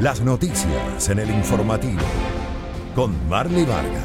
Las 0.00 0.22
noticias 0.22 1.10
en 1.10 1.18
el 1.18 1.30
informativo 1.30 2.00
con 2.94 3.28
Marley 3.28 3.66
Vargas. 3.66 4.02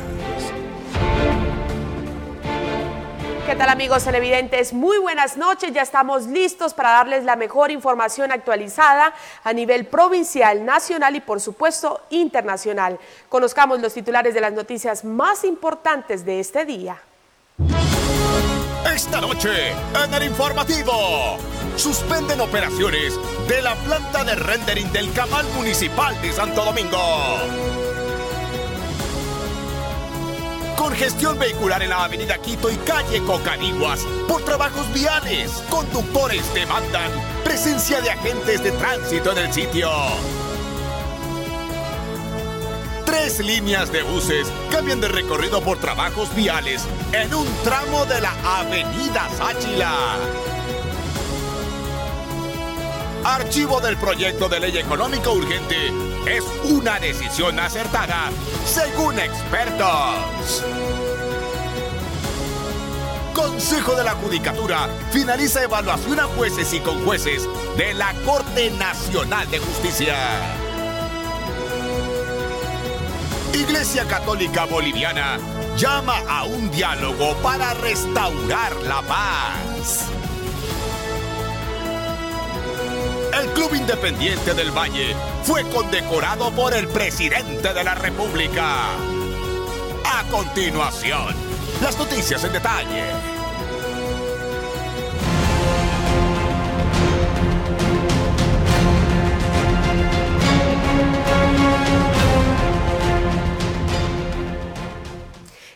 ¿Qué 3.46 3.56
tal 3.56 3.70
amigos 3.70 4.04
televidentes? 4.04 4.74
Muy 4.74 4.98
buenas 4.98 5.38
noches, 5.38 5.72
ya 5.72 5.84
estamos 5.84 6.28
listos 6.28 6.74
para 6.74 6.90
darles 6.90 7.24
la 7.24 7.38
mejor 7.38 7.72
información 7.72 8.34
actualizada 8.34 9.14
a 9.42 9.54
nivel 9.54 9.86
provincial, 9.86 10.66
nacional 10.66 11.16
y 11.16 11.22
por 11.22 11.40
supuesto 11.40 12.02
internacional. 12.10 13.00
Conozcamos 13.30 13.80
los 13.80 13.94
titulares 13.94 14.34
de 14.34 14.42
las 14.42 14.52
noticias 14.52 15.06
más 15.06 15.46
importantes 15.46 16.26
de 16.26 16.42
este 16.42 16.66
día. 16.66 16.98
Esta 18.94 19.22
noche 19.22 19.72
en 20.04 20.14
el 20.14 20.24
informativo, 20.24 21.38
suspenden 21.78 22.42
operaciones 22.42 23.20
de 23.48 23.62
la 23.62 23.76
planta 23.76 24.24
de 24.24 24.36
rendering 24.36 24.92
del 24.92 25.12
Camal 25.14 25.46
Municipal 25.56 26.20
de 26.22 26.32
Santo 26.32 26.64
Domingo. 26.64 26.98
Congestión 30.78 31.38
vehicular 31.38 31.82
en 31.84 31.90
la 31.90 32.06
avenida 32.06 32.38
Quito 32.38 32.70
y 32.70 32.76
calle 32.78 33.22
Cocaniguas 33.24 34.02
por 34.28 34.44
trabajos 34.44 34.92
viales. 34.94 35.52
Conductores 35.70 36.54
demandan 36.54 37.12
presencia 37.44 38.02
de 38.02 38.12
agentes 38.12 38.64
de 38.64 38.72
tránsito 38.72 39.32
en 39.32 39.38
el 39.40 39.54
sitio. 39.54 39.90
Tres 43.06 43.40
líneas 43.40 43.92
de 43.92 44.04
buses 44.04 44.48
cambian 44.72 45.02
de 45.02 45.08
recorrido 45.08 45.62
por 45.62 45.80
trabajos 45.80 46.34
viales 46.36 46.84
en 47.12 47.34
un 47.34 47.48
tramo 47.64 48.06
de 48.06 48.22
la 48.22 48.34
avenida 48.60 49.28
Sáchila. 49.38 50.55
Archivo 53.26 53.82
del 53.82 53.98
proyecto 53.98 54.48
de 54.48 54.60
ley 54.60 54.78
económico 54.78 55.34
urgente 55.34 55.92
es 56.28 56.44
una 56.66 57.00
decisión 57.00 57.60
acertada, 57.60 58.30
según 58.66 59.18
expertos. 59.18 60.64
Consejo 63.34 63.96
de 63.96 64.04
la 64.04 64.12
Judicatura 64.12 64.88
finaliza 65.10 65.64
evaluación 65.64 66.20
a 66.20 66.26
jueces 66.26 66.72
y 66.74 66.80
con 66.82 67.04
jueces 67.04 67.50
de 67.76 67.96
la 67.96 68.14
Corte 68.24 68.70
Nacional 68.70 69.50
de 69.50 69.58
Justicia. 69.58 70.16
Iglesia 73.54 74.06
Católica 74.06 74.66
Boliviana 74.66 75.40
llama 75.76 76.20
a 76.30 76.44
un 76.44 76.70
diálogo 76.70 77.36
para 77.38 77.74
restaurar 77.74 78.76
la 78.84 79.02
paz. 79.02 80.12
El 83.46 83.52
Club 83.52 83.76
Independiente 83.76 84.56
del 84.56 84.72
Valle 84.72 85.16
fue 85.44 85.62
condecorado 85.70 86.50
por 86.52 86.74
el 86.74 86.88
presidente 86.88 87.76
de 87.76 87.84
la 87.84 87.94
República. 87.94 88.88
A 90.04 90.24
continuación, 90.32 91.36
las 91.80 91.96
noticias 91.96 92.44
en 92.44 92.54
detalle. 92.54 93.35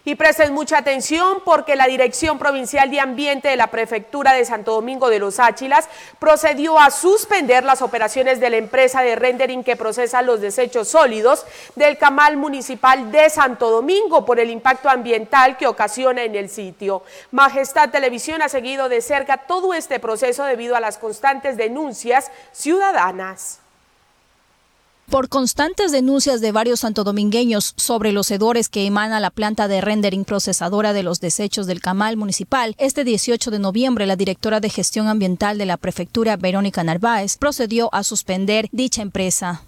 Y 0.10 0.16
presten 0.16 0.56
mucha 0.56 0.80
atención 0.80 1.38
porque 1.46 1.76
la 1.76 1.86
Dirección 1.86 2.40
Provincial 2.40 2.90
de 2.90 3.00
Ambiente 3.00 3.48
de 3.48 3.56
la 3.56 3.68
Prefectura 3.68 4.34
de 4.34 4.44
Santo 4.44 4.72
Domingo 4.72 5.08
de 5.08 5.20
los 5.20 5.40
Áchilas 5.40 5.88
procedió 6.18 6.80
a 6.80 6.90
suspender 6.90 7.64
las 7.64 7.84
operaciones 7.84 8.40
de 8.40 8.50
la 8.50 8.58
empresa 8.58 9.04
de 9.04 9.16
rendering 9.16 9.64
que 9.64 9.76
procesa 9.76 10.24
los 10.24 10.42
desechos 10.42 10.88
sólidos 10.88 11.46
del 11.76 12.00
Camal 12.00 12.38
Municipal 12.38 13.12
de 13.12 13.30
Santo 13.30 13.70
Domingo 13.70 14.26
por 14.26 14.40
el 14.40 14.50
impacto 14.50 14.90
ambiental 14.90 15.58
que 15.58 15.68
ocasiona 15.68 16.24
en 16.24 16.34
el 16.34 16.50
sitio. 16.50 17.04
Majestad 17.30 17.92
Televisión 17.92 18.42
ha 18.42 18.50
seguido 18.50 18.90
de 18.90 19.02
cerca 19.02 19.38
todo 19.38 19.76
este 19.76 20.00
proceso 20.00 20.44
debido 20.44 20.76
a 20.76 20.80
las 20.80 20.98
constantes 20.98 21.56
denuncias 21.56 22.32
ciudadanas. 22.52 23.59
Por 25.10 25.28
constantes 25.28 25.92
denuncias 25.92 26.40
de 26.40 26.52
varios 26.52 26.82
santodomingueños 26.82 27.74
sobre 27.78 28.12
los 28.12 28.30
hedores 28.30 28.70
que 28.70 28.86
emana 28.86 29.20
la 29.20 29.32
planta 29.32 29.68
de 29.68 29.82
rendering 29.82 30.24
procesadora 30.24 30.94
de 30.94 31.02
los 31.02 31.20
desechos 31.20 31.66
del 31.66 31.82
Camal 31.82 32.16
Municipal, 32.16 32.76
este 32.78 33.04
18 33.04 33.50
de 33.50 33.58
noviembre 33.58 34.06
la 34.06 34.16
directora 34.16 34.60
de 34.60 34.70
gestión 34.70 35.08
ambiental 35.08 35.58
de 35.58 35.66
la 35.66 35.78
prefectura, 35.78 36.38
Verónica 36.38 36.84
Narváez, 36.84 37.38
procedió 37.38 37.90
a 37.92 38.04
suspender 38.04 38.68
dicha 38.72 39.02
empresa. 39.02 39.64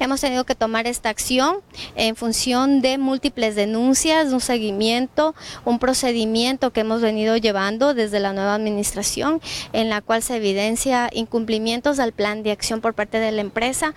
Hemos 0.00 0.22
tenido 0.22 0.44
que 0.44 0.54
tomar 0.54 0.86
esta 0.86 1.10
acción 1.10 1.56
en 1.94 2.16
función 2.16 2.80
de 2.80 2.96
múltiples 2.96 3.54
denuncias, 3.54 4.32
un 4.32 4.40
seguimiento, 4.40 5.34
un 5.66 5.78
procedimiento 5.78 6.72
que 6.72 6.80
hemos 6.80 7.02
venido 7.02 7.36
llevando 7.36 7.92
desde 7.92 8.18
la 8.18 8.32
nueva 8.32 8.54
administración, 8.54 9.42
en 9.74 9.90
la 9.90 10.00
cual 10.00 10.22
se 10.22 10.36
evidencia 10.36 11.10
incumplimientos 11.12 11.98
al 11.98 12.12
plan 12.12 12.42
de 12.42 12.52
acción 12.52 12.80
por 12.80 12.94
parte 12.94 13.18
de 13.18 13.32
la 13.32 13.42
empresa. 13.42 13.94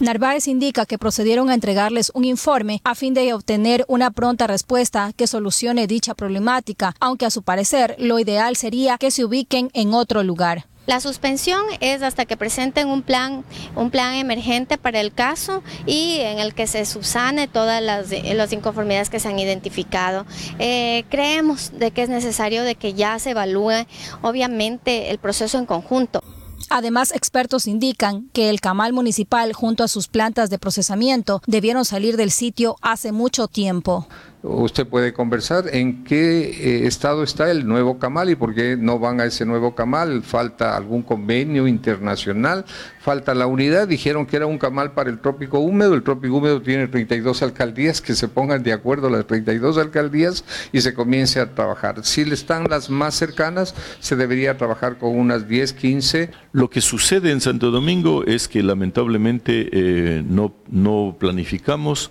Narváez 0.00 0.46
indica 0.46 0.86
que 0.86 0.96
procedieron 0.96 1.50
a 1.50 1.54
entregarles 1.54 2.12
un 2.14 2.24
informe 2.24 2.80
a 2.84 2.94
fin 2.94 3.14
de 3.14 3.34
obtener 3.34 3.84
una 3.88 4.12
pronta 4.12 4.46
respuesta 4.46 5.12
que 5.16 5.26
solucione 5.26 5.88
dicha 5.88 6.14
problemática, 6.14 6.94
aunque 7.00 7.26
a 7.26 7.30
su 7.30 7.42
parecer 7.42 7.96
lo 7.98 8.20
ideal 8.20 8.54
sería 8.54 8.96
que 8.98 9.10
se 9.10 9.24
ubiquen 9.24 9.70
en 9.74 9.94
otro 9.94 10.22
lugar. 10.22 10.66
La 10.86 11.00
suspensión 11.00 11.60
es 11.80 12.02
hasta 12.02 12.26
que 12.26 12.36
presenten 12.36 12.88
un 12.88 13.02
plan, 13.02 13.44
un 13.74 13.90
plan 13.90 14.14
emergente 14.14 14.78
para 14.78 15.00
el 15.00 15.12
caso 15.12 15.64
y 15.84 16.18
en 16.20 16.38
el 16.38 16.54
que 16.54 16.66
se 16.68 16.86
subsane 16.86 17.48
todas 17.48 17.82
las, 17.82 18.52
inconformidades 18.52 19.10
que 19.10 19.18
se 19.18 19.28
han 19.28 19.38
identificado. 19.38 20.24
Eh, 20.60 21.04
creemos 21.10 21.72
de 21.78 21.90
que 21.90 22.02
es 22.02 22.08
necesario 22.08 22.62
de 22.62 22.76
que 22.76 22.94
ya 22.94 23.18
se 23.18 23.30
evalúe 23.30 23.84
obviamente 24.22 25.10
el 25.10 25.18
proceso 25.18 25.58
en 25.58 25.66
conjunto. 25.66 26.22
Además, 26.70 27.12
expertos 27.12 27.66
indican 27.66 28.28
que 28.32 28.50
el 28.50 28.60
camal 28.60 28.92
municipal 28.92 29.52
junto 29.52 29.84
a 29.84 29.88
sus 29.88 30.08
plantas 30.08 30.50
de 30.50 30.58
procesamiento 30.58 31.42
debieron 31.46 31.84
salir 31.84 32.16
del 32.16 32.30
sitio 32.30 32.76
hace 32.82 33.12
mucho 33.12 33.48
tiempo. 33.48 34.06
Usted 34.48 34.86
puede 34.86 35.12
conversar 35.12 35.66
en 35.72 36.04
qué 36.04 36.48
eh, 36.48 36.86
estado 36.86 37.22
está 37.22 37.50
el 37.50 37.66
nuevo 37.66 37.98
Camal 37.98 38.30
y 38.30 38.34
por 38.34 38.54
qué 38.54 38.76
no 38.78 38.98
van 38.98 39.20
a 39.20 39.26
ese 39.26 39.44
nuevo 39.44 39.74
Camal. 39.74 40.22
Falta 40.22 40.74
algún 40.74 41.02
convenio 41.02 41.66
internacional, 41.68 42.64
falta 42.98 43.34
la 43.34 43.46
unidad. 43.46 43.86
Dijeron 43.86 44.24
que 44.24 44.36
era 44.36 44.46
un 44.46 44.56
Camal 44.56 44.92
para 44.92 45.10
el 45.10 45.18
trópico 45.18 45.58
húmedo. 45.58 45.94
El 45.94 46.02
trópico 46.02 46.36
húmedo 46.36 46.62
tiene 46.62 46.88
32 46.88 47.42
alcaldías, 47.42 48.00
que 48.00 48.14
se 48.14 48.26
pongan 48.26 48.62
de 48.62 48.72
acuerdo 48.72 49.10
las 49.10 49.26
32 49.26 49.76
alcaldías 49.76 50.44
y 50.72 50.80
se 50.80 50.94
comience 50.94 51.40
a 51.40 51.54
trabajar. 51.54 52.04
Si 52.04 52.22
están 52.22 52.64
las 52.70 52.88
más 52.88 53.14
cercanas, 53.14 53.74
se 54.00 54.16
debería 54.16 54.56
trabajar 54.56 54.96
con 54.96 55.14
unas 55.14 55.46
10, 55.46 55.74
15. 55.74 56.30
Lo 56.52 56.70
que 56.70 56.80
sucede 56.80 57.32
en 57.32 57.42
Santo 57.42 57.70
Domingo 57.70 58.24
es 58.24 58.48
que 58.48 58.62
lamentablemente 58.62 59.68
eh, 59.72 60.22
no, 60.26 60.54
no 60.70 61.16
planificamos 61.18 62.10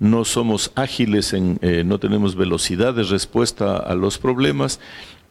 no 0.00 0.24
somos 0.24 0.72
ágiles, 0.74 1.32
en, 1.32 1.58
eh, 1.62 1.84
no 1.84 2.00
tenemos 2.00 2.34
velocidad 2.34 2.94
de 2.94 3.04
respuesta 3.04 3.76
a 3.76 3.94
los 3.94 4.18
problemas 4.18 4.80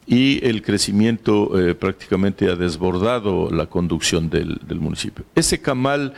y 0.06 0.44
el 0.46 0.62
crecimiento 0.62 1.59
eh, 1.59 1.75
prácticamente 1.75 2.50
ha 2.50 2.56
desbordado 2.56 3.50
la 3.52 3.66
conducción 3.66 4.29
del, 4.29 4.59
municipio. 4.79 5.25
Ese 5.35 5.62
camal 5.62 6.13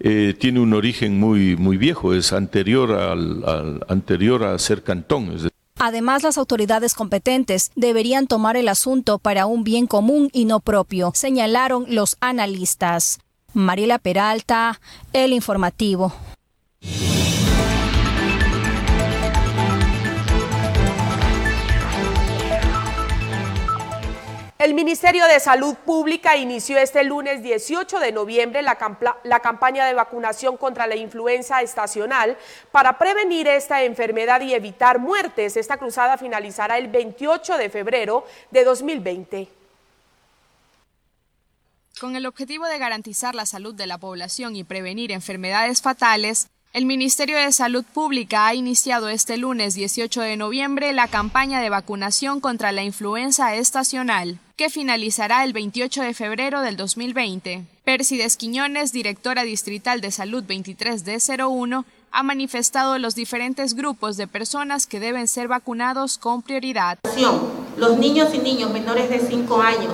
eh, 0.00 0.34
tiene 0.38 0.60
un 0.60 0.74
origen 0.74 1.18
muy, 1.18 1.56
muy 1.56 1.76
viejo, 1.76 2.12
es 2.12 2.32
anterior, 2.32 2.92
al, 2.92 3.84
anterior 3.88 4.44
a 4.44 4.58
ser 4.58 4.82
cantón. 4.82 5.36
Además, 5.78 6.22
las 6.22 6.38
autoridades 6.38 6.94
competentes 6.94 7.72
deberían 7.74 8.26
tomar 8.26 8.56
el 8.56 8.68
asunto 8.68 9.18
para 9.18 9.46
un 9.46 9.64
bien 9.64 9.86
común 9.86 10.28
y 10.32 10.44
no 10.44 10.60
propio, 10.60 11.12
señalaron 11.14 11.86
los 11.88 12.16
analistas. 12.20 13.18
Mariela 13.54 13.98
Peralta, 13.98 14.80
El 15.12 15.32
Informativo. 15.32 16.14
El 24.62 24.74
Ministerio 24.74 25.26
de 25.26 25.40
Salud 25.40 25.74
Pública 25.74 26.36
inició 26.36 26.78
este 26.78 27.02
lunes 27.02 27.42
18 27.42 27.98
de 27.98 28.12
noviembre 28.12 28.62
la, 28.62 28.76
campaña 29.40 29.84
de 29.86 29.92
vacunación 29.92 30.56
contra 30.56 30.86
la 30.86 30.94
influenza 30.94 31.62
estacional 31.62 32.38
para 32.70 32.96
prevenir 32.96 33.48
esta 33.48 33.82
enfermedad 33.82 34.40
y 34.40 34.54
evitar 34.54 35.00
muertes. 35.00 35.56
Esta 35.56 35.78
cruzada 35.78 36.16
finalizará 36.16 36.78
el 36.78 36.86
28 36.86 37.56
de 37.56 37.70
febrero 37.70 38.24
de 38.52 38.62
2020. 38.62 39.48
Con 42.00 42.14
el 42.14 42.24
objetivo 42.26 42.66
de 42.66 42.78
garantizar 42.78 43.34
la 43.34 43.46
salud 43.46 43.74
de 43.74 43.88
la 43.88 43.98
población 43.98 44.54
y 44.54 44.62
prevenir 44.62 45.10
enfermedades 45.10 45.82
fatales, 45.82 46.50
El 46.72 46.86
Ministerio 46.86 47.36
de 47.36 47.52
Salud 47.52 47.84
Pública 47.84 48.46
ha 48.46 48.54
iniciado 48.54 49.10
este 49.10 49.36
lunes 49.36 49.74
18 49.74 50.22
de 50.22 50.38
noviembre 50.38 50.94
la 50.94 51.06
campaña 51.06 51.60
de 51.60 51.68
vacunación 51.68 52.40
contra 52.40 52.72
la 52.72 52.82
influenza 52.82 53.54
estacional, 53.54 54.38
que 54.56 54.70
finalizará 54.70 55.44
el 55.44 55.52
28 55.52 56.00
de 56.00 56.14
febrero 56.14 56.62
del 56.62 56.78
2020. 56.78 57.66
Persides 57.84 58.38
Quiñones, 58.38 58.90
directora 58.90 59.42
distrital 59.42 60.00
de 60.00 60.12
Salud 60.12 60.44
23D01, 60.44 61.84
ha 62.10 62.22
manifestado 62.22 62.98
los 62.98 63.14
diferentes 63.14 63.74
grupos 63.74 64.16
de 64.16 64.26
personas 64.26 64.86
que 64.86 64.98
deben 64.98 65.28
ser 65.28 65.48
vacunados 65.48 66.16
con 66.16 66.40
prioridad. 66.40 66.98
Los 67.76 67.98
niños 67.98 68.32
y 68.32 68.38
niños 68.38 68.72
menores 68.72 69.10
de 69.10 69.20
5 69.20 69.60
años 69.60 69.92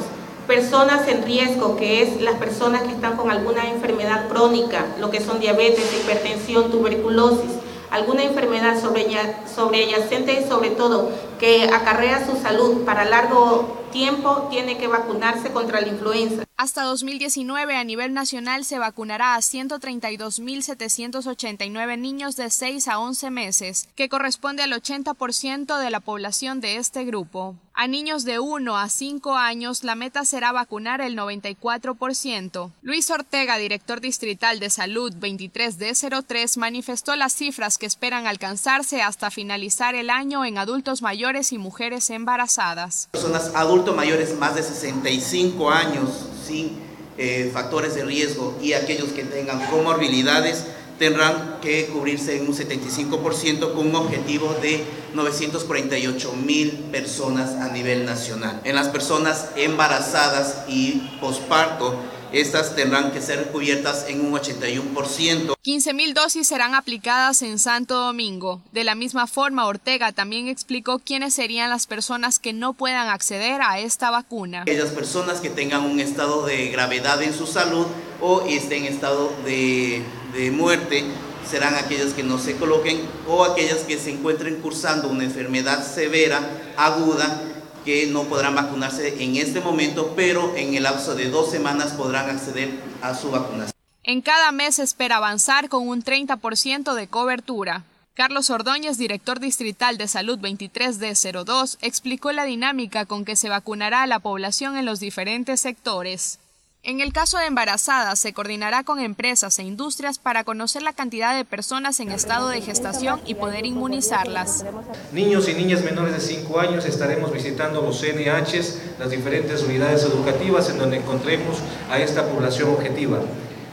personas 0.48 1.06
en 1.06 1.24
riesgo, 1.24 1.76
que 1.76 2.02
es 2.02 2.20
las 2.22 2.36
personas 2.36 2.82
que 2.82 2.92
están 2.92 3.16
con 3.16 3.30
alguna 3.30 3.68
enfermedad 3.68 4.28
crónica, 4.28 4.86
lo 4.98 5.10
que 5.10 5.20
son 5.20 5.38
diabetes, 5.38 5.84
hipertensión, 6.02 6.70
tuberculosis, 6.70 7.52
alguna 7.90 8.24
enfermedad 8.24 8.80
sobreyacente 8.80 10.40
y 10.40 10.48
sobre 10.48 10.70
todo 10.70 11.10
que 11.38 11.64
acarrea 11.64 12.26
su 12.26 12.36
salud 12.36 12.84
para 12.84 13.04
largo 13.04 13.76
tiempo, 13.92 14.48
tiene 14.50 14.76
que 14.76 14.86
vacunarse 14.86 15.50
contra 15.50 15.80
la 15.80 15.88
influenza. 15.88 16.44
Hasta 16.56 16.82
2019 16.82 17.76
a 17.76 17.84
nivel 17.84 18.12
nacional 18.12 18.64
se 18.64 18.78
vacunará 18.78 19.34
a 19.34 19.38
132.789 19.38 21.98
niños 21.98 22.36
de 22.36 22.50
6 22.50 22.88
a 22.88 22.98
11 22.98 23.30
meses, 23.30 23.88
que 23.94 24.08
corresponde 24.08 24.62
al 24.62 24.72
80% 24.72 25.78
de 25.78 25.90
la 25.90 26.00
población 26.00 26.60
de 26.60 26.76
este 26.76 27.04
grupo. 27.04 27.56
A 27.80 27.86
niños 27.86 28.24
de 28.24 28.40
1 28.40 28.76
a 28.76 28.88
5 28.88 29.36
años 29.36 29.84
la 29.84 29.94
meta 29.94 30.24
será 30.24 30.50
vacunar 30.50 31.00
el 31.00 31.16
94%. 31.16 32.72
Luis 32.82 33.08
Ortega, 33.08 33.56
director 33.56 34.00
distrital 34.00 34.58
de 34.58 34.68
salud 34.68 35.14
23D03, 35.14 36.56
manifestó 36.56 37.14
las 37.14 37.34
cifras 37.34 37.78
que 37.78 37.86
esperan 37.86 38.26
alcanzarse 38.26 39.00
hasta 39.00 39.30
finalizar 39.30 39.94
el 39.94 40.10
año 40.10 40.44
en 40.44 40.58
adultos 40.58 41.02
mayores 41.02 41.52
y 41.52 41.58
mujeres 41.58 42.10
embarazadas. 42.10 43.10
Personas 43.12 43.52
adultos 43.54 43.94
mayores 43.94 44.36
más 44.36 44.56
de 44.56 44.64
65 44.64 45.70
años 45.70 46.08
sin 46.44 46.80
eh, 47.16 47.48
factores 47.54 47.94
de 47.94 48.04
riesgo 48.04 48.58
y 48.60 48.72
aquellos 48.72 49.10
que 49.10 49.22
tengan 49.22 49.64
comorbilidades 49.66 50.64
tendrán 50.98 51.58
que 51.62 51.86
cubrirse 51.86 52.36
en 52.36 52.48
un 52.48 52.54
75% 52.54 53.72
con 53.72 53.86
un 53.86 53.96
objetivo 53.96 54.54
de 54.60 54.84
948 55.14 56.32
mil 56.32 56.72
personas 56.90 57.52
a 57.52 57.68
nivel 57.72 58.04
nacional. 58.04 58.60
En 58.64 58.74
las 58.74 58.88
personas 58.88 59.50
embarazadas 59.56 60.64
y 60.68 61.02
posparto, 61.20 61.98
estas 62.32 62.76
tendrán 62.76 63.10
que 63.12 63.22
ser 63.22 63.50
cubiertas 63.50 64.06
en 64.08 64.20
un 64.20 64.32
81%. 64.32 65.54
15 65.62 65.94
mil 65.94 66.12
dosis 66.12 66.46
serán 66.46 66.74
aplicadas 66.74 67.40
en 67.40 67.58
Santo 67.58 67.94
Domingo. 67.94 68.60
De 68.72 68.84
la 68.84 68.94
misma 68.94 69.26
forma, 69.26 69.66
Ortega 69.66 70.12
también 70.12 70.46
explicó 70.48 70.98
quiénes 70.98 71.32
serían 71.32 71.70
las 71.70 71.86
personas 71.86 72.38
que 72.38 72.52
no 72.52 72.74
puedan 72.74 73.08
acceder 73.08 73.62
a 73.62 73.78
esta 73.78 74.10
vacuna. 74.10 74.62
Aquellas 74.62 74.90
personas 74.90 75.40
que 75.40 75.48
tengan 75.48 75.84
un 75.84 76.00
estado 76.00 76.44
de 76.44 76.68
gravedad 76.68 77.22
en 77.22 77.32
su 77.32 77.46
salud 77.46 77.86
o 78.20 78.42
estén 78.42 78.84
en 78.84 78.92
estado 78.92 79.32
de, 79.44 80.02
de 80.32 80.50
muerte 80.50 81.04
serán 81.48 81.74
aquellas 81.74 82.12
que 82.12 82.22
no 82.22 82.38
se 82.38 82.56
coloquen 82.56 83.00
o 83.26 83.44
aquellas 83.44 83.78
que 83.80 83.98
se 83.98 84.10
encuentren 84.10 84.60
cursando 84.60 85.08
una 85.08 85.24
enfermedad 85.24 85.86
severa, 85.86 86.40
aguda, 86.76 87.42
que 87.84 88.06
no 88.06 88.24
podrán 88.24 88.54
vacunarse 88.54 89.22
en 89.22 89.36
este 89.36 89.60
momento, 89.60 90.12
pero 90.14 90.54
en 90.56 90.74
el 90.74 90.82
lapso 90.82 91.14
de 91.14 91.30
dos 91.30 91.50
semanas 91.50 91.92
podrán 91.92 92.28
acceder 92.28 92.70
a 93.00 93.14
su 93.14 93.30
vacunación. 93.30 93.72
En 94.02 94.20
cada 94.20 94.52
mes 94.52 94.78
espera 94.78 95.16
avanzar 95.16 95.68
con 95.68 95.88
un 95.88 96.02
30% 96.02 96.94
de 96.94 97.08
cobertura. 97.08 97.84
Carlos 98.14 98.50
Ordóñez, 98.50 98.98
director 98.98 99.38
distrital 99.38 99.96
de 99.96 100.08
Salud 100.08 100.38
23D02, 100.40 101.78
explicó 101.80 102.32
la 102.32 102.44
dinámica 102.44 103.06
con 103.06 103.24
que 103.24 103.36
se 103.36 103.48
vacunará 103.48 104.02
a 104.02 104.06
la 104.06 104.18
población 104.18 104.76
en 104.76 104.86
los 104.86 104.98
diferentes 104.98 105.60
sectores. 105.60 106.40
En 106.84 107.00
el 107.00 107.12
caso 107.12 107.38
de 107.38 107.46
embarazadas, 107.46 108.20
se 108.20 108.32
coordinará 108.32 108.84
con 108.84 109.00
empresas 109.00 109.58
e 109.58 109.64
industrias 109.64 110.18
para 110.18 110.44
conocer 110.44 110.82
la 110.82 110.92
cantidad 110.92 111.36
de 111.36 111.44
personas 111.44 111.98
en 111.98 112.12
estado 112.12 112.48
de 112.48 112.62
gestación 112.62 113.20
y 113.26 113.34
poder 113.34 113.66
inmunizarlas. 113.66 114.64
Niños 115.12 115.48
y 115.48 115.54
niñas 115.54 115.82
menores 115.82 116.14
de 116.14 116.20
5 116.20 116.60
años 116.60 116.84
estaremos 116.86 117.32
visitando 117.32 117.82
los 117.82 118.00
CNHs, 118.00 118.78
las 118.98 119.10
diferentes 119.10 119.64
unidades 119.64 120.04
educativas 120.04 120.70
en 120.70 120.78
donde 120.78 120.98
encontremos 120.98 121.58
a 121.90 121.98
esta 121.98 122.24
población 122.26 122.70
objetiva. 122.70 123.18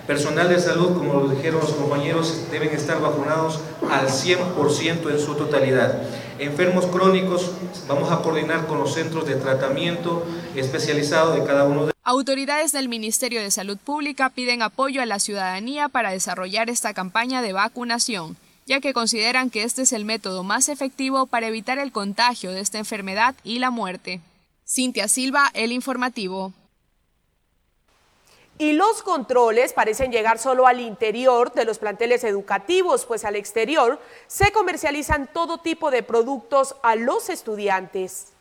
Personal 0.07 0.49
de 0.49 0.59
salud, 0.59 0.97
como 0.97 1.21
lo 1.21 1.29
dijeron 1.29 1.61
los 1.61 1.73
compañeros, 1.73 2.41
deben 2.51 2.69
estar 2.69 2.99
vacunados 3.01 3.59
al 3.89 4.07
100% 4.07 5.09
en 5.09 5.19
su 5.19 5.35
totalidad. 5.35 6.01
Enfermos 6.37 6.87
crónicos, 6.87 7.51
vamos 7.87 8.11
a 8.11 8.21
coordinar 8.21 8.67
con 8.67 8.79
los 8.79 8.93
centros 8.93 9.25
de 9.25 9.35
tratamiento 9.35 10.25
especializado 10.55 11.33
de 11.33 11.43
cada 11.43 11.63
uno 11.63 11.85
de 11.85 11.94
Autoridades 12.07 12.71
del 12.71 12.87
Ministerio 12.87 13.41
de 13.41 13.49
Salud 13.49 13.79
Pública 13.79 14.29
piden 14.29 14.61
apoyo 14.61 15.01
a 15.01 15.07
la 15.07 15.17
ciudadanía 15.17 15.89
para 15.89 16.11
desarrollar 16.11 16.69
esta 16.69 16.93
campaña 16.93 17.41
de 17.41 17.51
vacunación, 17.51 18.37
ya 18.67 18.79
que 18.79 18.93
consideran 18.93 19.49
que 19.49 19.63
este 19.63 19.81
es 19.81 19.91
el 19.91 20.05
método 20.05 20.43
más 20.43 20.69
efectivo 20.69 21.25
para 21.25 21.47
evitar 21.47 21.79
el 21.79 21.91
contagio 21.91 22.51
de 22.51 22.59
esta 22.59 22.77
enfermedad 22.77 23.33
y 23.43 23.57
la 23.57 23.71
muerte. 23.71 24.21
Cintia 24.67 25.07
Silva, 25.07 25.49
El 25.55 25.71
Informativo. 25.71 26.53
Y 28.59 28.73
los 28.73 29.01
controles 29.01 29.73
parecen 29.73 30.11
llegar 30.11 30.37
solo 30.37 30.67
al 30.67 30.81
interior 30.81 31.53
de 31.53 31.65
los 31.65 31.79
planteles 31.79 32.23
educativos, 32.23 33.07
pues 33.07 33.25
al 33.25 33.35
exterior 33.35 33.99
se 34.27 34.51
comercializan 34.51 35.27
todo 35.33 35.57
tipo 35.57 35.89
de 35.89 36.03
productos 36.03 36.75
a 36.83 36.95
los 36.95 37.31
estudiantes. 37.31 38.34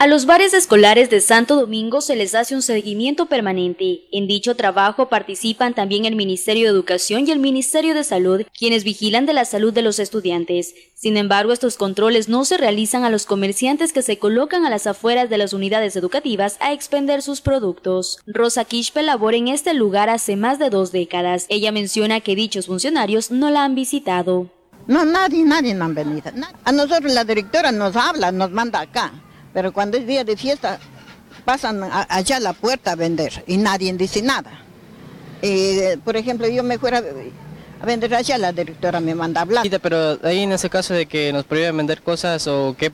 A 0.00 0.06
los 0.06 0.24
bares 0.24 0.54
escolares 0.54 1.10
de 1.10 1.20
Santo 1.20 1.56
Domingo 1.56 2.00
se 2.00 2.16
les 2.16 2.34
hace 2.34 2.54
un 2.54 2.62
seguimiento 2.62 3.26
permanente. 3.26 4.04
En 4.12 4.26
dicho 4.26 4.56
trabajo 4.56 5.10
participan 5.10 5.74
también 5.74 6.06
el 6.06 6.16
Ministerio 6.16 6.64
de 6.64 6.70
Educación 6.70 7.28
y 7.28 7.32
el 7.32 7.38
Ministerio 7.38 7.92
de 7.92 8.02
Salud, 8.02 8.46
quienes 8.58 8.82
vigilan 8.82 9.26
de 9.26 9.34
la 9.34 9.44
salud 9.44 9.74
de 9.74 9.82
los 9.82 9.98
estudiantes. 9.98 10.72
Sin 10.94 11.18
embargo, 11.18 11.52
estos 11.52 11.76
controles 11.76 12.30
no 12.30 12.46
se 12.46 12.56
realizan 12.56 13.04
a 13.04 13.10
los 13.10 13.26
comerciantes 13.26 13.92
que 13.92 14.00
se 14.00 14.18
colocan 14.18 14.64
a 14.64 14.70
las 14.70 14.86
afueras 14.86 15.28
de 15.28 15.36
las 15.36 15.52
unidades 15.52 15.94
educativas 15.96 16.56
a 16.60 16.72
expender 16.72 17.20
sus 17.20 17.42
productos. 17.42 18.20
Rosa 18.26 18.64
Kishpe 18.64 19.02
labora 19.02 19.36
en 19.36 19.48
este 19.48 19.74
lugar 19.74 20.08
hace 20.08 20.34
más 20.34 20.58
de 20.58 20.70
dos 20.70 20.92
décadas. 20.92 21.44
Ella 21.50 21.72
menciona 21.72 22.22
que 22.22 22.34
dichos 22.34 22.68
funcionarios 22.68 23.30
no 23.30 23.50
la 23.50 23.64
han 23.64 23.74
visitado. 23.74 24.50
No, 24.86 25.04
nadie, 25.04 25.44
nadie 25.44 25.74
nos 25.74 25.88
han 25.88 25.94
venido. 25.94 26.32
A 26.64 26.72
nosotros 26.72 27.12
la 27.12 27.24
directora 27.24 27.70
nos 27.70 27.94
habla, 27.96 28.32
nos 28.32 28.50
manda 28.50 28.80
acá 28.80 29.12
pero 29.52 29.72
cuando 29.72 29.96
es 29.96 30.06
día 30.06 30.24
de 30.24 30.36
fiesta, 30.36 30.78
pasan 31.44 31.82
allá 31.82 32.36
a 32.36 32.40
la 32.40 32.52
puerta 32.52 32.92
a 32.92 32.96
vender 32.96 33.44
y 33.46 33.56
nadie 33.56 33.92
dice 33.94 34.22
nada. 34.22 34.50
por 36.04 36.16
ejemplo, 36.16 36.48
yo 36.48 36.62
me 36.62 36.78
fuera 36.78 37.02
a 37.80 37.86
vender 37.86 38.14
allá, 38.14 38.36
la 38.38 38.52
directora 38.52 39.00
me 39.00 39.14
manda 39.14 39.40
a 39.40 39.42
hablar. 39.42 39.66
Pero 39.80 40.18
ahí 40.22 40.40
en 40.40 40.52
ese 40.52 40.68
caso 40.68 40.94
de 40.94 41.06
que 41.06 41.32
nos 41.32 41.44
prohíben 41.44 41.76
vender 41.76 42.02
cosas 42.02 42.46
o 42.46 42.76
qué, 42.78 42.92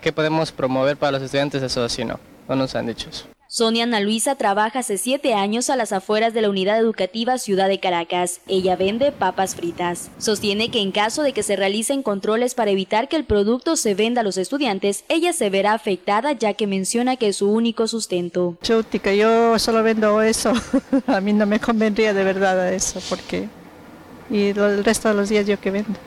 qué 0.00 0.12
podemos 0.12 0.52
promover 0.52 0.96
para 0.96 1.12
los 1.12 1.22
estudiantes, 1.22 1.62
eso 1.62 1.82
así 1.82 2.04
no, 2.04 2.20
no 2.48 2.56
nos 2.56 2.74
han 2.74 2.86
dicho 2.86 3.08
eso. 3.08 3.26
Sonia 3.50 3.84
Ana 3.84 4.00
Luisa 4.00 4.34
trabaja 4.34 4.80
hace 4.80 4.98
siete 4.98 5.32
años 5.32 5.70
a 5.70 5.76
las 5.76 5.94
afueras 5.94 6.34
de 6.34 6.42
la 6.42 6.50
unidad 6.50 6.78
educativa 6.78 7.38
Ciudad 7.38 7.66
de 7.66 7.80
Caracas. 7.80 8.42
Ella 8.46 8.76
vende 8.76 9.10
papas 9.10 9.54
fritas. 9.54 10.10
Sostiene 10.18 10.70
que 10.70 10.82
en 10.82 10.92
caso 10.92 11.22
de 11.22 11.32
que 11.32 11.42
se 11.42 11.56
realicen 11.56 12.02
controles 12.02 12.54
para 12.54 12.72
evitar 12.72 13.08
que 13.08 13.16
el 13.16 13.24
producto 13.24 13.76
se 13.76 13.94
venda 13.94 14.20
a 14.20 14.24
los 14.24 14.36
estudiantes, 14.36 15.06
ella 15.08 15.32
se 15.32 15.48
verá 15.48 15.72
afectada 15.72 16.32
ya 16.32 16.52
que 16.52 16.66
menciona 16.66 17.16
que 17.16 17.28
es 17.28 17.36
su 17.36 17.50
único 17.50 17.88
sustento. 17.88 18.58
Chútica, 18.62 19.14
yo 19.14 19.58
solo 19.58 19.82
vendo 19.82 20.20
eso. 20.20 20.52
a 21.06 21.22
mí 21.22 21.32
no 21.32 21.46
me 21.46 21.58
convendría 21.58 22.12
de 22.12 22.24
verdad 22.24 22.70
eso 22.74 23.00
porque... 23.08 23.48
Y 24.28 24.48
el 24.48 24.84
resto 24.84 25.08
de 25.08 25.14
los 25.14 25.30
días 25.30 25.46
yo 25.46 25.58
que 25.58 25.70
vendo. 25.70 25.98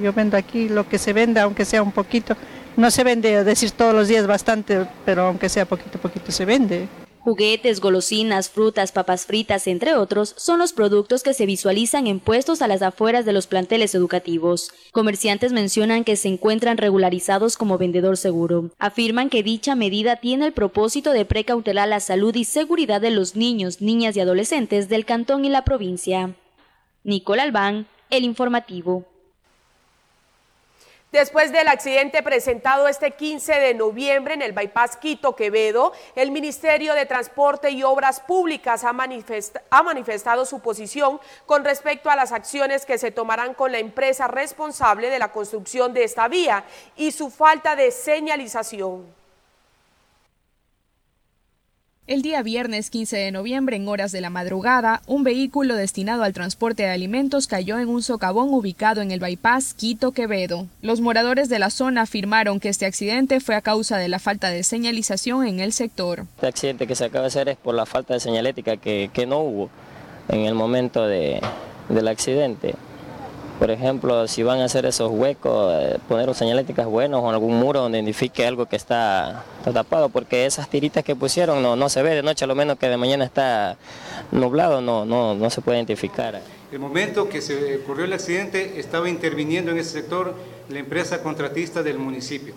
yo 0.00 0.12
vendo 0.12 0.36
aquí 0.36 0.68
lo 0.68 0.88
que 0.88 0.98
se 0.98 1.12
venda, 1.12 1.42
aunque 1.42 1.64
sea 1.64 1.82
un 1.82 1.90
poquito 1.90 2.36
no 2.76 2.90
se 2.90 3.04
vende, 3.04 3.44
decir 3.44 3.70
todos 3.72 3.94
los 3.94 4.08
días 4.08 4.26
bastante, 4.26 4.86
pero 5.04 5.26
aunque 5.26 5.48
sea 5.48 5.66
poquito 5.66 5.98
a 5.98 6.00
poquito 6.00 6.32
se 6.32 6.44
vende. 6.44 6.88
Juguetes, 7.22 7.80
golosinas, 7.80 8.48
frutas, 8.48 8.92
papas 8.92 9.26
fritas, 9.26 9.66
entre 9.66 9.94
otros, 9.94 10.32
son 10.38 10.58
los 10.58 10.72
productos 10.72 11.22
que 11.22 11.34
se 11.34 11.44
visualizan 11.44 12.06
en 12.06 12.18
puestos 12.18 12.62
a 12.62 12.66
las 12.66 12.80
afueras 12.80 13.26
de 13.26 13.34
los 13.34 13.46
planteles 13.46 13.94
educativos. 13.94 14.72
Comerciantes 14.90 15.52
mencionan 15.52 16.04
que 16.04 16.16
se 16.16 16.28
encuentran 16.28 16.78
regularizados 16.78 17.58
como 17.58 17.76
vendedor 17.76 18.16
seguro. 18.16 18.70
Afirman 18.78 19.28
que 19.28 19.42
dicha 19.42 19.74
medida 19.74 20.16
tiene 20.16 20.46
el 20.46 20.52
propósito 20.54 21.12
de 21.12 21.26
precautelar 21.26 21.88
la 21.88 22.00
salud 22.00 22.34
y 22.34 22.44
seguridad 22.44 23.02
de 23.02 23.10
los 23.10 23.36
niños, 23.36 23.82
niñas 23.82 24.16
y 24.16 24.20
adolescentes 24.20 24.88
del 24.88 25.04
cantón 25.04 25.44
y 25.44 25.50
la 25.50 25.64
provincia. 25.64 26.34
Nicole 27.04 27.42
Albán, 27.42 27.86
El 28.08 28.24
Informativo. 28.24 29.09
Después 31.12 31.50
del 31.50 31.66
accidente 31.66 32.22
presentado 32.22 32.86
este 32.86 33.10
15 33.10 33.54
de 33.54 33.74
noviembre 33.74 34.34
en 34.34 34.42
el 34.42 34.52
bypass 34.52 34.96
Quito 34.96 35.34
Quevedo, 35.34 35.92
el 36.14 36.30
Ministerio 36.30 36.94
de 36.94 37.04
Transporte 37.04 37.70
y 37.70 37.82
Obras 37.82 38.20
Públicas 38.20 38.84
ha, 38.84 38.90
ha, 38.90 39.82
manifestado 39.82 40.46
su 40.46 40.60
posición 40.60 41.20
con 41.46 41.64
respecto 41.64 42.10
a 42.10 42.16
las 42.16 42.30
acciones 42.30 42.86
que 42.86 42.96
se 42.96 43.10
tomarán 43.10 43.54
con 43.54 43.72
la 43.72 43.80
empresa 43.80 44.28
responsable 44.28 45.10
de 45.10 45.18
la 45.18 45.32
construcción 45.32 45.92
de 45.92 46.04
esta 46.04 46.28
vía 46.28 46.62
y 46.96 47.10
su 47.10 47.28
falta 47.28 47.74
de 47.74 47.90
señalización. 47.90 49.19
El 52.10 52.22
día 52.22 52.42
viernes 52.42 52.90
15 52.90 53.16
de 53.16 53.30
noviembre, 53.30 53.76
en 53.76 53.86
horas 53.86 54.10
de 54.10 54.20
la 54.20 54.30
madrugada, 54.30 55.00
un 55.06 55.22
vehículo 55.22 55.76
destinado 55.76 56.24
al 56.24 56.32
transporte 56.32 56.82
de 56.82 56.90
alimentos 56.90 57.46
cayó 57.46 57.78
en 57.78 57.88
un 57.88 58.02
socavón 58.02 58.52
ubicado 58.52 59.00
en 59.00 59.12
el 59.12 59.20
bypass 59.20 59.74
Quito-Quevedo. 59.74 60.66
Los 60.82 61.00
moradores 61.00 61.48
de 61.48 61.60
la 61.60 61.70
zona 61.70 62.02
afirmaron 62.02 62.58
que 62.58 62.68
este 62.68 62.84
accidente 62.84 63.38
fue 63.38 63.54
a 63.54 63.60
causa 63.60 63.96
de 63.96 64.08
la 64.08 64.18
falta 64.18 64.50
de 64.50 64.64
señalización 64.64 65.46
en 65.46 65.60
el 65.60 65.72
sector. 65.72 66.24
Este 66.34 66.48
accidente 66.48 66.88
que 66.88 66.96
se 66.96 67.04
acaba 67.04 67.22
de 67.22 67.28
hacer 67.28 67.48
es 67.48 67.56
por 67.56 67.76
la 67.76 67.86
falta 67.86 68.14
de 68.14 68.18
señalética 68.18 68.76
que, 68.76 69.26
no 69.28 69.38
hubo 69.38 69.70
en 70.30 70.40
el 70.40 70.56
momento 70.56 71.06
del 71.06 72.08
accidente. 72.08 72.74
Por 73.60 73.70
ejemplo, 73.70 74.26
si 74.26 74.42
van 74.42 74.60
a 74.60 74.64
hacer 74.64 74.86
esos 74.86 75.10
huecos, 75.10 75.74
eh, 75.76 75.98
poner 76.08 76.34
señaléticas 76.34 76.86
buenos 76.86 77.20
o 77.22 77.28
algún 77.28 77.56
muro 77.56 77.80
donde 77.80 77.98
identifique 77.98 78.46
algo 78.46 78.64
que 78.64 78.76
está, 78.76 79.44
tapado, 79.74 80.08
porque 80.08 80.46
esas 80.46 80.70
tiritas 80.70 81.04
que 81.04 81.14
pusieron 81.14 81.62
no, 81.62 81.76
no 81.76 81.90
se 81.90 82.02
ve 82.02 82.14
de 82.14 82.22
noche, 82.22 82.46
a 82.46 82.48
lo 82.48 82.54
menos 82.54 82.78
que 82.78 82.88
de 82.88 82.96
mañana 82.96 83.22
está 83.26 83.76
nublado, 84.32 84.80
no, 84.80 85.04
no, 85.04 85.34
no 85.34 85.50
se 85.50 85.60
puede 85.60 85.76
identificar. 85.76 86.40
El 86.72 86.78
momento 86.78 87.28
que 87.28 87.42
se 87.42 87.76
ocurrió 87.76 88.06
el 88.06 88.14
accidente 88.14 88.80
estaba 88.80 89.10
interviniendo 89.10 89.72
en 89.72 89.76
ese 89.76 89.90
sector 89.90 90.34
la 90.70 90.78
empresa 90.78 91.22
contratista 91.22 91.82
del 91.82 91.98
municipio. 91.98 92.54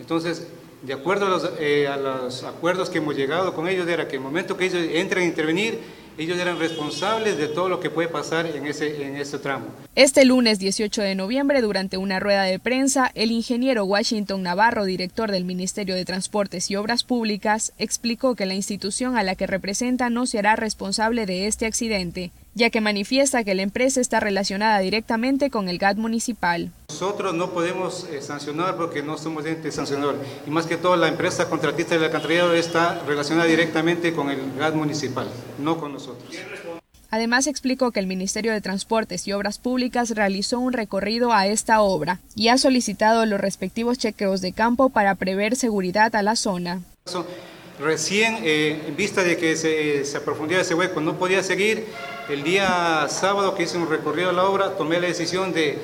Entonces, 0.00 0.48
de 0.80 0.94
acuerdo 0.94 1.26
a 1.26 1.28
los, 1.28 1.50
eh, 1.58 1.88
a 1.88 1.98
los 1.98 2.44
acuerdos 2.44 2.88
que 2.88 2.98
hemos 2.98 3.14
llegado 3.14 3.52
con 3.52 3.68
ellos, 3.68 3.86
era 3.86 4.08
que 4.08 4.16
el 4.16 4.22
momento 4.22 4.56
que 4.56 4.64
ellos 4.64 4.80
entren 4.94 5.24
a 5.24 5.26
intervenir, 5.26 5.78
ellos 6.18 6.36
eran 6.38 6.58
responsables 6.58 7.38
de 7.38 7.46
todo 7.46 7.68
lo 7.68 7.78
que 7.78 7.90
puede 7.90 8.08
pasar 8.08 8.46
en 8.46 8.66
ese, 8.66 9.06
en 9.06 9.16
ese 9.16 9.38
tramo. 9.38 9.66
Este 9.94 10.24
lunes 10.24 10.58
18 10.58 11.00
de 11.00 11.14
noviembre, 11.14 11.62
durante 11.62 11.96
una 11.96 12.18
rueda 12.18 12.42
de 12.42 12.58
prensa, 12.58 13.10
el 13.14 13.30
ingeniero 13.30 13.84
Washington 13.84 14.42
Navarro, 14.42 14.84
director 14.84 15.30
del 15.30 15.44
Ministerio 15.44 15.94
de 15.94 16.04
Transportes 16.04 16.70
y 16.70 16.76
Obras 16.76 17.04
Públicas, 17.04 17.72
explicó 17.78 18.34
que 18.34 18.46
la 18.46 18.54
institución 18.54 19.16
a 19.16 19.22
la 19.22 19.36
que 19.36 19.46
representa 19.46 20.10
no 20.10 20.26
será 20.26 20.56
responsable 20.56 21.24
de 21.24 21.46
este 21.46 21.66
accidente, 21.66 22.32
ya 22.58 22.70
que 22.70 22.80
manifiesta 22.80 23.44
que 23.44 23.54
la 23.54 23.62
empresa 23.62 24.00
está 24.00 24.18
relacionada 24.18 24.80
directamente 24.80 25.48
con 25.48 25.68
el 25.68 25.78
GAT 25.78 25.96
municipal. 25.96 26.72
Nosotros 26.88 27.32
no 27.32 27.52
podemos 27.52 28.04
eh, 28.10 28.20
sancionar 28.20 28.76
porque 28.76 29.00
no 29.00 29.16
somos 29.16 29.46
ente 29.46 29.70
sancionador 29.70 30.16
y 30.44 30.50
más 30.50 30.66
que 30.66 30.76
todo 30.76 30.96
la 30.96 31.06
empresa 31.06 31.48
contratista 31.48 31.94
del 31.94 32.04
alcantarillado 32.04 32.52
está 32.54 33.00
relacionada 33.06 33.46
directamente 33.46 34.12
con 34.12 34.28
el 34.28 34.40
GAT 34.58 34.74
municipal, 34.74 35.28
no 35.58 35.78
con 35.78 35.92
nosotros. 35.92 36.28
Además 37.10 37.46
explicó 37.46 37.92
que 37.92 38.00
el 38.00 38.08
Ministerio 38.08 38.52
de 38.52 38.60
Transportes 38.60 39.26
y 39.28 39.32
Obras 39.32 39.58
Públicas 39.58 40.10
realizó 40.10 40.58
un 40.58 40.72
recorrido 40.72 41.32
a 41.32 41.46
esta 41.46 41.80
obra 41.80 42.18
y 42.34 42.48
ha 42.48 42.58
solicitado 42.58 43.24
los 43.24 43.40
respectivos 43.40 43.98
chequeos 43.98 44.40
de 44.40 44.52
campo 44.52 44.90
para 44.90 45.14
prever 45.14 45.54
seguridad 45.54 46.14
a 46.16 46.22
la 46.22 46.34
zona. 46.34 46.82
Recién, 47.80 48.38
eh, 48.42 48.82
en 48.88 48.96
vista 48.96 49.22
de 49.22 49.36
que 49.36 49.54
se, 49.54 50.04
se 50.04 50.16
aprofundía 50.16 50.60
ese 50.60 50.74
hueco, 50.74 51.00
no 51.00 51.16
podía 51.16 51.44
seguir, 51.44 51.86
el 52.28 52.42
día 52.42 53.06
sábado 53.08 53.54
que 53.54 53.62
hice 53.62 53.78
un 53.78 53.88
recorrido 53.88 54.30
a 54.30 54.32
la 54.32 54.44
obra, 54.44 54.76
tomé 54.76 55.00
la 55.00 55.06
decisión 55.06 55.52
de, 55.52 55.78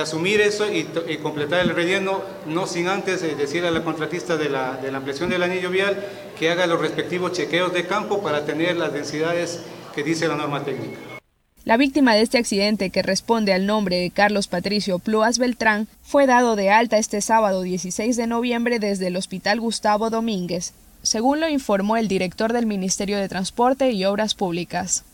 asumir 0.00 0.40
eso 0.40 0.66
y, 0.72 0.84
completar 1.22 1.60
el 1.60 1.70
relleno, 1.70 2.22
no 2.46 2.66
sin 2.66 2.88
antes 2.88 3.22
eh, 3.22 3.34
decirle 3.36 3.68
a 3.68 3.70
la 3.70 3.84
contratista 3.84 4.36
de 4.36 4.48
la, 4.48 4.76
de 4.76 4.90
la 4.90 4.98
ampliación 4.98 5.30
del 5.30 5.42
anillo 5.42 5.70
vial 5.70 5.96
que 6.38 6.50
haga 6.50 6.66
los 6.66 6.80
respectivos 6.80 7.32
chequeos 7.32 7.72
de 7.72 7.86
campo 7.86 8.22
para 8.22 8.44
tener 8.44 8.76
las 8.76 8.92
densidades 8.92 9.60
que 9.94 10.02
dice 10.02 10.26
la 10.26 10.36
norma 10.36 10.64
técnica. 10.64 10.98
La 11.64 11.76
víctima 11.76 12.14
de 12.14 12.22
este 12.22 12.38
accidente, 12.38 12.90
que 12.90 13.02
responde 13.02 13.52
al 13.52 13.66
nombre 13.66 13.96
de 13.96 14.10
Carlos 14.10 14.48
Patricio 14.48 14.98
Pluas 14.98 15.38
Beltrán, 15.38 15.86
fue 16.02 16.26
dado 16.26 16.56
de 16.56 16.70
alta 16.70 16.98
este 16.98 17.20
sábado 17.20 17.62
16 17.62 18.16
de 18.16 18.26
noviembre 18.26 18.78
desde 18.78 19.06
el 19.06 19.16
Hospital 19.16 19.60
Gustavo 19.60 20.10
Domínguez, 20.10 20.74
según 21.02 21.40
lo 21.40 21.48
informó 21.48 21.96
el 21.96 22.08
director 22.08 22.52
del 22.52 22.66
Ministerio 22.66 23.18
de 23.18 23.28
Transporte 23.28 23.92
y 23.92 24.04
Obras 24.04 24.34
Públicas. 24.34 25.04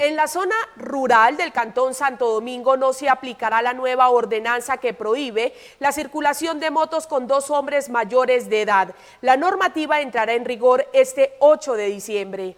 En 0.00 0.14
la 0.14 0.28
zona 0.28 0.54
rural 0.76 1.36
del 1.36 1.52
Cantón 1.52 1.92
Santo 1.92 2.30
Domingo 2.30 2.76
no 2.76 2.92
se 2.92 3.08
aplicará 3.08 3.62
la 3.62 3.74
nueva 3.74 4.10
ordenanza 4.10 4.76
que 4.76 4.94
prohíbe 4.94 5.52
la 5.80 5.90
circulación 5.90 6.60
de 6.60 6.70
motos 6.70 7.08
con 7.08 7.26
dos 7.26 7.50
hombres 7.50 7.88
mayores 7.88 8.48
de 8.48 8.62
edad. 8.62 8.94
La 9.22 9.36
normativa 9.36 10.00
entrará 10.00 10.34
en 10.34 10.44
rigor 10.44 10.86
este 10.92 11.34
8 11.40 11.74
de 11.74 11.86
diciembre. 11.86 12.56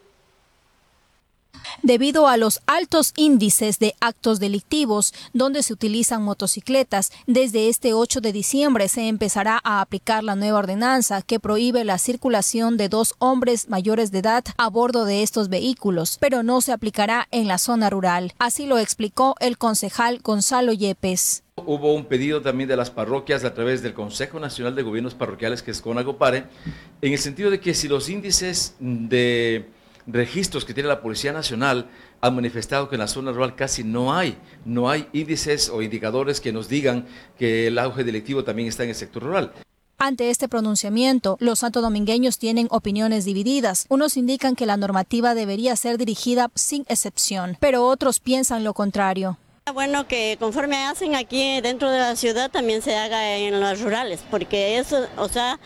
Debido 1.83 2.29
a 2.29 2.37
los 2.37 2.61
altos 2.67 3.13
índices 3.17 3.79
de 3.79 3.95
actos 4.01 4.41
delictivos 4.41 5.15
donde 5.33 5.63
se 5.63 5.73
utilizan 5.73 6.23
motocicletas, 6.23 7.13
desde 7.27 7.69
este 7.69 7.95
8 7.95 8.21
de 8.21 8.33
diciembre 8.33 8.89
se 8.89 9.09
empezará 9.09 9.61
a 9.63 9.81
aplicar 9.81 10.25
la 10.25 10.37
nueva 10.37 10.59
ordenanza 10.59 11.23
que 11.23 11.41
prohíbe 11.41 11.85
la 11.85 11.99
circulación 11.99 12.77
de 12.77 12.89
dos 12.89 13.15
hombres 13.19 13.69
mayores 13.69 14.11
de 14.11 14.19
edad 14.19 14.45
a 14.57 14.69
bordo 14.69 15.05
de 15.05 15.23
estos 15.23 15.49
vehículos, 15.49 16.19
pero 16.21 16.43
no 16.43 16.61
se 16.61 16.73
aplicará 16.73 17.29
en 17.31 17.49
la 17.49 17.59
zona 17.59 17.91
rural. 17.91 18.33
Así 18.39 18.67
lo 18.67 18.79
explicó 18.79 19.35
el 19.41 19.59
concejal 19.59 20.21
Gonzalo 20.23 20.73
Yepes. 20.73 21.43
Hubo 21.57 21.95
un 21.95 22.07
pedido 22.07 22.41
también 22.41 22.69
de 22.69 22.77
las 22.77 22.91
parroquias 22.91 23.45
a 23.45 23.53
través 23.53 23.83
del 23.83 23.93
Consejo 23.93 24.41
Nacional 24.41 24.75
de 24.75 24.83
Gobiernos 24.83 25.15
Parroquiales, 25.15 25.63
que 25.63 25.71
es 25.71 25.81
CONAGOPARE, 25.81 26.45
en 27.03 27.13
el 27.13 27.19
sentido 27.19 27.51
de 27.51 27.61
que 27.61 27.75
si 27.75 27.89
los 27.89 28.09
índices 28.09 28.75
de 28.81 29.69
registros 30.07 30.65
que 30.65 30.75
tiene 30.75 30.89
la 30.89 31.03
Policía 31.03 31.33
Nacional 31.33 31.91
han 32.21 32.35
manifestado 32.35 32.89
que 32.89 32.97
en 32.97 33.01
la 33.01 33.09
zona 33.09 33.33
rural 33.33 33.55
casi 33.57 33.85
no 33.85 34.15
hay, 34.15 34.39
no 34.65 34.91
hay 34.91 35.09
índices 35.13 35.69
o 35.69 35.83
indicadores 35.83 36.41
que 36.41 36.53
nos 36.53 36.69
digan 36.69 37.07
que 37.39 37.67
el 37.67 37.79
auge 37.79 38.05
delictivo 38.05 38.45
también 38.45 38.69
está 38.69 38.85
en 38.85 38.91
el 38.91 38.95
sector 38.95 39.23
rural. 39.23 39.53
Ante 40.03 40.31
este 40.31 40.49
pronunciamiento, 40.49 41.37
los 41.41 41.59
santodomingueños 41.59 42.39
tienen 42.39 42.69
opiniones 42.71 43.27
divididas. 43.27 43.85
Unos 43.91 44.17
indican 44.17 44.57
que 44.57 44.65
la 44.65 44.79
normativa 44.79 45.35
debería 45.35 45.77
ser 45.77 45.99
dirigida 45.99 46.51
sin 46.55 46.87
excepción, 46.89 47.59
pero 47.61 47.87
otros 47.87 48.19
piensan 48.19 48.65
lo 48.65 48.73
contrario. 48.73 49.37
Bueno, 49.75 50.07
que 50.07 50.37
conforme 50.41 50.85
hacen 50.87 51.15
aquí 51.15 51.61
dentro 51.61 51.91
de 51.91 51.99
la 51.99 52.17
ciudad 52.17 52.51
también 52.51 52.83
se 52.83 52.97
haga 52.97 53.37
en 53.37 53.61
los 53.61 53.81
rurales, 53.81 54.21
porque 54.31 54.79
eso, 54.79 55.07
o 55.17 55.29
sea, 55.29 55.59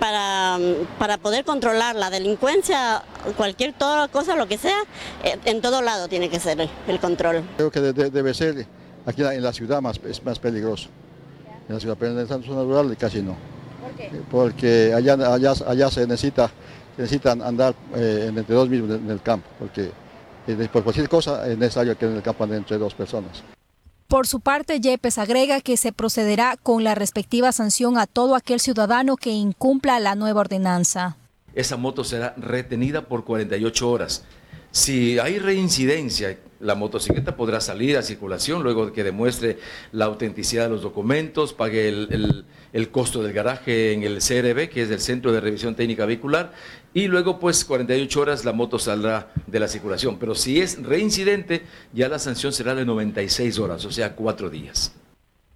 para, 0.00 0.58
para 0.98 1.18
poder 1.18 1.44
controlar 1.44 1.94
la 1.94 2.10
delincuencia, 2.10 3.02
cualquier 3.36 3.72
toda 3.72 4.08
cosa, 4.08 4.34
lo 4.34 4.48
que 4.48 4.58
sea, 4.58 4.78
eh, 5.22 5.38
en 5.44 5.60
todo 5.60 5.82
lado 5.82 6.08
tiene 6.08 6.28
que 6.28 6.40
ser 6.40 6.68
el 6.88 7.00
control. 7.00 7.42
Creo 7.56 7.70
que 7.70 7.80
debe 7.80 8.34
ser 8.34 8.66
aquí 9.06 9.22
en 9.22 9.42
la 9.42 9.52
ciudad 9.52 9.80
más, 9.80 10.00
es 10.08 10.24
más 10.24 10.38
peligroso. 10.38 10.88
En 11.68 11.74
la 11.74 11.80
ciudad, 11.80 11.96
pero 11.98 12.12
en 12.12 12.18
la 12.18 12.26
zona 12.26 12.62
rural 12.62 12.96
casi 12.98 13.22
no. 13.22 13.36
¿Por 13.80 13.92
qué? 13.92 14.10
Porque 14.30 14.92
allá, 14.94 15.14
allá, 15.32 15.52
allá 15.66 15.90
se 15.90 16.06
necesita, 16.06 16.50
necesitan 16.98 17.40
andar 17.40 17.74
eh, 17.94 18.26
entre 18.28 18.54
dos 18.54 18.68
mismos 18.68 18.96
en 18.96 19.10
el 19.10 19.22
campo, 19.22 19.48
porque 19.58 19.90
por 20.72 20.82
cualquier 20.82 21.08
cosa 21.08 21.48
es 21.48 21.58
necesario 21.58 21.96
que 21.96 22.06
en 22.06 22.16
el 22.16 22.22
campo 22.22 22.44
anden 22.44 22.58
entre 22.58 22.78
dos 22.78 22.94
personas. 22.94 23.42
Por 24.08 24.26
su 24.26 24.40
parte, 24.40 24.80
Yepes 24.80 25.18
agrega 25.18 25.60
que 25.60 25.76
se 25.76 25.92
procederá 25.92 26.56
con 26.62 26.84
la 26.84 26.94
respectiva 26.94 27.52
sanción 27.52 27.98
a 27.98 28.06
todo 28.06 28.34
aquel 28.34 28.60
ciudadano 28.60 29.16
que 29.16 29.30
incumpla 29.30 29.98
la 29.98 30.14
nueva 30.14 30.42
ordenanza. 30.42 31.16
Esa 31.54 31.76
moto 31.76 32.04
será 32.04 32.34
retenida 32.36 33.06
por 33.06 33.24
48 33.24 33.90
horas. 33.90 34.24
Si 34.70 35.18
hay 35.18 35.38
reincidencia, 35.38 36.38
la 36.64 36.74
motocicleta 36.74 37.36
podrá 37.36 37.60
salir 37.60 37.96
a 37.96 38.02
circulación 38.02 38.62
luego 38.62 38.86
de 38.86 38.92
que 38.92 39.04
demuestre 39.04 39.58
la 39.92 40.06
autenticidad 40.06 40.64
de 40.64 40.70
los 40.70 40.82
documentos, 40.82 41.52
pague 41.52 41.88
el, 41.88 42.88
costo 42.90 43.22
del 43.22 43.32
garaje 43.32 43.92
en 43.92 44.02
el 44.02 44.18
CRB, 44.18 44.70
que 44.70 44.82
es 44.82 44.90
el 44.90 45.00
Centro 45.00 45.30
de 45.30 45.40
Revisión 45.40 45.74
Técnica 45.74 46.06
Vehicular, 46.06 46.52
y 46.94 47.06
luego 47.06 47.38
pues 47.38 47.64
48 47.64 48.20
horas 48.20 48.44
la 48.44 48.52
moto 48.52 48.78
saldrá 48.78 49.30
de 49.46 49.60
la 49.60 49.68
circulación. 49.68 50.18
Pero 50.18 50.34
si 50.34 50.60
es 50.60 50.82
reincidente, 50.82 51.62
ya 51.92 52.08
la 52.08 52.18
sanción 52.18 52.52
será 52.52 52.74
de 52.74 52.84
96 52.84 53.58
horas, 53.58 53.84
o 53.84 53.92
sea, 53.92 54.14
cuatro 54.16 54.48
días. 54.48 54.92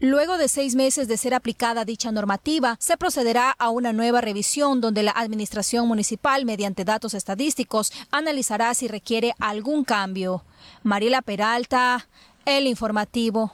Luego 0.00 0.38
de 0.38 0.46
seis 0.46 0.76
meses 0.76 1.08
de 1.08 1.16
ser 1.16 1.34
aplicada 1.34 1.84
dicha 1.84 2.12
normativa, 2.12 2.76
se 2.78 2.96
procederá 2.96 3.50
a 3.58 3.70
una 3.70 3.92
nueva 3.92 4.20
revisión 4.20 4.80
donde 4.80 5.02
la 5.02 5.10
Administración 5.10 5.88
Municipal, 5.88 6.44
mediante 6.44 6.84
datos 6.84 7.14
estadísticos, 7.14 7.92
analizará 8.12 8.72
si 8.74 8.86
requiere 8.86 9.34
algún 9.40 9.82
cambio. 9.82 10.44
Mariela 10.84 11.20
Peralta, 11.20 12.06
El 12.44 12.68
Informativo. 12.68 13.50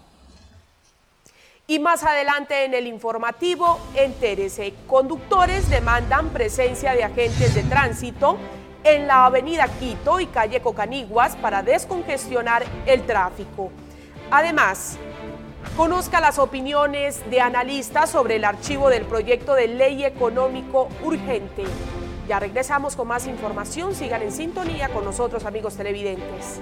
Y 1.66 1.78
más 1.78 2.04
adelante 2.04 2.66
en 2.66 2.74
el 2.74 2.86
informativo, 2.88 3.80
entérese, 3.94 4.74
conductores 4.86 5.70
demandan 5.70 6.28
presencia 6.28 6.92
de 6.92 7.04
agentes 7.04 7.54
de 7.54 7.62
tránsito 7.62 8.36
en 8.84 9.06
la 9.06 9.24
avenida 9.24 9.66
Quito 9.78 10.20
y 10.20 10.26
calle 10.26 10.60
Cocaniguas 10.60 11.36
para 11.36 11.62
descongestionar 11.62 12.66
el 12.84 13.06
tráfico. 13.06 13.70
Además, 14.30 14.98
conozca 15.76 16.20
las 16.20 16.38
opiniones 16.38 17.28
de 17.30 17.40
analistas 17.40 18.10
sobre 18.10 18.36
el 18.36 18.44
archivo 18.44 18.90
del 18.90 19.04
proyecto 19.04 19.54
de 19.54 19.68
ley 19.68 20.04
económico 20.04 20.88
urgente. 21.02 21.64
Ya 22.28 22.40
regresamos 22.40 22.96
con 22.96 23.08
más 23.08 23.26
información. 23.26 23.94
Sigan 23.94 24.22
en 24.22 24.32
sintonía 24.32 24.88
con 24.88 25.04
nosotros, 25.04 25.44
amigos 25.44 25.76
televidentes. 25.76 26.60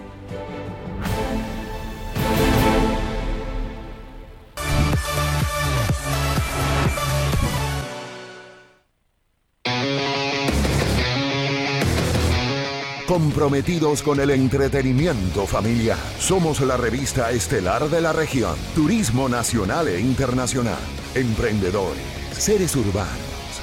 Comprometidos 13.12 14.02
con 14.02 14.20
el 14.20 14.30
entretenimiento 14.30 15.46
familiar. 15.46 15.98
Somos 16.18 16.62
la 16.62 16.78
revista 16.78 17.30
estelar 17.30 17.90
de 17.90 18.00
la 18.00 18.10
región. 18.14 18.56
Turismo 18.74 19.28
nacional 19.28 19.86
e 19.88 20.00
internacional. 20.00 20.78
Emprendedores. 21.14 22.02
Seres 22.32 22.74
urbanos. 22.74 23.12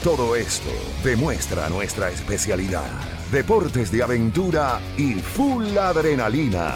Todo 0.04 0.36
esto 0.36 0.70
demuestra 1.04 1.68
nuestra 1.68 2.12
especialidad. 2.12 2.92
Deportes 3.32 3.92
de 3.92 4.04
aventura 4.04 4.80
y 4.96 5.16
full 5.16 5.76
adrenalina. 5.76 6.76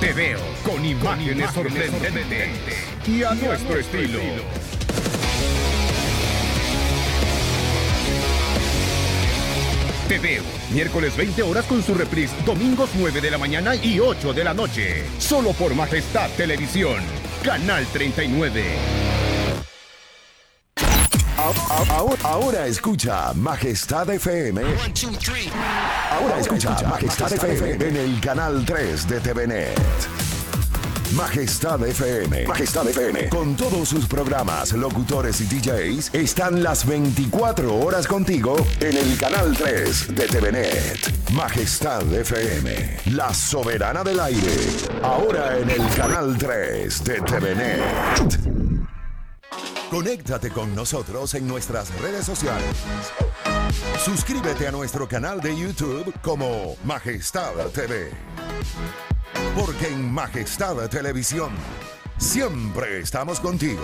Te 0.00 0.12
veo 0.14 0.40
con 0.64 0.82
imágenes, 0.82 1.50
sorprendentes 1.50 2.91
y 3.06 3.24
a 3.24 3.34
nuestro 3.34 3.78
estilo. 3.78 4.18
Te 10.08 10.18
veo, 10.18 10.42
miércoles 10.72 11.16
20 11.16 11.42
horas 11.42 11.64
con 11.64 11.82
su 11.82 11.94
reprise, 11.94 12.34
domingos 12.44 12.90
9 12.94 13.20
de 13.20 13.30
la 13.30 13.38
mañana 13.38 13.74
y 13.74 13.98
8 13.98 14.32
de 14.32 14.44
la 14.44 14.54
noche. 14.54 15.04
Solo 15.18 15.52
por 15.52 15.74
Majestad 15.74 16.30
Televisión, 16.36 17.02
Canal 17.42 17.86
39. 17.92 18.62
Ahora, 21.36 22.16
ahora 22.22 22.66
escucha 22.66 23.32
Majestad 23.34 24.10
FM. 24.10 24.62
Ahora 26.10 26.38
escucha 26.38 26.76
Majestad 26.82 27.32
FM 27.32 27.88
en 27.88 27.96
el 27.96 28.20
canal 28.20 28.64
3 28.64 29.08
de 29.08 29.20
TVNet. 29.20 30.31
Majestad 31.16 31.86
FM. 31.86 32.46
Majestad 32.46 32.88
FM. 32.88 33.28
Con 33.28 33.54
todos 33.54 33.88
sus 33.90 34.06
programas, 34.06 34.72
locutores 34.72 35.42
y 35.42 35.44
DJs, 35.44 36.14
están 36.14 36.62
las 36.62 36.86
24 36.86 37.74
horas 37.76 38.06
contigo 38.06 38.56
en 38.80 38.96
el 38.96 39.18
canal 39.18 39.54
3 39.54 40.14
de 40.14 40.26
TVNet. 40.26 41.30
Majestad 41.32 42.10
FM. 42.10 42.98
La 43.12 43.34
soberana 43.34 44.02
del 44.02 44.20
aire. 44.20 44.56
Ahora 45.02 45.58
en 45.58 45.68
el 45.68 45.86
canal 45.94 46.36
3 46.38 47.04
de 47.04 47.20
TVNet. 47.20 48.82
Conéctate 49.90 50.50
con 50.50 50.74
nosotros 50.74 51.34
en 51.34 51.46
nuestras 51.46 51.92
redes 52.00 52.24
sociales. 52.24 52.74
Suscríbete 54.02 54.66
a 54.66 54.72
nuestro 54.72 55.06
canal 55.06 55.42
de 55.42 55.54
YouTube 55.54 56.10
como 56.22 56.76
Majestad 56.84 57.52
TV. 57.74 58.10
Porque 59.54 59.88
en 59.88 60.12
Majestad 60.12 60.76
Televisión 60.88 61.52
siempre 62.18 63.00
estamos 63.00 63.40
contigo. 63.40 63.82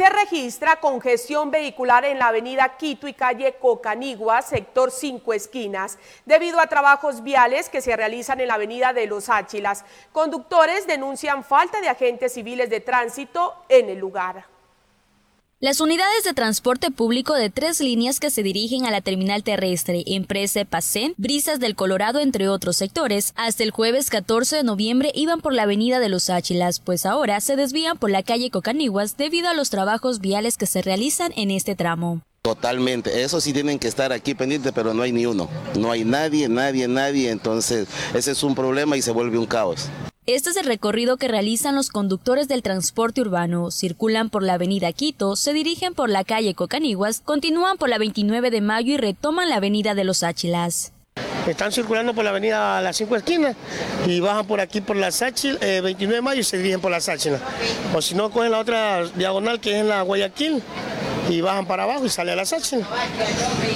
Se 0.00 0.08
registra 0.08 0.80
congestión 0.80 1.50
vehicular 1.50 2.06
en 2.06 2.18
la 2.18 2.28
avenida 2.28 2.78
Quito 2.78 3.06
y 3.06 3.12
calle 3.12 3.56
Cocanigua, 3.60 4.40
sector 4.40 4.90
Cinco 4.90 5.34
Esquinas, 5.34 5.98
debido 6.24 6.58
a 6.58 6.68
trabajos 6.68 7.22
viales 7.22 7.68
que 7.68 7.82
se 7.82 7.94
realizan 7.94 8.40
en 8.40 8.48
la 8.48 8.54
avenida 8.54 8.94
de 8.94 9.06
Los 9.06 9.28
Áchilas. 9.28 9.84
Conductores 10.10 10.86
denuncian 10.86 11.44
falta 11.44 11.82
de 11.82 11.90
agentes 11.90 12.32
civiles 12.32 12.70
de 12.70 12.80
tránsito 12.80 13.54
en 13.68 13.90
el 13.90 13.98
lugar. 13.98 14.46
Las 15.62 15.82
unidades 15.82 16.24
de 16.24 16.32
transporte 16.32 16.90
público 16.90 17.34
de 17.34 17.50
tres 17.50 17.82
líneas 17.82 18.18
que 18.18 18.30
se 18.30 18.42
dirigen 18.42 18.86
a 18.86 18.90
la 18.90 19.02
terminal 19.02 19.42
terrestre, 19.42 20.04
Empresa 20.06 20.64
Pacén, 20.64 21.12
Brisas 21.18 21.60
del 21.60 21.74
Colorado, 21.74 22.18
entre 22.20 22.48
otros 22.48 22.78
sectores, 22.78 23.34
hasta 23.36 23.62
el 23.62 23.70
jueves 23.70 24.08
14 24.08 24.56
de 24.56 24.64
noviembre 24.64 25.12
iban 25.14 25.42
por 25.42 25.52
la 25.52 25.64
avenida 25.64 26.00
de 26.00 26.08
Los 26.08 26.30
Áchilas, 26.30 26.80
pues 26.80 27.04
ahora 27.04 27.38
se 27.42 27.56
desvían 27.56 27.98
por 27.98 28.08
la 28.08 28.22
calle 28.22 28.50
Cocaniguas 28.50 29.18
debido 29.18 29.50
a 29.50 29.54
los 29.54 29.68
trabajos 29.68 30.20
viales 30.20 30.56
que 30.56 30.64
se 30.64 30.80
realizan 30.80 31.30
en 31.36 31.50
este 31.50 31.74
tramo. 31.74 32.22
Totalmente, 32.40 33.22
eso 33.22 33.38
sí 33.38 33.52
tienen 33.52 33.78
que 33.78 33.88
estar 33.88 34.14
aquí 34.14 34.34
pendientes, 34.34 34.72
pero 34.74 34.94
no 34.94 35.02
hay 35.02 35.12
ni 35.12 35.26
uno. 35.26 35.50
No 35.78 35.90
hay 35.90 36.06
nadie, 36.06 36.48
nadie, 36.48 36.88
nadie, 36.88 37.28
entonces 37.28 37.86
ese 38.14 38.30
es 38.30 38.42
un 38.42 38.54
problema 38.54 38.96
y 38.96 39.02
se 39.02 39.10
vuelve 39.10 39.36
un 39.36 39.44
caos. 39.44 39.90
Este 40.32 40.50
es 40.50 40.56
el 40.56 40.66
recorrido 40.66 41.16
que 41.16 41.26
realizan 41.26 41.74
los 41.74 41.90
conductores 41.90 42.46
del 42.46 42.62
transporte 42.62 43.20
urbano. 43.20 43.72
Circulan 43.72 44.30
por 44.30 44.44
la 44.44 44.54
avenida 44.54 44.92
Quito, 44.92 45.34
se 45.34 45.52
dirigen 45.52 45.92
por 45.92 46.08
la 46.08 46.22
calle 46.22 46.54
Cocaniguas, 46.54 47.20
continúan 47.20 47.78
por 47.78 47.88
la 47.88 47.98
29 47.98 48.52
de 48.52 48.60
mayo 48.60 48.94
y 48.94 48.96
retoman 48.96 49.48
la 49.48 49.56
avenida 49.56 49.96
de 49.96 50.04
los 50.04 50.22
Áchilas. 50.22 50.92
Están 51.48 51.72
circulando 51.72 52.14
por 52.14 52.22
la 52.22 52.30
avenida 52.30 52.80
Las 52.80 52.98
Cinco 52.98 53.16
Esquinas 53.16 53.56
y 54.06 54.20
bajan 54.20 54.46
por 54.46 54.60
aquí 54.60 54.80
por 54.80 54.94
la 54.94 55.10
Sáchil, 55.10 55.58
29 55.58 56.14
de 56.14 56.22
mayo 56.22 56.40
y 56.42 56.44
se 56.44 56.58
dirigen 56.58 56.80
por 56.80 56.92
la 56.92 57.00
Sáchila. 57.00 57.40
O 57.92 58.00
si 58.00 58.14
no, 58.14 58.30
cogen 58.30 58.52
la 58.52 58.60
otra 58.60 59.08
diagonal 59.08 59.58
que 59.58 59.72
es 59.72 59.80
en 59.80 59.88
la 59.88 60.02
Guayaquil 60.02 60.62
y 61.28 61.40
bajan 61.40 61.66
para 61.66 61.82
abajo 61.82 62.06
y 62.06 62.08
sale 62.08 62.30
a 62.30 62.36
la 62.36 62.46
Sáchila. 62.46 62.86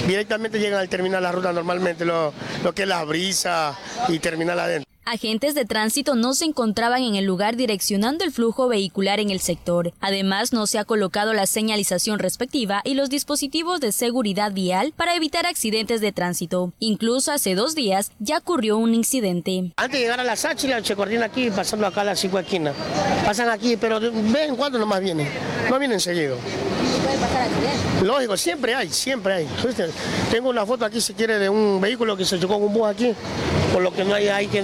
Directamente 0.07 0.57
llegan 0.57 0.79
al 0.79 0.87
terminal 0.87 1.21
la 1.21 1.33
ruta 1.33 1.51
normalmente, 1.51 2.05
lo, 2.05 2.31
lo 2.63 2.73
que 2.73 2.83
es 2.83 2.87
la 2.87 3.03
brisa 3.03 3.77
y 4.07 4.19
terminal 4.19 4.57
adentro. 4.57 4.94
Agentes 5.07 5.53
de 5.53 5.65
tránsito 5.65 6.15
no 6.15 6.33
se 6.33 6.45
encontraban 6.45 7.03
en 7.03 7.15
el 7.15 7.25
lugar 7.25 7.55
direccionando 7.55 8.23
el 8.23 8.31
flujo 8.31 8.67
vehicular 8.67 9.19
en 9.19 9.29
el 9.29 9.39
sector. 9.39 9.93
Además, 10.01 10.51
no 10.51 10.65
se 10.65 10.79
ha 10.79 10.83
colocado 10.83 11.31
la 11.33 11.45
señalización 11.45 12.17
respectiva 12.17 12.81
y 12.83 12.95
los 12.95 13.11
dispositivos 13.11 13.79
de 13.79 13.91
seguridad 13.91 14.51
vial 14.51 14.93
para 14.95 15.15
evitar 15.15 15.45
accidentes 15.45 16.01
de 16.01 16.11
tránsito. 16.11 16.73
Incluso 16.79 17.31
hace 17.31 17.53
dos 17.53 17.75
días 17.75 18.11
ya 18.17 18.39
ocurrió 18.39 18.79
un 18.79 18.95
incidente. 18.95 19.73
Antes 19.77 19.99
de 19.99 20.05
llegar 20.05 20.19
a 20.19 20.23
la 20.23 20.35
Sáchila 20.35 20.83
se 20.83 20.95
coordina 20.95 21.25
aquí 21.27 21.51
pasando 21.51 21.85
acá 21.85 22.01
a 22.01 22.05
las 22.05 22.19
cinco 22.19 22.39
esquinas. 22.39 22.73
Pasan 23.23 23.49
aquí, 23.49 23.77
pero 23.77 23.99
de 23.99 24.09
vez 24.09 24.49
en 24.49 24.55
cuando 24.55 24.79
nomás 24.79 25.01
vienen. 25.01 25.29
No 25.69 25.77
vienen 25.77 25.99
seguido. 25.99 26.39
Lógico, 28.03 28.37
siempre 28.37 28.75
hay, 28.75 28.89
siempre 28.89 29.33
hay. 29.33 29.47
Tengo 30.31 30.49
una 30.49 30.65
foto 30.65 30.85
aquí 30.85 30.99
si 30.99 31.13
quiere 31.13 31.37
de 31.37 31.49
un 31.49 31.79
vehículo 31.79 32.17
que 32.17 32.25
se 32.25 32.39
chocó 32.39 32.55
con 32.55 32.63
un 32.63 32.73
bus 32.73 32.87
aquí, 32.87 33.13
por 33.71 33.81
lo 33.81 33.93
que 33.93 34.03
no 34.03 34.13
hay, 34.13 34.27
hay 34.27 34.47
que 34.47 34.59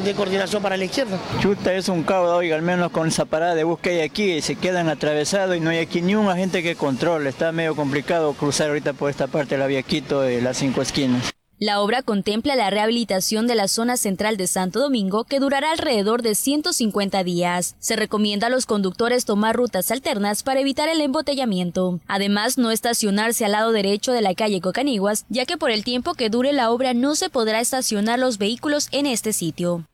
para 0.62 0.78
la 0.78 0.86
izquierda. 0.86 1.20
Chuta 1.42 1.74
es 1.74 1.90
un 1.90 2.04
caos, 2.04 2.30
oiga, 2.30 2.56
al 2.56 2.62
menos 2.62 2.92
con 2.92 3.08
esa 3.08 3.26
parada 3.26 3.54
de 3.54 3.64
bus 3.64 3.80
que 3.80 3.90
hay 3.90 4.00
aquí, 4.00 4.42
se 4.42 4.56
quedan 4.56 4.88
atravesados 4.88 5.58
y 5.58 5.60
no 5.60 5.70
hay 5.70 5.80
aquí 5.80 6.02
ni 6.02 6.16
un 6.16 6.30
agente 6.30 6.64
que 6.64 6.76
controle. 6.76 7.30
Está 7.30 7.52
medio 7.52 7.76
complicado 7.76 8.34
cruzar 8.34 8.70
ahorita 8.70 8.94
por 8.94 9.10
esta 9.10 9.28
parte 9.28 9.56
de 9.56 9.60
la 9.60 9.68
vía 9.68 9.84
Quito 9.84 10.22
de 10.22 10.42
las 10.42 10.58
cinco 10.58 10.82
esquinas. 10.82 11.32
La 11.60 11.80
obra 11.82 12.02
contempla 12.02 12.56
la 12.56 12.72
rehabilitación 12.72 13.46
de 13.46 13.54
la 13.54 13.68
zona 13.68 13.98
central 13.98 14.36
de 14.36 14.48
Santo 14.48 14.80
Domingo 14.80 15.26
que 15.26 15.40
durará 15.40 15.72
alrededor 15.72 16.24
de 16.24 16.34
150 16.34 17.24
días. 17.24 17.76
Se 17.78 17.96
recomienda 17.96 18.48
a 18.48 18.50
los 18.50 18.66
conductores 18.66 19.26
tomar 19.26 19.56
rutas 19.56 19.92
alternas 19.92 20.42
para 20.42 20.62
evitar 20.62 20.90
el 20.90 21.02
embotellamiento. 21.02 22.00
Además, 22.08 22.58
no 22.58 22.72
estacionarse 22.72 23.46
al 23.46 23.52
lado 23.52 23.74
derecho 23.74 24.12
de 24.12 24.22
la 24.22 24.34
calle 24.34 24.60
Cocaniguas, 24.60 25.26
ya 25.30 25.46
que 25.46 25.58
por 25.58 25.70
el 25.70 25.84
tiempo 25.84 26.16
que 26.16 26.30
dure 26.30 26.52
la 26.52 26.72
obra 26.72 26.96
no 26.96 27.14
se 27.14 27.30
podrá 27.30 27.60
estacionar 27.60 28.18
los 28.18 28.40
vehículos 28.40 28.88
en 28.92 29.06
este 29.06 29.32
sitio. 29.32 29.86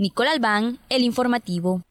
Nicole 0.00 0.30
Albán, 0.30 0.78
El 0.88 1.02
Informativo. 1.02 1.82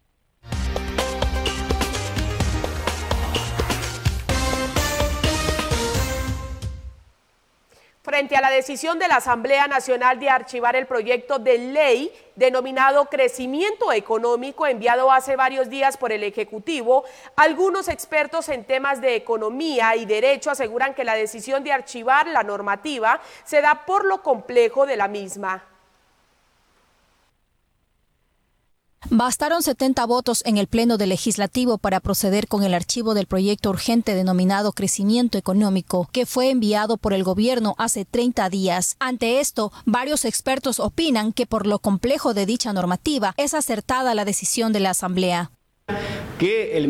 frente 8.01 8.37
a 8.37 8.41
la 8.41 8.49
decisión 8.49 8.97
de 8.99 9.09
la 9.09 9.17
Asamblea 9.17 9.67
Nacional 9.67 10.17
de 10.21 10.29
archivar 10.29 10.77
el 10.77 10.85
proyecto 10.85 11.39
de 11.39 11.57
ley 11.57 12.09
denominado 12.37 13.07
Crecimiento 13.07 13.91
Económico 13.91 14.65
enviado 14.65 15.11
hace 15.11 15.35
varios 15.35 15.69
días 15.69 15.97
por 15.97 16.13
el 16.13 16.23
Ejecutivo, 16.23 17.03
algunos 17.35 17.89
expertos 17.89 18.47
en 18.47 18.63
temas 18.63 19.01
de 19.01 19.17
economía 19.17 19.97
y 19.97 20.05
derecho 20.05 20.49
aseguran 20.49 20.93
que 20.93 21.03
la 21.03 21.15
decisión 21.15 21.65
de 21.65 21.73
archivar 21.73 22.27
la 22.27 22.43
normativa 22.43 23.19
se 23.43 23.59
da 23.59 23.85
por 23.85 24.05
lo 24.05 24.23
complejo 24.23 24.85
de 24.85 24.95
la 24.95 25.09
misma. 25.09 25.76
Bastaron 29.09 29.61
70 29.61 30.05
votos 30.05 30.41
en 30.45 30.57
el 30.57 30.67
Pleno 30.67 30.97
del 30.97 31.09
Legislativo 31.09 31.77
para 31.77 31.99
proceder 31.99 32.47
con 32.47 32.63
el 32.63 32.73
archivo 32.73 33.13
del 33.13 33.27
proyecto 33.27 33.69
urgente 33.69 34.15
denominado 34.15 34.73
Crecimiento 34.73 35.37
Económico, 35.37 36.09
que 36.11 36.25
fue 36.25 36.49
enviado 36.49 36.97
por 36.97 37.13
el 37.13 37.23
gobierno 37.23 37.75
hace 37.77 38.05
30 38.05 38.49
días. 38.49 38.95
Ante 38.99 39.39
esto, 39.39 39.71
varios 39.85 40.25
expertos 40.25 40.79
opinan 40.79 41.31
que 41.31 41.45
por 41.45 41.67
lo 41.67 41.79
complejo 41.79 42.33
de 42.33 42.45
dicha 42.45 42.73
normativa 42.73 43.33
es 43.37 43.53
acertada 43.53 44.15
la 44.15 44.25
decisión 44.25 44.73
de 44.73 44.79
la 44.81 44.89
Asamblea. 44.89 45.51
Que 46.37 46.75
el 46.77 46.87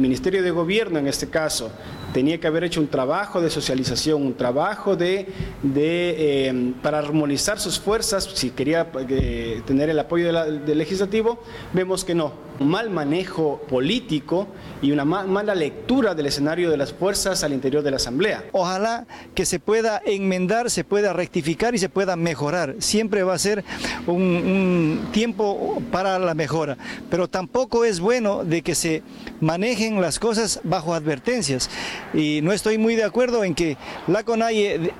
Ministerio 0.00 0.42
de 0.42 0.50
Gobierno, 0.52 0.98
en 0.98 1.08
este 1.08 1.28
caso, 1.28 1.72
tenía 2.12 2.38
que 2.38 2.46
haber 2.46 2.64
hecho 2.64 2.80
un 2.80 2.88
trabajo 2.88 3.40
de 3.40 3.50
socialización, 3.50 4.22
un 4.22 4.34
trabajo 4.34 4.96
de, 4.96 5.26
eh, 5.62 6.72
para 6.82 6.98
armonizar 6.98 7.60
sus 7.60 7.78
fuerzas, 7.78 8.24
si 8.34 8.50
quería 8.50 8.90
eh, 9.08 9.62
tener 9.66 9.90
el 9.90 9.98
apoyo 9.98 10.32
del 10.32 10.78
legislativo, 10.78 11.42
vemos 11.72 12.04
que 12.04 12.14
no. 12.14 12.50
Un 12.58 12.68
mal 12.68 12.90
manejo 12.90 13.62
político 13.70 14.46
y 14.82 14.92
una 14.92 15.06
mala 15.06 15.54
lectura 15.54 16.14
del 16.14 16.26
escenario 16.26 16.70
de 16.70 16.76
las 16.76 16.92
fuerzas 16.92 17.42
al 17.42 17.54
interior 17.54 17.82
de 17.82 17.90
la 17.90 17.96
Asamblea. 17.96 18.44
Ojalá 18.52 19.06
que 19.34 19.46
se 19.46 19.58
pueda 19.58 20.02
enmendar, 20.04 20.68
se 20.70 20.84
pueda 20.84 21.14
rectificar 21.14 21.74
y 21.74 21.78
se 21.78 21.88
pueda 21.88 22.16
mejorar. 22.16 22.74
Siempre 22.78 23.22
va 23.22 23.32
a 23.32 23.38
ser 23.38 23.64
un, 24.06 24.20
un 24.20 25.08
tiempo 25.10 25.82
para 25.90 26.18
la 26.18 26.34
mejora, 26.34 26.76
pero 27.08 27.28
tampoco 27.28 27.86
es 27.86 27.98
bueno 27.98 28.44
de 28.44 28.60
que 28.60 28.74
se 28.74 29.02
manejen 29.40 30.02
las 30.02 30.18
cosas 30.18 30.60
bajo 30.62 30.92
advertencias 30.92 31.70
y 32.14 32.40
no 32.42 32.52
estoy 32.52 32.78
muy 32.78 32.96
de 32.96 33.04
acuerdo 33.04 33.44
en 33.44 33.54
que 33.54 33.76
la 34.06 34.24
CONAIE 34.24 34.92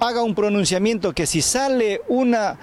haga 0.00 0.22
un 0.22 0.34
pronunciamiento 0.34 1.12
que 1.12 1.26
si 1.26 1.42
sale 1.42 2.00
una, 2.08 2.58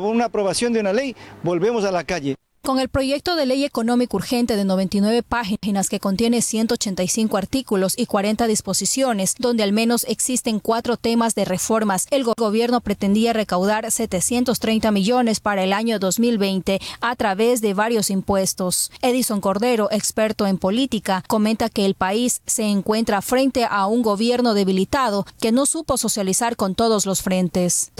una 0.00 0.24
aprobación 0.26 0.72
de 0.72 0.80
una 0.80 0.92
ley, 0.92 1.16
volvemos 1.42 1.84
a 1.84 1.90
la 1.90 2.04
calle. 2.04 2.36
Con 2.66 2.80
el 2.80 2.88
proyecto 2.88 3.36
de 3.36 3.46
ley 3.46 3.64
económico 3.64 4.16
urgente 4.16 4.56
de 4.56 4.64
99 4.64 5.22
páginas 5.22 5.88
que 5.88 6.00
contiene 6.00 6.42
185 6.42 7.36
artículos 7.36 7.94
y 7.96 8.06
40 8.06 8.48
disposiciones, 8.48 9.36
donde 9.38 9.62
al 9.62 9.72
menos 9.72 10.04
existen 10.08 10.58
cuatro 10.58 10.96
temas 10.96 11.36
de 11.36 11.44
reformas, 11.44 12.08
el 12.10 12.24
gobierno 12.24 12.80
pretendía 12.80 13.32
recaudar 13.32 13.88
730 13.88 14.90
millones 14.90 15.38
para 15.38 15.62
el 15.62 15.72
año 15.72 16.00
2020 16.00 16.80
a 17.00 17.14
través 17.14 17.60
de 17.60 17.72
varios 17.72 18.10
impuestos. 18.10 18.90
Edison 19.00 19.40
Cordero, 19.40 19.86
experto 19.92 20.48
en 20.48 20.58
política, 20.58 21.22
comenta 21.28 21.68
que 21.68 21.86
el 21.86 21.94
país 21.94 22.42
se 22.46 22.64
encuentra 22.64 23.22
frente 23.22 23.64
a 23.64 23.86
un 23.86 24.02
gobierno 24.02 24.54
debilitado 24.54 25.24
que 25.40 25.52
no 25.52 25.66
supo 25.66 25.96
socializar 25.98 26.56
con 26.56 26.74
todos 26.74 27.06
los 27.06 27.22
frentes. 27.22 27.92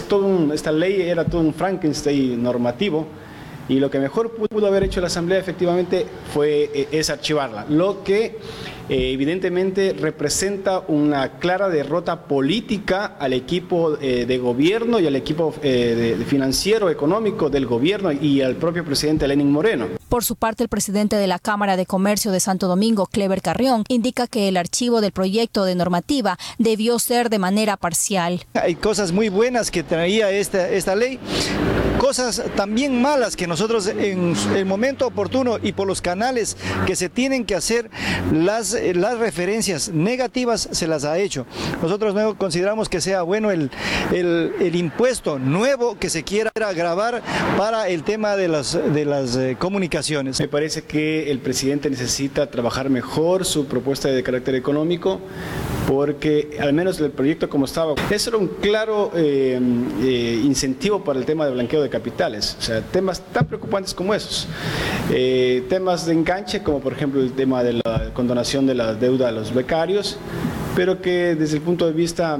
esta 0.51 0.73
ley 0.73 1.03
era 1.03 1.23
todo 1.23 1.39
un 1.39 1.53
Frankenstein 1.53 2.43
normativo 2.43 3.07
y 3.69 3.79
lo 3.79 3.89
que 3.89 3.99
mejor 3.99 4.31
pudo 4.31 4.67
haber 4.67 4.83
hecho 4.83 5.01
la 5.01 5.07
Asamblea 5.07 5.39
efectivamente 5.39 6.05
fue 6.33 6.69
eh, 6.73 6.87
es 6.91 7.09
archivarla, 7.09 7.65
lo 7.69 8.03
que 8.03 8.37
eh, 8.89 9.11
evidentemente 9.11 9.93
representa 9.93 10.83
una 10.87 11.39
clara 11.39 11.69
derrota 11.69 12.25
política 12.25 13.17
al 13.19 13.33
equipo 13.33 13.97
eh, 13.99 14.25
de 14.25 14.37
gobierno 14.37 14.99
y 14.99 15.07
al 15.07 15.15
equipo 15.15 15.53
financiero 16.27 16.89
económico 16.89 17.49
del 17.49 17.65
gobierno 17.65 18.11
y 18.11 18.41
al 18.41 18.55
propio 18.55 18.83
presidente 18.83 19.27
Lenin 19.27 19.51
Moreno. 19.51 19.87
Por 20.09 20.23
su 20.23 20.35
parte, 20.35 20.63
el 20.63 20.69
presidente 20.69 21.15
de 21.17 21.27
la 21.27 21.39
Cámara 21.39 21.75
de 21.75 21.85
Comercio 21.85 22.31
de 22.31 22.39
Santo 22.39 22.67
Domingo, 22.67 23.07
Clever 23.07 23.41
Carrión, 23.41 23.83
indica 23.89 24.27
que 24.27 24.47
el 24.47 24.57
archivo 24.57 25.01
del 25.01 25.11
proyecto 25.11 25.65
de 25.65 25.75
normativa 25.75 26.37
debió 26.57 26.99
ser 26.99 27.29
de 27.29 27.39
manera 27.39 27.77
parcial. 27.77 28.45
Hay 28.53 28.75
cosas 28.75 29.11
muy 29.11 29.29
buenas 29.29 29.71
que 29.71 29.83
traía 29.83 30.31
esta, 30.31 30.69
esta 30.69 30.95
ley, 30.95 31.19
cosas 31.97 32.41
también 32.55 33.01
malas 33.01 33.35
que 33.35 33.47
nosotros 33.47 33.87
en 33.87 34.35
el 34.55 34.65
momento 34.65 35.07
oportuno 35.07 35.57
y 35.61 35.73
por 35.73 35.87
los 35.87 36.01
canales 36.01 36.55
que 36.85 36.95
se 36.95 37.09
tienen 37.09 37.45
que 37.45 37.55
hacer, 37.55 37.89
las, 38.31 38.76
las 38.95 39.17
referencias 39.17 39.89
negativas 39.89 40.69
se 40.71 40.87
las 40.87 41.03
ha 41.03 41.17
hecho. 41.17 41.45
Nosotros 41.81 42.13
no 42.13 42.37
consideramos 42.37 42.89
que 42.89 43.01
sea 43.01 43.21
bueno 43.21 43.51
el, 43.51 43.71
el, 44.11 44.75
impuesto 44.75 45.39
nuevo 45.39 45.97
que 45.97 46.09
se 46.09 46.23
quiera 46.23 46.51
grabar 46.55 47.21
para 47.57 47.87
el 47.89 48.03
tema 48.03 48.35
de 48.35 48.47
las, 48.47 48.73
de 48.93 49.05
las 49.05 49.35
eh, 49.35 49.55
comunicaciones. 49.59 50.39
Me 50.39 50.47
parece 50.47 50.83
que 50.83 51.31
el 51.31 51.39
presidente 51.39 51.89
necesita 51.89 52.49
trabajar 52.49 52.89
mejor 52.89 53.45
su 53.45 53.65
propuesta 53.65 54.09
de 54.09 54.23
carácter 54.23 54.55
económico 54.55 55.19
porque 55.87 56.57
al 56.59 56.73
menos 56.73 56.99
el 56.99 57.11
proyecto 57.11 57.49
como 57.49 57.63
estaba, 57.63 57.95
eso 58.11 58.29
era 58.29 58.37
un 58.37 58.47
claro 58.47 59.09
eh, 59.15 59.57
eh, 60.01 60.41
incentivo 60.43 61.01
para 61.01 61.17
el 61.17 61.25
tema 61.25 61.45
de 61.45 61.53
blanqueo 61.53 61.81
de 61.81 61.89
capitales, 61.89 62.57
o 62.59 62.61
sea, 62.61 62.81
temas 62.81 63.21
tan 63.31 63.45
preocupantes 63.45 63.93
como 63.93 64.13
esos. 64.13 64.49
Eh, 65.11 65.63
temas 65.69 66.05
de 66.05 66.11
enganche, 66.11 66.61
como 66.61 66.81
por 66.81 66.91
ejemplo 66.91 67.21
el 67.21 67.31
tema 67.31 67.63
de 67.63 67.81
la 67.85 68.11
condonación 68.13 68.65
de 68.67 68.75
la 68.75 68.95
deuda 68.95 69.29
a 69.29 69.31
los 69.31 69.53
becarios, 69.53 70.17
pero 70.75 71.01
que 71.01 71.35
desde 71.35 71.55
el 71.55 71.61
punto 71.61 71.85
de 71.85 71.93
vista 71.93 72.37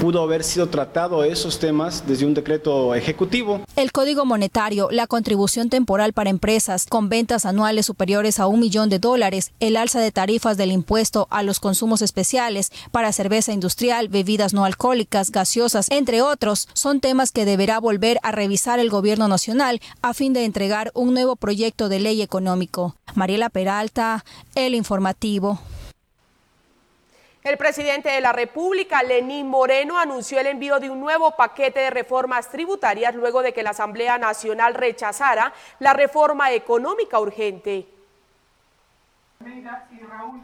pudo 0.00 0.22
haber 0.22 0.44
sido 0.44 0.68
tratado 0.68 1.24
esos 1.24 1.58
temas 1.58 2.04
desde 2.06 2.26
un 2.26 2.34
decreto 2.34 2.94
ejecutivo. 2.94 3.60
El 3.76 3.92
Código 3.92 4.24
Monetario, 4.24 4.88
la 4.90 5.06
contribución 5.06 5.68
temporal 5.68 6.12
para 6.12 6.30
empresas 6.30 6.86
con 6.86 7.08
ventas 7.08 7.46
anuales 7.46 7.86
superiores 7.86 8.38
a 8.38 8.46
un 8.46 8.60
millón 8.60 8.88
de 8.88 8.98
dólares, 8.98 9.52
el 9.60 9.76
alza 9.76 10.00
de 10.00 10.12
tarifas 10.12 10.56
del 10.56 10.72
impuesto 10.72 11.26
a 11.30 11.42
los 11.42 11.60
consumos 11.60 12.02
especiales 12.02 12.70
para 12.90 13.12
cerveza 13.12 13.52
industrial, 13.52 14.08
bebidas 14.08 14.54
no 14.54 14.64
alcohólicas, 14.64 15.30
gaseosas, 15.30 15.90
entre 15.90 16.22
otros, 16.22 16.68
son 16.72 17.00
temas 17.00 17.32
que 17.32 17.44
deberá 17.44 17.78
volver 17.78 18.18
a 18.22 18.32
revisar 18.32 18.78
el 18.78 18.90
Gobierno 18.90 19.28
Nacional 19.28 19.80
a 20.02 20.14
fin 20.14 20.32
de 20.32 20.44
entregar 20.44 20.90
un 20.94 21.14
nuevo 21.14 21.36
proyecto 21.36 21.88
de 21.88 22.00
ley 22.00 22.22
económico. 22.22 22.96
Mariela 23.14 23.48
Peralta, 23.48 24.24
El 24.54 24.74
Informativo. 24.74 25.60
El 27.44 27.58
presidente 27.58 28.08
de 28.08 28.22
la 28.22 28.32
República, 28.32 29.02
Lenín 29.02 29.48
Moreno, 29.48 29.98
anunció 29.98 30.40
el 30.40 30.46
envío 30.46 30.80
de 30.80 30.88
un 30.88 30.98
nuevo 30.98 31.36
paquete 31.36 31.78
de 31.78 31.90
reformas 31.90 32.48
tributarias 32.50 33.14
luego 33.14 33.42
de 33.42 33.52
que 33.52 33.62
la 33.62 33.70
Asamblea 33.70 34.16
Nacional 34.16 34.72
rechazara 34.72 35.52
la 35.78 35.92
reforma 35.92 36.52
económica 36.52 37.20
urgente. 37.20 37.93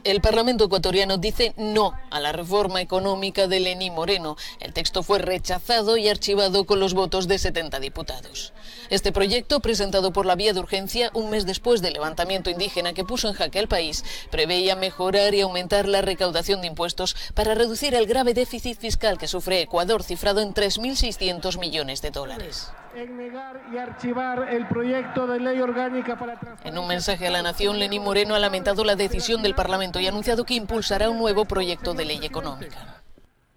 El 0.05 0.21
Parlamento 0.21 0.65
ecuatoriano 0.65 1.17
dice 1.17 1.55
no 1.57 1.93
a 2.11 2.21
la 2.21 2.33
reforma 2.33 2.81
económica 2.81 3.47
de 3.47 3.61
Lenín 3.61 3.95
Moreno. 3.95 4.37
El 4.61 4.73
texto 4.73 5.03
fue 5.03 5.19
rechazado 5.19 5.97
y 5.97 6.09
archivado 6.09 6.65
con 6.65 6.81
los 6.81 6.95
votos 6.95 7.29
de 7.29 7.39
70 7.39 7.81
diputados. 7.81 8.53
Este 8.89 9.13
proyecto, 9.13 9.61
presentado 9.61 10.13
por 10.13 10.27
la 10.27 10.35
vía 10.35 10.53
de 10.53 10.61
urgencia 10.61 11.11
un 11.15 11.31
mes 11.31 11.47
después 11.47 11.83
del 11.83 11.95
levantamiento 11.95 12.51
indígena 12.51 12.93
que 12.93 13.05
puso 13.05 13.29
en 13.29 13.35
jaque 13.35 13.59
al 13.59 13.69
país, 13.69 14.05
preveía 14.31 14.77
mejorar 14.77 15.35
y 15.35 15.43
aumentar 15.43 15.87
la 15.87 16.03
recaudación 16.03 16.61
de 16.61 16.69
impuestos 16.69 17.17
para 17.35 17.55
reducir 17.55 17.95
el 17.95 18.07
grave 18.07 18.35
déficit 18.35 18.79
fiscal 18.79 19.19
que 19.19 19.29
sufre 19.29 19.61
Ecuador, 19.61 20.03
cifrado 20.03 20.41
en 20.41 20.55
3.600 20.55 21.59
millones 21.59 22.03
de 22.03 22.11
dólares 22.11 22.71
en 22.95 23.17
negar 23.17 23.61
y 23.73 23.79
archivar 23.79 24.49
el 24.53 24.67
proyecto 24.67 25.27
de 25.27 25.41
ley 25.41 25.61
orgánica 25.61 26.19
para 26.19 26.39
En 26.65 26.79
un 26.79 26.89
mensaje 26.89 27.27
a 27.27 27.31
la 27.31 27.43
nación, 27.43 27.79
Lenín 27.79 28.03
Moreno 28.03 28.35
ha 28.35 28.39
lamentado 28.39 28.85
la 28.85 28.97
decisión 28.97 29.43
del 29.43 29.55
Parlamento 29.55 30.01
y 30.01 30.07
ha 30.07 30.11
anunciado 30.11 30.45
que 30.45 30.55
impulsará 30.55 31.09
un 31.09 31.19
nuevo 31.19 31.45
proyecto 31.45 31.95
de 31.95 32.05
ley 32.05 32.25
económica. 32.25 33.03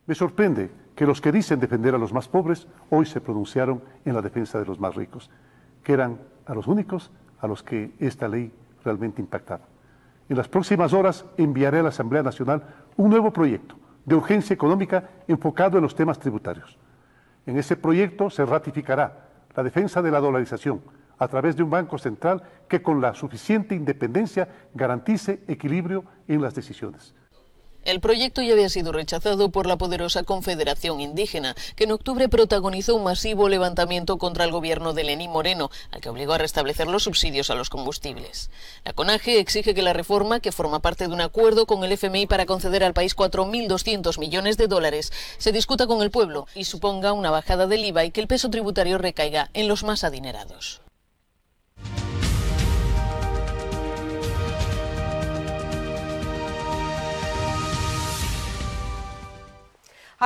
Me 0.06 0.16
sorprende 0.16 0.72
que 0.96 1.06
los 1.06 1.22
que 1.22 1.32
dicen 1.32 1.60
defender 1.60 1.96
a 1.96 1.98
los 1.98 2.14
más 2.14 2.28
pobres 2.28 2.68
hoy 2.90 3.06
se 3.06 3.22
pronunciaron 3.22 3.84
en 4.06 4.14
la 4.14 4.22
defensa 4.22 4.60
de 4.60 4.66
los 4.66 4.80
más 4.80 4.96
ricos, 4.96 5.30
que 5.84 5.94
eran 5.94 6.20
a 6.46 6.54
los 6.54 6.68
únicos 6.68 7.12
a 7.40 7.48
los 7.48 7.64
que 7.64 7.92
esta 8.00 8.28
ley 8.28 8.52
realmente 8.84 9.22
impactaba. 9.22 9.66
En 10.30 10.38
las 10.38 10.48
próximas 10.48 10.94
horas 10.94 11.26
enviaré 11.38 11.80
a 11.80 11.84
la 11.84 11.90
Asamblea 11.90 12.24
Nacional 12.24 12.64
un 12.98 13.10
nuevo 13.10 13.32
proyecto 13.32 13.76
de 14.06 14.16
urgencia 14.16 14.54
económica 14.54 15.10
enfocado 15.28 15.78
en 15.78 15.84
los 15.84 15.96
temas 15.96 16.20
tributarios. 16.20 16.78
En 17.46 17.58
ese 17.58 17.76
proyecto 17.76 18.30
se 18.30 18.46
ratificará 18.46 19.30
la 19.56 19.64
defensa 19.64 20.02
de 20.02 20.12
la 20.12 20.20
dolarización 20.20 20.82
a 21.18 21.28
través 21.28 21.56
de 21.56 21.64
un 21.64 21.70
Banco 21.70 21.98
Central 21.98 22.44
que 22.68 22.82
con 22.82 23.02
la 23.02 23.14
suficiente 23.14 23.76
independencia 23.76 24.48
garantice 24.74 25.44
equilibrio 25.48 26.06
en 26.28 26.42
las 26.42 26.56
decisiones. 26.56 27.14
El 27.86 28.00
proyecto 28.00 28.42
ya 28.42 28.54
había 28.54 28.70
sido 28.70 28.94
rechazado 28.94 29.50
por 29.50 29.66
la 29.66 29.78
poderosa 29.78 30.24
Confederación 30.24 31.02
Indígena, 31.02 31.54
que 31.76 31.84
en 31.84 31.92
octubre 31.92 32.30
protagonizó 32.30 32.96
un 32.96 33.04
masivo 33.04 33.50
levantamiento 33.50 34.18
contra 34.18 34.46
el 34.46 34.52
gobierno 34.52 34.94
de 34.94 35.04
Lenín 35.04 35.32
Moreno, 35.32 35.70
al 35.92 36.00
que 36.00 36.08
obligó 36.08 36.32
a 36.32 36.38
restablecer 36.38 36.88
los 36.88 37.04
subsidios 37.04 37.50
a 37.50 37.56
los 37.56 37.70
combustibles. 37.70 38.52
La 38.86 38.94
CONAGE 38.94 39.38
exige 39.40 39.74
que 39.74 39.82
la 39.82 39.92
reforma, 39.92 40.40
que 40.40 40.54
forma 40.54 40.80
parte 40.80 41.10
de 41.10 41.14
un 41.14 41.20
acuerdo 41.20 41.66
con 41.66 41.84
el 41.84 41.92
FMI 41.92 42.26
para 42.26 42.46
conceder 42.46 42.86
al 42.86 42.94
país 42.94 43.18
4.200 43.18 44.18
millones 44.18 44.56
de 44.56 44.68
dólares, 44.68 45.12
se 45.38 45.52
discuta 45.52 45.86
con 45.86 46.02
el 46.02 46.10
pueblo 46.10 46.48
y 46.56 46.64
suponga 46.64 47.12
una 47.12 47.32
bajada 47.32 47.68
del 47.68 47.84
IVA 47.84 48.06
y 48.06 48.12
que 48.12 48.22
el 48.22 48.28
peso 48.28 48.50
tributario 48.50 48.98
recaiga 48.98 49.50
en 49.54 49.68
los 49.68 49.84
más 49.84 50.06
adinerados. 50.06 50.83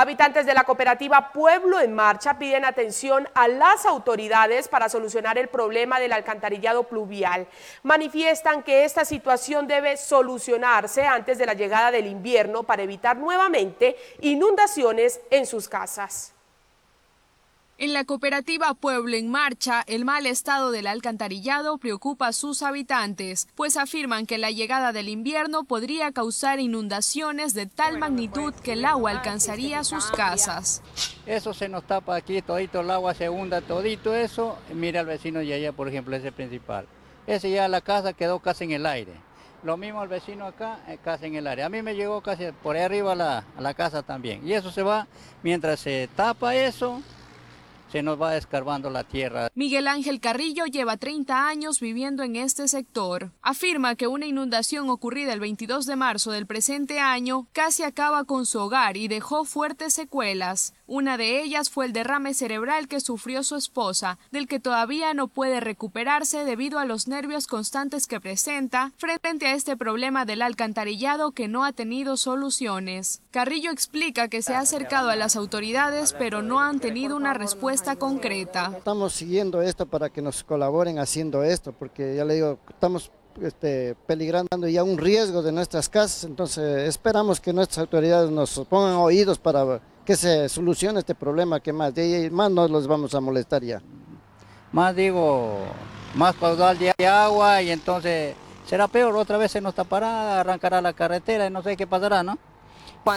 Habitantes 0.00 0.46
de 0.46 0.54
la 0.54 0.62
cooperativa 0.62 1.32
Pueblo 1.32 1.80
en 1.80 1.92
Marcha 1.92 2.38
piden 2.38 2.64
atención 2.64 3.28
a 3.34 3.48
las 3.48 3.84
autoridades 3.84 4.68
para 4.68 4.88
solucionar 4.88 5.38
el 5.38 5.48
problema 5.48 5.98
del 5.98 6.12
alcantarillado 6.12 6.84
pluvial. 6.84 7.48
Manifiestan 7.82 8.62
que 8.62 8.84
esta 8.84 9.04
situación 9.04 9.66
debe 9.66 9.96
solucionarse 9.96 11.04
antes 11.04 11.36
de 11.36 11.46
la 11.46 11.54
llegada 11.54 11.90
del 11.90 12.06
invierno 12.06 12.62
para 12.62 12.84
evitar 12.84 13.16
nuevamente 13.16 13.96
inundaciones 14.20 15.20
en 15.32 15.46
sus 15.46 15.68
casas. 15.68 16.32
En 17.80 17.92
la 17.92 18.02
cooperativa 18.02 18.74
Pueblo 18.74 19.16
en 19.16 19.30
Marcha, 19.30 19.84
el 19.86 20.04
mal 20.04 20.26
estado 20.26 20.72
del 20.72 20.88
alcantarillado 20.88 21.78
preocupa 21.78 22.26
a 22.26 22.32
sus 22.32 22.64
habitantes, 22.64 23.46
pues 23.54 23.76
afirman 23.76 24.26
que 24.26 24.36
la 24.36 24.50
llegada 24.50 24.92
del 24.92 25.08
invierno 25.08 25.62
podría 25.62 26.10
causar 26.10 26.58
inundaciones 26.58 27.54
de 27.54 27.66
tal 27.66 28.00
magnitud 28.00 28.52
que 28.52 28.72
el 28.72 28.84
agua 28.84 29.12
alcanzaría 29.12 29.84
sus 29.84 30.06
casas. 30.06 30.82
Eso 31.24 31.54
se 31.54 31.68
nos 31.68 31.84
tapa 31.84 32.16
aquí, 32.16 32.42
todito 32.42 32.80
el 32.80 32.90
agua 32.90 33.14
se 33.14 33.28
hunda, 33.28 33.60
todito 33.60 34.12
eso. 34.12 34.58
Mira 34.74 34.98
al 34.98 35.06
vecino 35.06 35.40
y 35.40 35.52
allá, 35.52 35.70
por 35.70 35.86
ejemplo, 35.86 36.16
ese 36.16 36.32
principal. 36.32 36.84
Ese 37.28 37.48
ya 37.48 37.68
la 37.68 37.80
casa 37.80 38.12
quedó 38.12 38.40
casi 38.40 38.64
en 38.64 38.72
el 38.72 38.86
aire. 38.86 39.12
Lo 39.62 39.76
mismo 39.76 40.02
el 40.02 40.08
vecino 40.08 40.46
acá, 40.46 40.80
eh, 40.88 40.98
casi 41.04 41.26
en 41.26 41.36
el 41.36 41.46
aire. 41.46 41.62
A 41.62 41.68
mí 41.68 41.80
me 41.82 41.94
llegó 41.94 42.22
casi 42.22 42.46
por 42.60 42.74
ahí 42.74 42.82
arriba 42.82 43.14
la, 43.14 43.44
a 43.56 43.60
la 43.60 43.74
casa 43.74 44.02
también. 44.02 44.44
Y 44.44 44.54
eso 44.54 44.72
se 44.72 44.82
va, 44.82 45.06
mientras 45.44 45.78
se 45.78 46.08
tapa 46.16 46.56
eso, 46.56 47.02
se 47.90 48.02
nos 48.02 48.20
va 48.20 48.36
escarbando 48.36 48.90
la 48.90 49.04
tierra. 49.04 49.48
Miguel 49.54 49.88
Ángel 49.88 50.20
Carrillo 50.20 50.66
lleva 50.66 50.96
30 50.96 51.48
años 51.48 51.80
viviendo 51.80 52.22
en 52.22 52.36
este 52.36 52.68
sector. 52.68 53.32
Afirma 53.42 53.94
que 53.94 54.06
una 54.06 54.26
inundación 54.26 54.90
ocurrida 54.90 55.32
el 55.32 55.40
22 55.40 55.86
de 55.86 55.96
marzo 55.96 56.30
del 56.30 56.46
presente 56.46 57.00
año 57.00 57.46
casi 57.52 57.82
acaba 57.82 58.24
con 58.24 58.46
su 58.46 58.58
hogar 58.58 58.96
y 58.96 59.08
dejó 59.08 59.44
fuertes 59.44 59.94
secuelas. 59.94 60.74
Una 60.86 61.18
de 61.18 61.42
ellas 61.42 61.68
fue 61.68 61.84
el 61.84 61.92
derrame 61.92 62.32
cerebral 62.32 62.88
que 62.88 63.00
sufrió 63.00 63.42
su 63.42 63.56
esposa, 63.56 64.18
del 64.30 64.48
que 64.48 64.58
todavía 64.58 65.12
no 65.12 65.28
puede 65.28 65.60
recuperarse 65.60 66.44
debido 66.44 66.78
a 66.78 66.86
los 66.86 67.08
nervios 67.08 67.46
constantes 67.46 68.06
que 68.06 68.20
presenta 68.20 68.92
frente 68.96 69.46
a 69.46 69.52
este 69.52 69.76
problema 69.76 70.24
del 70.24 70.40
alcantarillado 70.40 71.32
que 71.32 71.46
no 71.46 71.64
ha 71.64 71.72
tenido 71.72 72.16
soluciones. 72.16 73.20
Carrillo 73.30 73.70
explica 73.70 74.28
que 74.28 74.40
se 74.40 74.54
ha 74.54 74.60
acercado 74.60 75.10
a 75.10 75.16
las 75.16 75.36
autoridades 75.36 76.14
pero 76.14 76.40
no 76.40 76.60
han 76.60 76.80
tenido 76.80 77.16
una 77.16 77.34
respuesta 77.34 77.77
concreta. 77.98 78.72
Estamos 78.76 79.12
siguiendo 79.12 79.62
esto 79.62 79.86
para 79.86 80.10
que 80.10 80.22
nos 80.22 80.44
colaboren 80.44 80.98
haciendo 80.98 81.42
esto, 81.42 81.72
porque 81.72 82.16
ya 82.16 82.24
le 82.24 82.34
digo, 82.34 82.58
estamos 82.68 83.10
este, 83.40 83.94
peligrando 84.06 84.68
ya 84.68 84.82
un 84.82 84.98
riesgo 84.98 85.42
de 85.42 85.52
nuestras 85.52 85.88
casas, 85.88 86.24
entonces 86.24 86.88
esperamos 86.88 87.40
que 87.40 87.52
nuestras 87.52 87.78
autoridades 87.78 88.30
nos 88.30 88.58
pongan 88.68 88.94
oídos 88.94 89.38
para 89.38 89.80
que 90.04 90.16
se 90.16 90.48
solucione 90.48 91.00
este 91.00 91.14
problema, 91.14 91.60
que 91.60 91.72
más, 91.72 91.94
de 91.94 92.30
más 92.30 92.50
no 92.50 92.66
los 92.68 92.86
vamos 92.86 93.14
a 93.14 93.20
molestar 93.20 93.62
ya. 93.62 93.80
Más 94.72 94.94
digo, 94.94 95.58
más 96.14 96.34
caudal 96.34 96.78
de 96.78 96.92
agua 97.06 97.62
y 97.62 97.70
entonces 97.70 98.34
será 98.66 98.88
peor, 98.88 99.14
otra 99.16 99.38
vez 99.38 99.52
se 99.52 99.60
nos 99.60 99.74
tapará, 99.74 100.40
arrancará 100.40 100.80
la 100.80 100.92
carretera 100.92 101.46
y 101.46 101.50
no 101.50 101.62
sé 101.62 101.76
qué 101.76 101.86
pasará, 101.86 102.22
¿no? 102.22 102.38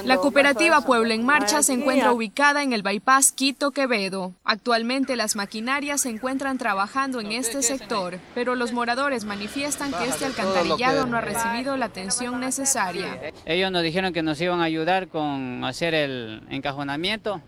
La 0.06 0.17
cooperativa 0.17 0.82
Pueblo 0.82 1.13
en 1.13 1.25
Marcha 1.25 1.62
se 1.63 1.73
encuentra 1.73 2.13
ubicada 2.13 2.63
en 2.63 2.71
el 2.71 2.82
bypass 2.82 3.34
Quito-Quevedo. 3.34 4.34
Actualmente 4.45 5.17
las 5.17 5.36
maquinarias 5.36 6.01
se 6.01 6.10
encuentran 6.10 6.58
trabajando 6.58 7.19
en 7.19 7.34
este 7.34 7.62
sector, 7.62 8.17
pero 8.34 8.56
los 8.56 8.71
moradores 8.71 9.25
manifiestan 9.25 9.91
que 9.91 10.08
este 10.08 10.25
alcantarillado 10.25 11.08
no 11.08 11.17
ha 11.17 11.21
recibido 11.21 11.75
la 11.75 11.88
atención 11.88 12.39
necesaria. 12.39 13.34
Ellos 13.45 13.71
nos 13.71 13.84
dijeron 13.84 14.13
que 14.13 14.23
nos 14.23 14.39
iban 14.39 14.62
a 14.62 14.63
ayudar 14.63 15.10
con 15.10 15.65
hacer 15.65 15.93
el 15.93 16.43
encajonamiento, 16.49 17.41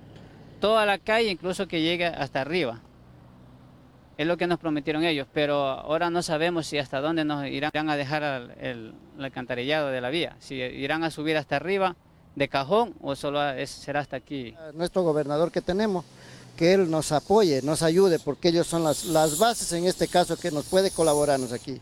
toda 0.59 0.85
la 0.85 0.97
calle, 0.97 1.31
incluso 1.31 1.67
que 1.67 1.81
llegue 1.81 2.07
hasta 2.07 2.41
arriba. 2.41 2.81
Es 4.17 4.27
lo 4.27 4.37
que 4.37 4.47
nos 4.47 4.59
prometieron 4.59 5.05
ellos, 5.05 5.27
pero 5.33 5.55
ahora 5.55 6.09
no 6.09 6.21
sabemos 6.21 6.67
si 6.67 6.77
hasta 6.77 6.99
dónde 6.99 7.23
nos 7.23 7.47
irán 7.47 7.89
a 7.89 7.95
dejar 7.95 8.23
el, 8.23 8.51
el 9.17 9.23
alcantarillado 9.23 9.87
de 9.87 10.01
la 10.01 10.09
vía, 10.09 10.35
si 10.39 10.55
irán 10.55 11.03
a 11.03 11.09
subir 11.09 11.37
hasta 11.37 11.55
arriba 11.55 11.95
de 12.35 12.47
cajón 12.47 12.93
o 13.01 13.15
solo 13.15 13.39
será 13.65 14.01
hasta 14.01 14.17
aquí? 14.17 14.55
Nuestro 14.73 15.03
gobernador 15.03 15.51
que 15.51 15.61
tenemos, 15.61 16.05
que 16.55 16.73
él 16.73 16.89
nos 16.89 17.11
apoye, 17.11 17.61
nos 17.61 17.81
ayude, 17.81 18.19
porque 18.19 18.49
ellos 18.49 18.67
son 18.67 18.83
las, 18.83 19.05
las 19.05 19.37
bases 19.37 19.71
en 19.73 19.85
este 19.85 20.07
caso 20.07 20.37
que 20.37 20.51
nos 20.51 20.65
puede 20.65 20.91
colaborarnos 20.91 21.51
aquí. 21.51 21.79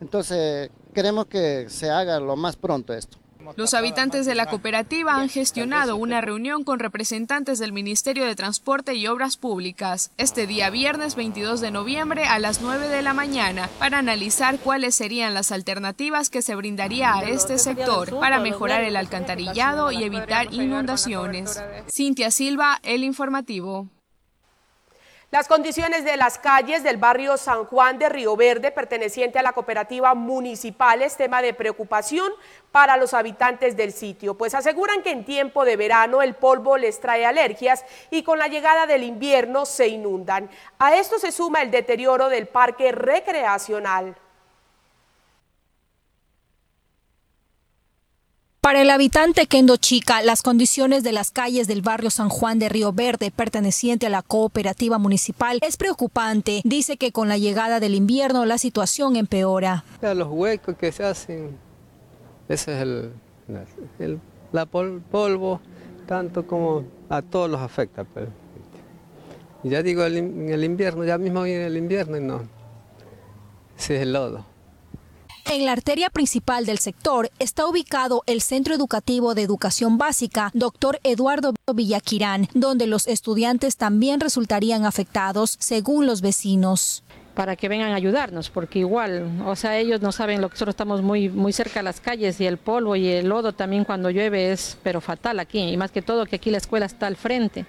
Entonces, 0.00 0.70
queremos 0.92 1.26
que 1.26 1.66
se 1.68 1.90
haga 1.90 2.18
lo 2.18 2.36
más 2.36 2.56
pronto 2.56 2.92
esto. 2.92 3.21
Los 3.56 3.74
habitantes 3.74 4.26
de 4.26 4.34
la 4.34 4.46
cooperativa 4.46 5.14
han 5.14 5.28
gestionado 5.28 5.96
una 5.96 6.20
reunión 6.20 6.64
con 6.64 6.78
representantes 6.78 7.58
del 7.58 7.72
Ministerio 7.72 8.24
de 8.24 8.36
Transporte 8.36 8.94
y 8.94 9.06
Obras 9.06 9.36
Públicas 9.36 10.10
este 10.16 10.46
día 10.46 10.70
viernes 10.70 11.16
22 11.16 11.60
de 11.60 11.70
noviembre 11.70 12.24
a 12.24 12.38
las 12.38 12.60
9 12.60 12.88
de 12.88 13.02
la 13.02 13.14
mañana 13.14 13.68
para 13.78 13.98
analizar 13.98 14.58
cuáles 14.58 14.94
serían 14.94 15.34
las 15.34 15.52
alternativas 15.52 16.30
que 16.30 16.42
se 16.42 16.54
brindaría 16.54 17.14
a 17.14 17.22
este 17.22 17.58
sector 17.58 18.18
para 18.18 18.40
mejorar 18.40 18.84
el 18.84 18.96
alcantarillado 18.96 19.92
y 19.92 20.04
evitar 20.04 20.52
inundaciones. 20.52 21.62
Cintia 21.88 22.30
Silva, 22.30 22.78
El 22.82 23.04
Informativo. 23.04 23.88
Las 25.32 25.48
condiciones 25.48 26.04
de 26.04 26.18
las 26.18 26.38
calles 26.38 26.82
del 26.82 26.98
barrio 26.98 27.38
San 27.38 27.64
Juan 27.64 27.98
de 27.98 28.10
Río 28.10 28.36
Verde, 28.36 28.70
perteneciente 28.70 29.38
a 29.38 29.42
la 29.42 29.54
cooperativa 29.54 30.14
municipal, 30.14 31.00
es 31.00 31.16
tema 31.16 31.40
de 31.40 31.54
preocupación 31.54 32.30
para 32.72 32.96
los 32.96 33.14
habitantes 33.14 33.76
del 33.76 33.92
sitio, 33.92 34.34
pues 34.34 34.54
aseguran 34.54 35.02
que 35.02 35.10
en 35.10 35.24
tiempo 35.24 35.64
de 35.64 35.76
verano 35.76 36.22
el 36.22 36.34
polvo 36.34 36.78
les 36.78 36.98
trae 37.00 37.24
alergias 37.24 37.84
y 38.10 38.22
con 38.22 38.38
la 38.38 38.48
llegada 38.48 38.86
del 38.86 39.04
invierno 39.04 39.66
se 39.66 39.88
inundan. 39.88 40.50
A 40.78 40.96
esto 40.96 41.18
se 41.18 41.30
suma 41.30 41.62
el 41.62 41.70
deterioro 41.70 42.28
del 42.28 42.48
parque 42.48 42.90
recreacional. 42.90 44.16
Para 48.62 48.80
el 48.80 48.90
habitante 48.90 49.46
Kendo 49.48 49.76
Chica, 49.76 50.22
las 50.22 50.40
condiciones 50.40 51.02
de 51.02 51.10
las 51.10 51.32
calles 51.32 51.66
del 51.66 51.82
barrio 51.82 52.10
San 52.10 52.28
Juan 52.28 52.60
de 52.60 52.68
Río 52.68 52.92
Verde, 52.92 53.32
perteneciente 53.32 54.06
a 54.06 54.08
la 54.08 54.22
cooperativa 54.22 54.98
municipal, 54.98 55.58
es 55.62 55.76
preocupante. 55.76 56.60
Dice 56.62 56.96
que 56.96 57.10
con 57.10 57.28
la 57.28 57.38
llegada 57.38 57.80
del 57.80 57.96
invierno 57.96 58.46
la 58.46 58.58
situación 58.58 59.16
empeora. 59.16 59.84
Los 60.00 60.28
huecos 60.28 60.76
que 60.76 60.92
se 60.92 61.02
hacen, 61.02 61.58
ese 62.52 62.74
es 62.74 62.82
el, 62.82 63.12
el 63.98 64.20
la 64.52 64.66
polvo, 64.66 65.60
tanto 66.06 66.46
como 66.46 66.84
a 67.08 67.22
todos 67.22 67.50
los 67.50 67.60
afecta. 67.60 68.04
Pero, 68.04 68.28
y 69.62 69.70
ya 69.70 69.82
digo, 69.82 70.04
en 70.04 70.50
el 70.50 70.64
invierno, 70.64 71.04
ya 71.04 71.18
mismo 71.18 71.42
viene 71.42 71.66
el 71.66 71.76
invierno 71.76 72.16
y 72.16 72.20
no, 72.20 72.42
ese 73.78 73.96
es 73.96 74.02
el 74.02 74.12
lodo. 74.12 74.44
En 75.46 75.64
la 75.66 75.72
arteria 75.72 76.08
principal 76.08 76.66
del 76.66 76.78
sector 76.78 77.30
está 77.38 77.66
ubicado 77.66 78.22
el 78.26 78.40
Centro 78.40 78.74
Educativo 78.74 79.34
de 79.34 79.42
Educación 79.42 79.98
Básica 79.98 80.50
Dr. 80.54 81.00
Eduardo 81.02 81.52
Villaquirán, 81.74 82.48
donde 82.54 82.86
los 82.86 83.08
estudiantes 83.08 83.76
también 83.76 84.20
resultarían 84.20 84.86
afectados, 84.86 85.56
según 85.58 86.06
los 86.06 86.20
vecinos 86.20 87.02
para 87.34 87.56
que 87.56 87.68
vengan 87.68 87.92
a 87.92 87.94
ayudarnos, 87.94 88.50
porque 88.50 88.80
igual, 88.80 89.42
o 89.46 89.56
sea, 89.56 89.78
ellos 89.78 90.00
no 90.02 90.12
saben 90.12 90.40
lo 90.40 90.48
que 90.48 90.54
nosotros 90.54 90.74
estamos 90.74 91.02
muy, 91.02 91.28
muy 91.28 91.52
cerca 91.52 91.80
de 91.80 91.84
las 91.84 92.00
calles 92.00 92.40
y 92.40 92.46
el 92.46 92.58
polvo 92.58 92.94
y 92.96 93.08
el 93.08 93.28
lodo 93.28 93.52
también 93.52 93.84
cuando 93.84 94.10
llueve 94.10 94.52
es, 94.52 94.76
pero 94.82 95.00
fatal 95.00 95.40
aquí, 95.40 95.60
y 95.60 95.76
más 95.76 95.90
que 95.90 96.02
todo 96.02 96.26
que 96.26 96.36
aquí 96.36 96.50
la 96.50 96.58
escuela 96.58 96.86
está 96.86 97.06
al 97.06 97.16
frente 97.16 97.64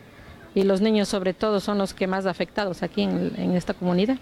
y 0.56 0.64
los 0.64 0.82
niños 0.82 1.08
sobre 1.08 1.34
todo 1.34 1.60
son 1.60 1.78
los 1.78 1.94
que 1.94 2.08
más 2.08 2.26
afectados 2.26 2.84
aquí 2.84 3.04
en 3.04 3.56
esta 3.56 3.74
comunidad. 3.74 4.18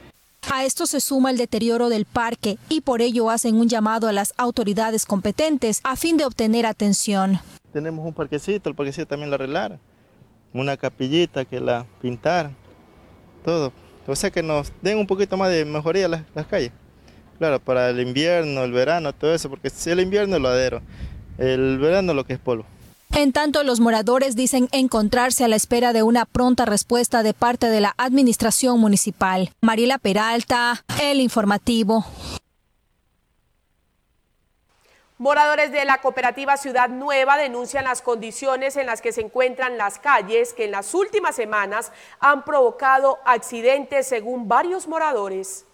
A 0.49 0.65
esto 0.65 0.85
se 0.85 0.99
suma 0.99 1.29
el 1.31 1.37
deterioro 1.37 1.89
del 1.89 2.05
parque 2.05 2.57
y 2.67 2.81
por 2.81 3.01
ello 3.01 3.29
hacen 3.29 3.55
un 3.55 3.69
llamado 3.69 4.07
a 4.07 4.11
las 4.11 4.33
autoridades 4.37 5.05
competentes 5.05 5.81
a 5.83 5.95
fin 5.95 6.17
de 6.17 6.25
obtener 6.25 6.65
atención. 6.65 7.39
Tenemos 7.71 8.05
un 8.05 8.13
parquecito, 8.13 8.69
el 8.69 8.75
parquecito 8.75 9.07
también 9.07 9.29
lo 9.29 9.35
arreglar, 9.35 9.79
una 10.53 10.77
capillita 10.77 11.45
que 11.45 11.59
la 11.59 11.85
pintar, 12.01 12.51
todo. 13.45 13.71
O 14.07 14.15
sea 14.15 14.31
que 14.31 14.43
nos 14.43 14.71
den 14.81 14.97
un 14.97 15.07
poquito 15.07 15.37
más 15.37 15.49
de 15.49 15.65
mejoría 15.65 16.07
las, 16.07 16.23
calles. 16.49 16.71
Claro, 17.37 17.59
para 17.59 17.89
el 17.89 17.99
invierno, 17.99 18.63
el 18.63 18.71
verano, 18.71 19.13
todo 19.13 19.33
eso, 19.33 19.49
porque 19.49 19.69
si 19.69 19.89
el 19.89 19.99
invierno 19.99 20.35
es 20.35 20.41
lo 20.41 20.49
adero. 20.49 20.81
el 21.37 21.79
verano 21.79 22.13
lo 22.13 22.23
que 22.23 22.33
es 22.33 22.39
polvo. 22.39 22.65
En 23.13 23.33
tanto, 23.33 23.63
los 23.63 23.81
moradores 23.81 24.35
dicen 24.35 24.69
encontrarse 24.71 25.43
a 25.43 25.47
la 25.49 25.57
espera 25.57 25.91
de 25.91 26.01
una 26.01 26.25
pronta 26.25 26.65
respuesta 26.65 27.23
de 27.23 27.33
parte 27.33 27.67
de 27.67 27.81
la 27.81 27.93
administración 27.97 28.79
municipal. 28.79 29.51
Mariela 29.61 29.97
Peralta, 29.97 30.85
El 31.01 31.19
Informativo. 31.19 32.05
Moradores 35.21 35.71
de 35.71 35.85
la 35.85 35.99
cooperativa 35.99 36.57
Ciudad 36.57 36.89
Nueva 36.89 37.37
denuncian 37.37 37.83
las 37.83 38.01
condiciones 38.01 38.75
en 38.75 38.87
las 38.87 39.01
que 39.01 39.11
se 39.11 39.21
encuentran 39.21 39.77
las 39.77 39.99
calles 39.99 40.51
que 40.51 40.65
en 40.65 40.71
las 40.71 40.95
últimas 40.95 41.35
semanas 41.35 41.91
han 42.19 42.43
provocado 42.43 43.19
accidentes 43.23 44.07
según 44.07 44.47
varios 44.47 44.87
moradores. 44.87 45.65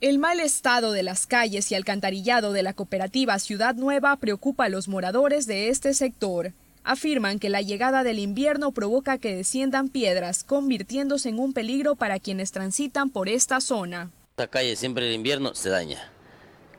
El 0.00 0.18
mal 0.18 0.40
estado 0.40 0.92
de 0.92 1.02
las 1.02 1.26
calles 1.26 1.70
y 1.70 1.74
alcantarillado 1.74 2.54
de 2.54 2.62
la 2.62 2.72
cooperativa 2.72 3.38
Ciudad 3.38 3.74
Nueva 3.74 4.16
preocupa 4.16 4.64
a 4.64 4.68
los 4.70 4.88
moradores 4.88 5.46
de 5.46 5.68
este 5.68 5.92
sector. 5.92 6.54
Afirman 6.82 7.38
que 7.38 7.50
la 7.50 7.60
llegada 7.60 8.04
del 8.04 8.18
invierno 8.18 8.72
provoca 8.72 9.18
que 9.18 9.36
desciendan 9.36 9.90
piedras, 9.90 10.44
convirtiéndose 10.44 11.28
en 11.28 11.38
un 11.38 11.52
peligro 11.52 11.94
para 11.94 12.18
quienes 12.18 12.52
transitan 12.52 13.10
por 13.10 13.28
esta 13.28 13.60
zona. 13.60 14.12
Esta 14.30 14.46
calle 14.46 14.76
siempre 14.76 15.06
el 15.06 15.12
invierno 15.12 15.54
se 15.54 15.68
daña. 15.68 16.13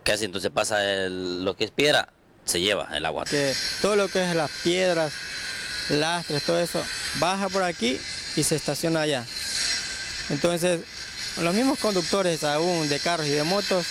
Casi 0.05 0.25
entonces 0.25 0.51
pasa 0.53 0.77
lo 1.09 1.57
que 1.57 1.63
es 1.63 1.71
piedra, 1.71 2.09
se 2.45 2.61
lleva 2.61 2.87
el 2.95 3.07
agua. 3.07 3.23
Que 3.25 3.55
todo 3.81 3.95
lo 3.95 4.07
que 4.07 4.29
es 4.29 4.35
las 4.35 4.51
piedras, 4.63 5.11
lastres, 5.89 6.43
todo 6.43 6.59
eso, 6.59 6.79
baja 7.15 7.49
por 7.49 7.63
aquí 7.63 7.99
y 8.35 8.43
se 8.43 8.55
estaciona 8.55 9.01
allá. 9.01 9.25
Entonces, 10.29 10.81
los 11.41 11.55
mismos 11.55 11.79
conductores 11.79 12.43
aún 12.43 12.87
de 12.87 12.99
carros 12.99 13.25
y 13.25 13.31
de 13.31 13.43
motos 13.43 13.83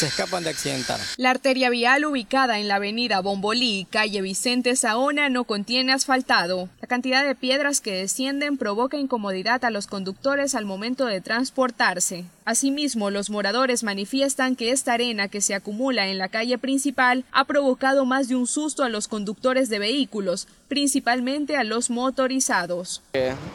se 0.00 0.06
escapan 0.06 0.42
de 0.42 0.48
accidentar. 0.48 0.98
La 1.18 1.28
arteria 1.28 1.68
vial 1.68 2.06
ubicada 2.06 2.58
en 2.58 2.68
la 2.68 2.76
avenida 2.76 3.20
Bombolí, 3.20 3.86
calle 3.90 4.22
Vicente 4.22 4.74
Saona, 4.74 5.28
no 5.28 5.44
contiene 5.44 5.92
asfaltado. 5.92 6.70
La 6.80 6.88
cantidad 6.88 7.22
de 7.22 7.34
piedras 7.34 7.82
que 7.82 7.92
descienden 7.92 8.56
provoca 8.56 8.96
incomodidad 8.96 9.62
a 9.62 9.68
los 9.68 9.86
conductores 9.86 10.54
al 10.54 10.64
momento 10.64 11.04
de 11.04 11.20
transportarse. 11.20 12.24
Asimismo, 12.46 13.10
los 13.10 13.28
moradores 13.28 13.82
manifiestan 13.82 14.56
que 14.56 14.70
esta 14.70 14.94
arena 14.94 15.28
que 15.28 15.42
se 15.42 15.54
acumula 15.54 16.08
en 16.08 16.16
la 16.16 16.28
calle 16.28 16.56
principal 16.56 17.26
ha 17.30 17.44
provocado 17.44 18.06
más 18.06 18.26
de 18.28 18.36
un 18.36 18.46
susto 18.46 18.84
a 18.84 18.88
los 18.88 19.06
conductores 19.06 19.68
de 19.68 19.80
vehículos, 19.80 20.48
principalmente 20.68 21.58
a 21.58 21.64
los 21.64 21.90
motorizados. 21.90 23.02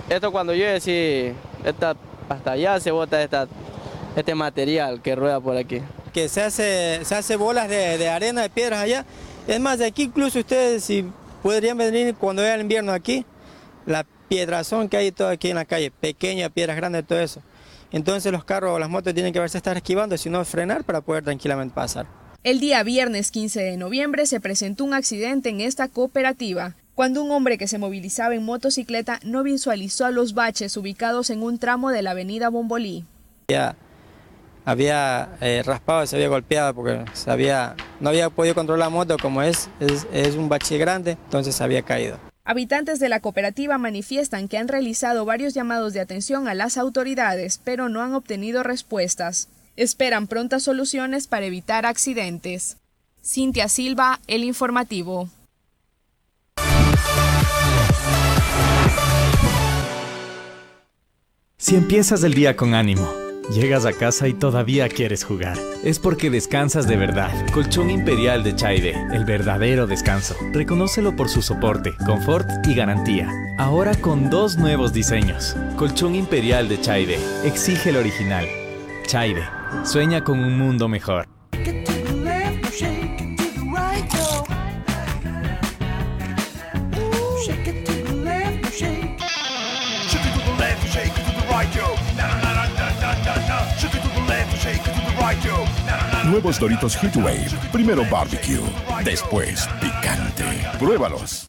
Esto 0.10 0.32
cuando 0.32 0.54
llueve, 0.54 0.80
sí, 0.80 1.34
hasta 2.30 2.52
allá 2.52 2.80
se 2.80 2.92
bota 2.92 3.24
esta, 3.24 3.48
este 4.16 4.36
material 4.36 5.02
que 5.02 5.16
rueda 5.16 5.40
por 5.40 5.58
aquí 5.58 5.82
que 6.16 6.30
se 6.30 6.42
hace, 6.42 7.04
se 7.04 7.14
hace 7.14 7.36
bolas 7.36 7.68
de, 7.68 8.08
arena, 8.08 8.44
de 8.44 8.50
piedras 8.50 8.80
allá. 8.80 9.06
Es 9.50 9.60
más, 9.60 9.80
de 9.80 9.86
aquí 9.86 10.04
incluso 10.04 10.40
ustedes 10.40 10.86
si 10.86 11.06
podrían 11.44 11.78
venir 11.78 12.16
cuando 12.16 12.42
vea 12.42 12.56
el 12.56 12.62
invierno 12.62 12.94
aquí, 12.94 13.26
la 13.86 14.06
piedrazón 14.30 14.88
que 14.88 14.96
hay 14.96 15.12
todo 15.12 15.28
aquí 15.28 15.50
en 15.50 15.58
la 15.58 15.66
calle, 15.66 15.92
pequeñas, 15.92 16.52
piedras 16.52 16.78
grandes, 16.78 17.06
todo 17.06 17.20
eso. 17.20 17.42
Entonces 17.92 18.32
los 18.32 18.46
carros 18.46 18.72
o 18.72 18.80
las 18.80 18.90
motos 18.90 19.14
tienen 19.14 19.34
que 19.34 19.42
verse 19.42 19.58
estar 19.58 19.76
esquivando, 19.76 20.18
sino 20.18 20.46
frenar 20.46 20.86
para 20.86 21.02
poder 21.02 21.26
tranquilamente 21.26 21.76
pasar. 21.76 22.08
El 22.46 22.62
día 22.62 22.82
viernes 22.84 23.30
15 23.30 23.62
de 23.62 23.76
noviembre 23.76 24.26
se 24.26 24.40
presentó 24.40 24.86
un 24.86 24.94
accidente 24.94 25.50
en 25.50 25.60
esta 25.60 25.90
cooperativa, 25.90 26.76
cuando 26.94 27.22
un 27.22 27.32
hombre 27.32 27.58
que 27.58 27.68
se 27.68 27.78
movilizaba 27.78 28.36
en 28.36 28.46
motocicleta 28.46 29.20
no 29.26 29.44
visualizó 29.44 30.06
a 30.06 30.12
los 30.12 30.34
baches 30.34 30.78
ubicados 30.78 31.30
en 31.30 31.44
un 31.44 31.60
tramo 31.60 31.90
de 31.90 32.04
la 32.04 32.12
avenida 32.12 32.48
Bombolí. 32.48 33.04
Ya 33.50 33.76
había 34.66 35.38
eh, 35.42 35.62
raspado 35.64 36.04
y 36.04 36.08
se 36.08 36.16
había 36.16 36.28
golpeado 36.28 36.74
porque 36.74 37.06
se 37.14 37.30
había, 37.32 37.76
no 38.00 38.10
había 38.10 38.30
podido 38.30 38.56
controlar 38.56 38.88
la 38.88 38.90
moto 38.90 39.18
como 39.18 39.42
es, 39.42 39.70
es, 39.80 40.36
un 40.36 40.50
bache 40.50 40.78
grande, 40.78 41.12
entonces 41.12 41.62
había 41.62 41.84
caído. 41.84 42.18
Habitantes 42.44 43.00
de 43.00 43.10
la 43.10 43.22
cooperativa 43.22 43.78
manifiestan 43.78 44.48
que 44.48 44.58
han 44.58 44.68
realizado 44.68 45.26
varios 45.26 45.54
llamados 45.54 45.94
de 45.94 46.02
atención 46.02 46.48
a 46.48 46.54
las 46.54 46.78
autoridades, 46.78 47.60
pero 47.64 47.90
no 47.90 48.02
han 48.02 48.14
obtenido 48.14 48.64
respuestas. 48.64 49.50
Esperan 49.78 50.28
prontas 50.28 50.64
soluciones 50.64 51.28
para 51.28 51.46
evitar 51.46 51.86
accidentes. 51.86 52.78
Cintia 53.24 53.68
Silva, 53.68 54.20
El 54.28 54.44
Informativo. 54.44 55.30
Si 61.58 61.76
empiezas 61.76 62.24
el 62.24 62.36
día 62.36 62.56
con 62.56 62.76
ánimo 62.76 63.25
Llegas 63.52 63.86
a 63.86 63.94
casa 63.94 64.28
y 64.28 64.34
todavía 64.34 64.90
quieres 64.90 65.24
jugar. 65.24 65.58
Es 65.84 66.00
porque 66.00 66.30
descansas 66.30 66.88
de 66.88 66.98
verdad. 66.98 67.32
Colchón 67.54 67.92
Imperial 67.92 68.44
de 68.44 68.56
Chaide, 68.56 68.96
el 69.14 69.24
verdadero 69.24 69.86
descanso. 69.86 70.36
Reconócelo 70.52 71.16
por 71.16 71.30
su 71.30 71.42
soporte, 71.42 71.94
confort 72.06 72.50
y 72.68 72.74
garantía. 72.74 73.30
Ahora 73.58 73.94
con 73.96 74.30
dos 74.30 74.58
nuevos 74.58 74.94
diseños. 74.94 75.56
Colchón 75.78 76.16
Imperial 76.16 76.68
de 76.68 76.82
Chaide. 76.82 77.20
Exige 77.44 77.92
el 77.92 77.98
original. 77.98 78.48
Chaide. 79.06 79.44
Sueña 79.84 80.24
con 80.24 80.40
un 80.40 80.58
mundo 80.58 80.88
mejor. 80.88 81.35
Nuevos 96.26 96.60
Doritos 96.60 96.96
Heatwave. 96.96 97.52
Primero 97.72 98.04
barbecue, 98.10 98.62
después 99.04 99.68
picante. 99.80 100.44
Pruébalos. 100.80 101.48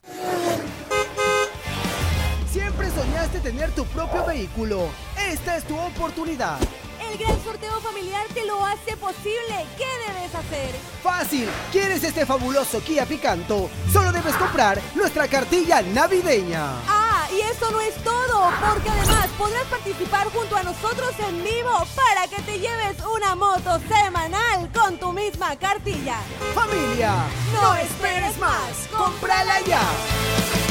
Siempre 2.51 2.89
soñaste 2.91 3.39
tener 3.39 3.71
tu 3.71 3.85
propio 3.85 4.25
vehículo. 4.25 4.89
Esta 5.29 5.57
es 5.57 5.63
tu 5.63 5.77
oportunidad. 5.77 6.57
El 7.11 7.17
gran 7.17 7.43
sorteo 7.43 7.79
familiar 7.81 8.25
te 8.33 8.45
lo 8.45 8.65
hace 8.65 8.97
posible. 8.97 9.65
¿Qué 9.77 9.85
debes 10.07 10.35
hacer? 10.35 10.75
Fácil. 11.01 11.47
¿Quieres 11.71 12.03
este 12.03 12.25
fabuloso 12.25 12.81
Kia 12.81 13.05
Picanto? 13.05 13.69
Solo 13.91 14.11
debes 14.11 14.35
comprar 14.35 14.79
nuestra 14.95 15.27
cartilla 15.27 15.81
navideña. 15.81 16.96
Y 17.31 17.41
eso 17.41 17.69
no 17.71 17.81
es 17.81 17.95
todo, 18.03 18.51
porque 18.71 18.89
además 18.89 19.27
podrás 19.37 19.65
participar 19.65 20.27
junto 20.31 20.55
a 20.55 20.63
nosotros 20.63 21.11
en 21.27 21.43
vivo 21.43 21.71
para 21.95 22.27
que 22.27 22.41
te 22.43 22.59
lleves 22.59 22.95
una 23.15 23.35
moto 23.35 23.79
semanal 23.87 24.71
con 24.73 24.97
tu 24.97 25.11
misma 25.11 25.55
cartilla. 25.57 26.19
Familia, 26.53 27.15
no 27.53 27.75
esperes 27.75 28.37
más. 28.37 28.87
¡Cómprala 28.91 29.59
ya! 29.61 30.66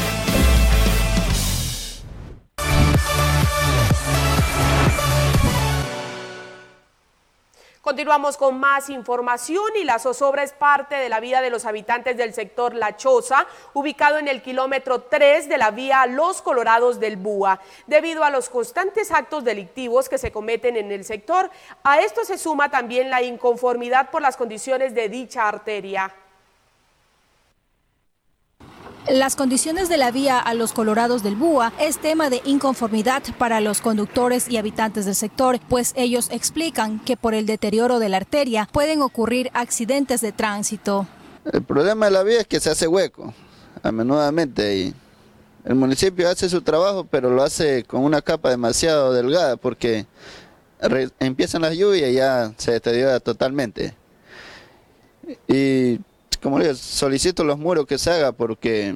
Continuamos 7.87 8.35
con 8.35 8.59
más 8.59 8.89
información 8.89 9.63
y 9.79 9.85
la 9.85 9.97
zozobra 9.97 10.43
es 10.43 10.51
parte 10.51 10.95
de 10.95 11.07
la 11.07 11.21
vida 11.21 11.39
de 11.39 11.49
los 11.49 11.63
habitantes 11.63 12.17
del 12.17 12.33
sector 12.33 12.75
La 12.75 12.97
Choza, 12.97 13.47
ubicado 13.73 14.17
en 14.17 14.27
el 14.27 14.41
kilómetro 14.41 15.03
3 15.03 15.47
de 15.47 15.57
la 15.57 15.71
vía 15.71 16.05
Los 16.05 16.41
Colorados 16.41 16.99
del 16.99 17.15
Búa. 17.15 17.61
Debido 17.85 18.25
a 18.25 18.29
los 18.29 18.49
constantes 18.49 19.09
actos 19.09 19.45
delictivos 19.45 20.09
que 20.09 20.17
se 20.17 20.33
cometen 20.33 20.75
en 20.75 20.91
el 20.91 21.05
sector, 21.05 21.49
a 21.81 22.01
esto 22.01 22.25
se 22.25 22.37
suma 22.37 22.69
también 22.69 23.09
la 23.09 23.21
inconformidad 23.21 24.11
por 24.11 24.21
las 24.21 24.35
condiciones 24.35 24.93
de 24.93 25.07
dicha 25.07 25.47
arteria. 25.47 26.13
Las 29.09 29.37
condiciones 29.37 29.87
de 29.87 29.95
la 29.95 30.11
vía 30.11 30.37
a 30.37 30.53
los 30.53 30.73
Colorados 30.73 31.23
del 31.23 31.37
Búa 31.37 31.71
es 31.79 31.97
tema 31.97 32.29
de 32.29 32.41
inconformidad 32.43 33.23
para 33.37 33.61
los 33.61 33.79
conductores 33.79 34.49
y 34.49 34.57
habitantes 34.57 35.05
del 35.05 35.15
sector, 35.15 35.61
pues 35.69 35.93
ellos 35.95 36.27
explican 36.29 36.99
que 36.99 37.15
por 37.15 37.33
el 37.33 37.45
deterioro 37.45 37.99
de 37.99 38.09
la 38.09 38.17
arteria 38.17 38.67
pueden 38.69 39.01
ocurrir 39.01 39.49
accidentes 39.53 40.19
de 40.19 40.33
tránsito. 40.33 41.07
El 41.53 41.63
problema 41.63 42.07
de 42.07 42.11
la 42.11 42.23
vía 42.23 42.41
es 42.41 42.47
que 42.47 42.59
se 42.59 42.69
hace 42.69 42.85
hueco 42.85 43.33
a 43.81 43.93
menudamente 43.93 44.75
y 44.75 44.93
el 45.63 45.75
municipio 45.75 46.27
hace 46.29 46.49
su 46.49 46.61
trabajo, 46.61 47.05
pero 47.09 47.29
lo 47.29 47.43
hace 47.43 47.85
con 47.85 48.03
una 48.03 48.21
capa 48.21 48.49
demasiado 48.49 49.13
delgada 49.13 49.55
porque 49.55 50.05
empiezan 51.19 51.61
las 51.61 51.77
lluvias 51.77 52.11
y 52.11 52.15
ya 52.15 52.51
se 52.57 52.73
deteriora 52.73 53.21
totalmente. 53.21 53.95
Y 55.47 55.99
como 56.41 56.59
digo, 56.59 56.73
solicito 56.75 57.43
los 57.43 57.57
muros 57.57 57.85
que 57.85 57.97
se 57.97 58.11
haga 58.11 58.31
porque 58.31 58.95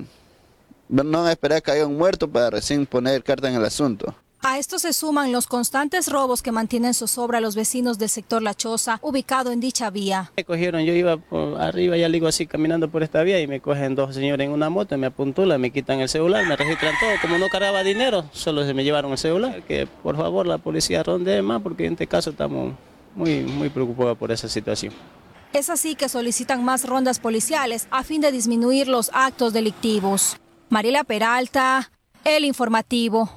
no 0.90 1.04
van 1.04 1.28
a 1.28 1.32
esperar 1.32 1.62
que 1.62 1.72
haya 1.72 1.88
un 1.88 1.98
muerto 1.98 2.30
para 2.30 2.50
recién 2.50 2.86
poner 2.86 3.24
carta 3.24 3.50
en 3.50 3.56
el 3.56 3.66
asunto. 3.66 4.16
A 4.44 4.58
esto 4.58 4.80
se 4.80 4.92
suman 4.92 5.32
los 5.32 5.46
constantes 5.46 6.12
robos 6.12 6.42
que 6.42 6.52
mantienen 6.52 6.96
zozobra 6.96 7.38
a 7.38 7.42
los 7.42 7.56
vecinos 7.56 8.00
del 8.00 8.10
sector 8.10 8.42
La 8.42 8.56
Choza, 8.56 8.98
ubicado 9.04 9.52
en 9.52 9.60
dicha 9.60 9.92
vía. 9.92 10.32
Me 10.36 10.44
cogieron, 10.44 10.82
yo 10.82 10.94
iba 10.94 11.18
por 11.18 11.62
arriba, 11.62 11.96
ya 11.96 12.10
digo 12.10 12.28
así, 12.28 12.48
caminando 12.48 12.90
por 12.90 13.04
esta 13.04 13.22
vía 13.22 13.40
y 13.40 13.46
me 13.46 13.60
cogen 13.60 13.94
dos 13.94 14.16
señores 14.16 14.48
en 14.48 14.52
una 14.52 14.72
moto, 14.72 14.98
me 14.98 15.06
apuntulan, 15.06 15.62
me 15.62 15.70
quitan 15.70 16.00
el 16.00 16.10
celular, 16.10 16.44
me 16.48 16.56
registran 16.56 16.96
todo. 17.00 17.12
Como 17.22 17.38
no 17.38 17.50
cargaba 17.50 17.84
dinero, 17.84 18.26
solo 18.32 18.66
se 18.66 18.74
me 18.74 18.84
llevaron 18.84 19.12
el 19.12 19.20
celular. 19.20 19.62
Que 19.62 19.86
por 19.86 20.18
favor 20.18 20.48
la 20.48 20.58
policía 20.58 21.04
ronde 21.04 21.40
más 21.44 21.62
porque 21.62 21.86
en 21.86 21.94
este 21.94 22.08
caso 22.08 22.32
estamos 22.32 22.74
muy, 23.14 23.42
muy 23.42 23.70
preocupados 23.70 24.18
por 24.18 24.32
esa 24.32 24.50
situación. 24.50 24.92
Es 25.54 25.70
así 25.70 25.96
que 25.96 26.08
solicitan 26.08 26.64
más 26.64 26.88
rondas 26.88 27.20
policiales 27.20 27.88
a 27.92 28.04
fin 28.04 28.22
de 28.22 28.32
disminuir 28.32 28.88
los 28.88 29.12
actos 29.14 29.52
delictivos. 29.52 30.38
Mariela 30.70 31.04
Peralta, 31.04 31.92
El 32.24 32.46
Informativo. 32.46 33.30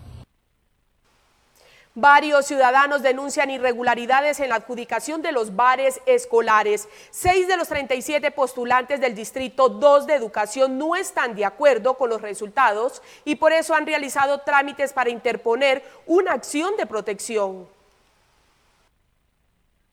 Varios 1.96 2.46
ciudadanos 2.46 3.02
denuncian 3.02 3.50
irregularidades 3.50 4.38
en 4.38 4.50
la 4.50 4.56
adjudicación 4.56 5.22
de 5.22 5.32
los 5.32 5.56
bares 5.56 6.00
escolares. 6.06 6.88
Seis 7.10 7.48
de 7.48 7.56
los 7.56 7.66
37 7.66 8.30
postulantes 8.30 9.00
del 9.00 9.16
Distrito 9.16 9.68
2 9.68 10.06
de 10.06 10.14
Educación 10.14 10.78
no 10.78 10.94
están 10.94 11.34
de 11.34 11.44
acuerdo 11.44 11.94
con 11.94 12.10
los 12.10 12.22
resultados 12.22 13.02
y 13.24 13.36
por 13.36 13.52
eso 13.52 13.74
han 13.74 13.86
realizado 13.86 14.38
trámites 14.42 14.92
para 14.92 15.10
interponer 15.10 15.84
una 16.06 16.32
acción 16.32 16.76
de 16.76 16.86
protección. 16.86 17.73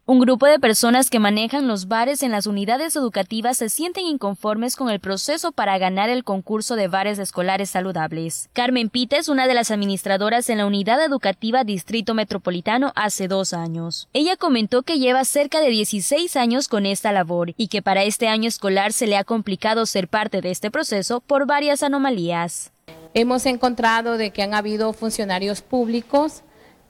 Un 0.07 0.19
grupo 0.19 0.47
de 0.47 0.57
personas 0.57 1.11
que 1.11 1.19
manejan 1.19 1.67
los 1.67 1.87
bares 1.87 2.23
en 2.23 2.31
las 2.31 2.47
unidades 2.47 2.95
educativas 2.95 3.57
se 3.57 3.69
sienten 3.69 4.07
inconformes 4.07 4.75
con 4.75 4.89
el 4.89 4.99
proceso 4.99 5.51
para 5.51 5.77
ganar 5.77 6.09
el 6.09 6.23
concurso 6.23 6.75
de 6.75 6.87
bares 6.87 7.19
escolares 7.19 7.69
saludables. 7.69 8.49
Carmen 8.51 8.89
Pita 8.89 9.17
es 9.17 9.29
una 9.29 9.45
de 9.47 9.53
las 9.53 9.69
administradoras 9.69 10.49
en 10.49 10.57
la 10.57 10.65
unidad 10.65 11.03
educativa 11.05 11.63
Distrito 11.63 12.15
Metropolitano 12.15 12.91
hace 12.95 13.27
dos 13.27 13.53
años. 13.53 14.09
Ella 14.11 14.37
comentó 14.37 14.81
que 14.81 14.97
lleva 14.97 15.23
cerca 15.23 15.61
de 15.61 15.69
16 15.69 16.35
años 16.35 16.67
con 16.67 16.87
esta 16.87 17.11
labor 17.11 17.53
y 17.55 17.67
que 17.67 17.83
para 17.83 18.03
este 18.03 18.27
año 18.27 18.47
escolar 18.47 18.93
se 18.93 19.05
le 19.05 19.17
ha 19.17 19.23
complicado 19.23 19.85
ser 19.85 20.07
parte 20.07 20.41
de 20.41 20.49
este 20.49 20.71
proceso 20.71 21.21
por 21.21 21.45
varias 21.45 21.83
anomalías. 21.83 22.71
Hemos 23.13 23.45
encontrado 23.45 24.17
de 24.17 24.31
que 24.31 24.41
han 24.41 24.55
habido 24.55 24.93
funcionarios 24.93 25.61
públicos 25.61 26.41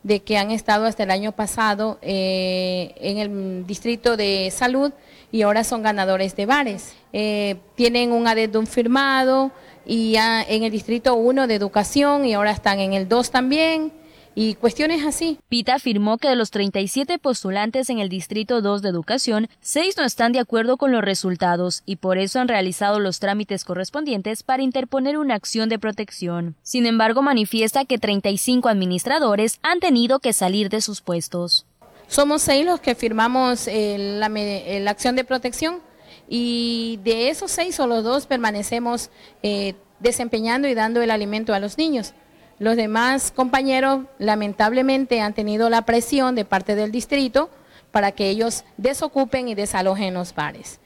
de 0.03 0.21
que 0.21 0.37
han 0.37 0.51
estado 0.51 0.85
hasta 0.85 1.03
el 1.03 1.11
año 1.11 1.31
pasado 1.31 1.99
eh, 2.01 2.93
en 2.97 3.17
el 3.17 3.67
distrito 3.67 4.17
de 4.17 4.51
salud 4.51 4.91
y 5.31 5.43
ahora 5.43 5.63
son 5.63 5.83
ganadores 5.83 6.35
de 6.35 6.45
bares. 6.45 6.93
Eh, 7.13 7.57
tienen 7.75 8.11
un 8.11 8.27
adendum 8.27 8.65
firmado 8.65 9.51
y 9.85 10.13
ya 10.13 10.41
en 10.43 10.63
el 10.63 10.71
distrito 10.71 11.15
1 11.15 11.47
de 11.47 11.55
educación 11.55 12.25
y 12.25 12.33
ahora 12.33 12.51
están 12.51 12.79
en 12.79 12.93
el 12.93 13.07
2 13.07 13.31
también 13.31 14.00
y 14.35 14.55
cuestiones 14.55 15.05
así. 15.05 15.39
Pita 15.49 15.75
afirmó 15.75 16.17
que 16.17 16.29
de 16.29 16.35
los 16.35 16.51
37 16.51 17.19
postulantes 17.19 17.89
en 17.89 17.99
el 17.99 18.09
Distrito 18.09 18.61
2 18.61 18.81
de 18.81 18.89
Educación, 18.89 19.49
6 19.61 19.97
no 19.97 20.03
están 20.03 20.31
de 20.31 20.39
acuerdo 20.39 20.77
con 20.77 20.91
los 20.91 21.03
resultados 21.03 21.83
y 21.85 21.97
por 21.97 22.17
eso 22.17 22.39
han 22.39 22.47
realizado 22.47 22.99
los 22.99 23.19
trámites 23.19 23.65
correspondientes 23.65 24.43
para 24.43 24.63
interponer 24.63 25.17
una 25.17 25.35
acción 25.35 25.69
de 25.69 25.79
protección. 25.79 26.55
Sin 26.63 26.85
embargo, 26.85 27.21
manifiesta 27.21 27.85
que 27.85 27.97
35 27.97 28.69
administradores 28.69 29.59
han 29.63 29.79
tenido 29.79 30.19
que 30.19 30.33
salir 30.33 30.69
de 30.69 30.81
sus 30.81 31.01
puestos. 31.01 31.65
Somos 32.07 32.41
seis 32.41 32.65
los 32.65 32.81
que 32.81 32.93
firmamos 32.93 33.67
eh, 33.67 33.97
la, 33.97 34.27
eh, 34.27 34.79
la, 34.81 34.91
acción 34.91 35.15
de 35.15 35.23
protección 35.23 35.79
y 36.27 36.99
de 37.05 37.29
esos 37.29 37.51
seis 37.51 37.75
solo 37.75 38.01
dos 38.01 38.25
permanecemos 38.25 39.09
eh, 39.43 39.75
desempeñando 40.01 40.67
y 40.67 40.73
dando 40.73 41.01
el 41.01 41.09
alimento 41.09 41.53
a 41.53 41.59
los 41.59 41.77
niños. 41.77 42.13
Los 42.61 42.75
demás 42.75 43.31
compañeros 43.31 44.01
lamentablemente 44.19 45.19
han 45.19 45.33
tenido 45.33 45.67
la 45.71 45.81
presión 45.81 46.35
de 46.35 46.45
parte 46.45 46.75
del 46.75 46.91
distrito 46.91 47.49
para 47.89 48.11
que 48.11 48.29
ellos 48.29 48.65
desocupen 48.77 49.47
y 49.47 49.55
desalojen 49.55 50.13
los 50.13 50.35
bares. 50.35 50.79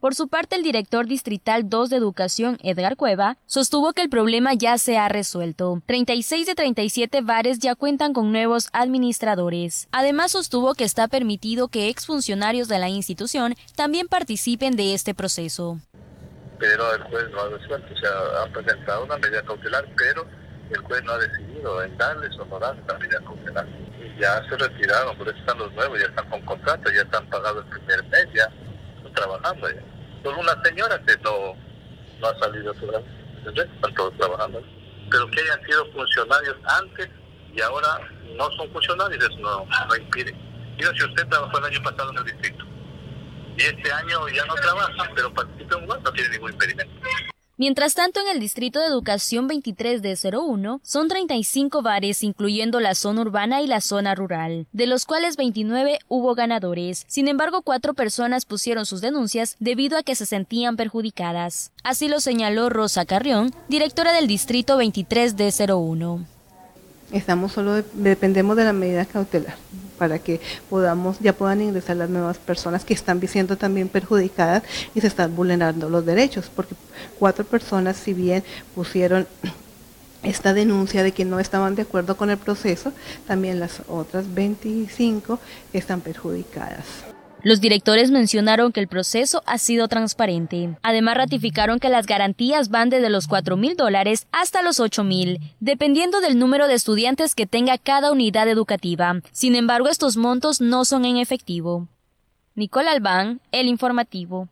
Por 0.00 0.16
su 0.16 0.26
parte, 0.26 0.56
el 0.56 0.64
director 0.64 1.06
distrital 1.06 1.70
2 1.70 1.90
de 1.90 1.96
Educación, 1.98 2.58
Edgar 2.64 2.96
Cueva, 2.96 3.36
sostuvo 3.46 3.92
que 3.92 4.02
el 4.02 4.10
problema 4.10 4.54
ya 4.54 4.76
se 4.76 4.98
ha 4.98 5.08
resuelto. 5.08 5.80
36 5.86 6.48
de 6.48 6.56
37 6.56 7.20
bares 7.20 7.60
ya 7.60 7.76
cuentan 7.76 8.12
con 8.12 8.32
nuevos 8.32 8.68
administradores. 8.72 9.86
Además, 9.92 10.32
sostuvo 10.32 10.74
que 10.74 10.82
está 10.82 11.06
permitido 11.06 11.68
que 11.68 11.90
exfuncionarios 11.90 12.66
de 12.66 12.80
la 12.80 12.88
institución 12.88 13.54
también 13.76 14.08
participen 14.08 14.74
de 14.74 14.94
este 14.94 15.14
proceso. 15.14 15.78
Pero 16.58 16.92
el 16.92 17.02
juez 17.04 17.30
no 17.30 17.40
ha 17.40 17.48
resuelto, 17.50 17.94
o 17.94 17.96
sea, 17.96 18.42
han 18.42 18.52
presentado 18.52 19.04
una 19.04 19.16
medida 19.16 19.44
cautelar, 19.44 19.86
pero 19.96 20.39
el 20.74 20.80
juez 20.82 21.02
no 21.04 21.12
ha 21.12 21.18
decidido 21.18 21.82
en 21.82 21.96
darles 21.96 22.36
o 22.38 22.44
no 22.44 22.58
darles 22.58 22.84
la 22.86 22.98
medida 22.98 23.20
cautelar. 23.20 23.66
Y 23.98 24.20
ya 24.20 24.42
se 24.48 24.56
retiraron, 24.56 25.16
por 25.16 25.28
eso 25.28 25.38
están 25.38 25.58
los 25.58 25.72
nuevos, 25.72 25.98
ya 25.98 26.06
están 26.06 26.30
con 26.30 26.40
contrato, 26.42 26.90
ya 26.90 27.02
están 27.02 27.26
pagados 27.28 27.64
el 27.64 27.80
primer 27.80 28.04
mes, 28.04 28.26
ya 28.34 28.44
están 28.96 29.14
trabajando 29.14 29.70
ya. 29.70 29.82
Solo 30.22 30.40
una 30.40 30.62
señora 30.62 30.98
que 31.06 31.16
no, 31.18 31.54
no 32.20 32.26
ha 32.26 32.38
salido 32.38 32.72
todavía, 32.74 33.08
están 33.46 33.94
todos 33.94 34.16
trabajando. 34.16 34.62
Pero 35.10 35.30
que 35.30 35.40
hayan 35.40 35.66
sido 35.66 35.92
funcionarios 35.92 36.56
antes 36.64 37.08
y 37.52 37.60
ahora 37.60 38.00
no 38.36 38.50
son 38.52 38.70
funcionarios, 38.70 39.22
eso 39.24 39.38
no, 39.40 39.66
no 39.88 39.96
impide. 39.96 40.34
Digo, 40.76 40.92
si 40.94 41.04
usted 41.04 41.26
trabajó 41.28 41.58
el 41.58 41.64
año 41.64 41.82
pasado 41.82 42.10
en 42.10 42.18
el 42.18 42.24
distrito 42.24 42.64
y 43.56 43.62
este 43.62 43.92
año 43.92 44.28
ya 44.28 44.44
no 44.46 44.54
trabaja, 44.54 45.10
pero 45.14 45.34
participa 45.34 45.76
en 45.76 45.90
un 45.90 46.02
no 46.02 46.12
tiene 46.12 46.30
ningún 46.30 46.52
impedimento. 46.52 46.92
Mientras 47.60 47.92
tanto, 47.92 48.20
en 48.20 48.28
el 48.28 48.40
Distrito 48.40 48.80
de 48.80 48.86
Educación 48.86 49.46
23 49.46 50.00
de 50.00 50.16
01 50.32 50.80
son 50.82 51.08
35 51.08 51.82
bares, 51.82 52.22
incluyendo 52.22 52.80
la 52.80 52.94
zona 52.94 53.20
urbana 53.20 53.60
y 53.60 53.66
la 53.66 53.82
zona 53.82 54.14
rural, 54.14 54.66
de 54.72 54.86
los 54.86 55.04
cuales 55.04 55.36
29 55.36 55.98
hubo 56.08 56.34
ganadores. 56.34 57.04
Sin 57.06 57.28
embargo, 57.28 57.60
cuatro 57.60 57.92
personas 57.92 58.46
pusieron 58.46 58.86
sus 58.86 59.02
denuncias 59.02 59.56
debido 59.60 59.98
a 59.98 60.02
que 60.02 60.14
se 60.14 60.24
sentían 60.24 60.78
perjudicadas. 60.78 61.70
Así 61.84 62.08
lo 62.08 62.20
señaló 62.20 62.70
Rosa 62.70 63.04
Carrión, 63.04 63.52
directora 63.68 64.14
del 64.14 64.26
Distrito 64.26 64.78
23 64.78 65.36
de 65.36 65.52
01. 65.68 66.24
Estamos 67.12 67.52
solo 67.52 67.82
dependemos 67.92 68.56
de 68.56 68.64
la 68.64 68.72
medida 68.72 69.04
cautelar 69.04 69.56
para 70.00 70.18
que 70.18 70.40
podamos 70.70 71.18
ya 71.20 71.34
puedan 71.34 71.60
ingresar 71.60 71.94
las 71.96 72.08
nuevas 72.08 72.38
personas 72.38 72.86
que 72.86 72.94
están 72.94 73.20
siendo 73.28 73.58
también 73.58 73.90
perjudicadas 73.90 74.62
y 74.94 75.02
se 75.02 75.08
están 75.08 75.36
vulnerando 75.36 75.90
los 75.90 76.06
derechos, 76.06 76.50
porque 76.56 76.74
cuatro 77.18 77.44
personas, 77.44 77.98
si 77.98 78.14
bien 78.14 78.42
pusieron 78.74 79.28
esta 80.22 80.54
denuncia 80.54 81.02
de 81.02 81.12
que 81.12 81.26
no 81.26 81.38
estaban 81.38 81.74
de 81.74 81.82
acuerdo 81.82 82.16
con 82.16 82.30
el 82.30 82.38
proceso, 82.38 82.94
también 83.26 83.60
las 83.60 83.82
otras 83.88 84.32
25 84.32 85.38
están 85.74 86.00
perjudicadas. 86.00 87.09
Los 87.42 87.60
directores 87.60 88.10
mencionaron 88.10 88.70
que 88.70 88.80
el 88.80 88.88
proceso 88.88 89.42
ha 89.46 89.56
sido 89.56 89.88
transparente. 89.88 90.76
Además, 90.82 91.16
ratificaron 91.16 91.78
que 91.78 91.88
las 91.88 92.06
garantías 92.06 92.68
van 92.68 92.90
desde 92.90 93.08
los 93.08 93.26
4 93.28 93.56
mil 93.56 93.76
dólares 93.76 94.26
hasta 94.30 94.62
los 94.62 94.78
8 94.78 95.04
mil, 95.04 95.40
dependiendo 95.58 96.20
del 96.20 96.38
número 96.38 96.68
de 96.68 96.74
estudiantes 96.74 97.34
que 97.34 97.46
tenga 97.46 97.78
cada 97.78 98.12
unidad 98.12 98.48
educativa. 98.48 99.20
Sin 99.32 99.54
embargo, 99.54 99.88
estos 99.88 100.16
montos 100.16 100.60
no 100.60 100.84
son 100.84 101.06
en 101.06 101.16
efectivo. 101.16 101.88
Nicole 102.54 102.90
Albán, 102.90 103.40
El 103.52 103.68
Informativo. 103.68 104.48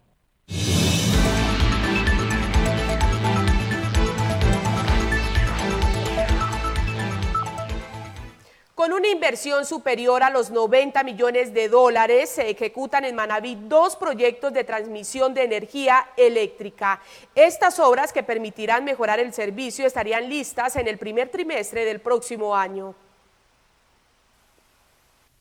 Con 8.78 8.92
una 8.92 9.08
inversión 9.08 9.66
superior 9.66 10.22
a 10.22 10.30
los 10.30 10.52
90 10.52 11.02
millones 11.02 11.52
de 11.52 11.68
dólares, 11.68 12.30
se 12.30 12.48
ejecutan 12.48 13.04
en 13.04 13.16
Manabí 13.16 13.58
dos 13.68 13.96
proyectos 13.96 14.52
de 14.52 14.62
transmisión 14.62 15.34
de 15.34 15.42
energía 15.42 16.06
eléctrica. 16.16 17.02
Estas 17.34 17.80
obras, 17.80 18.12
que 18.12 18.22
permitirán 18.22 18.84
mejorar 18.84 19.18
el 19.18 19.34
servicio, 19.34 19.84
estarían 19.84 20.28
listas 20.28 20.76
en 20.76 20.86
el 20.86 20.96
primer 20.96 21.28
trimestre 21.28 21.84
del 21.84 22.00
próximo 22.00 22.54
año. 22.54 22.94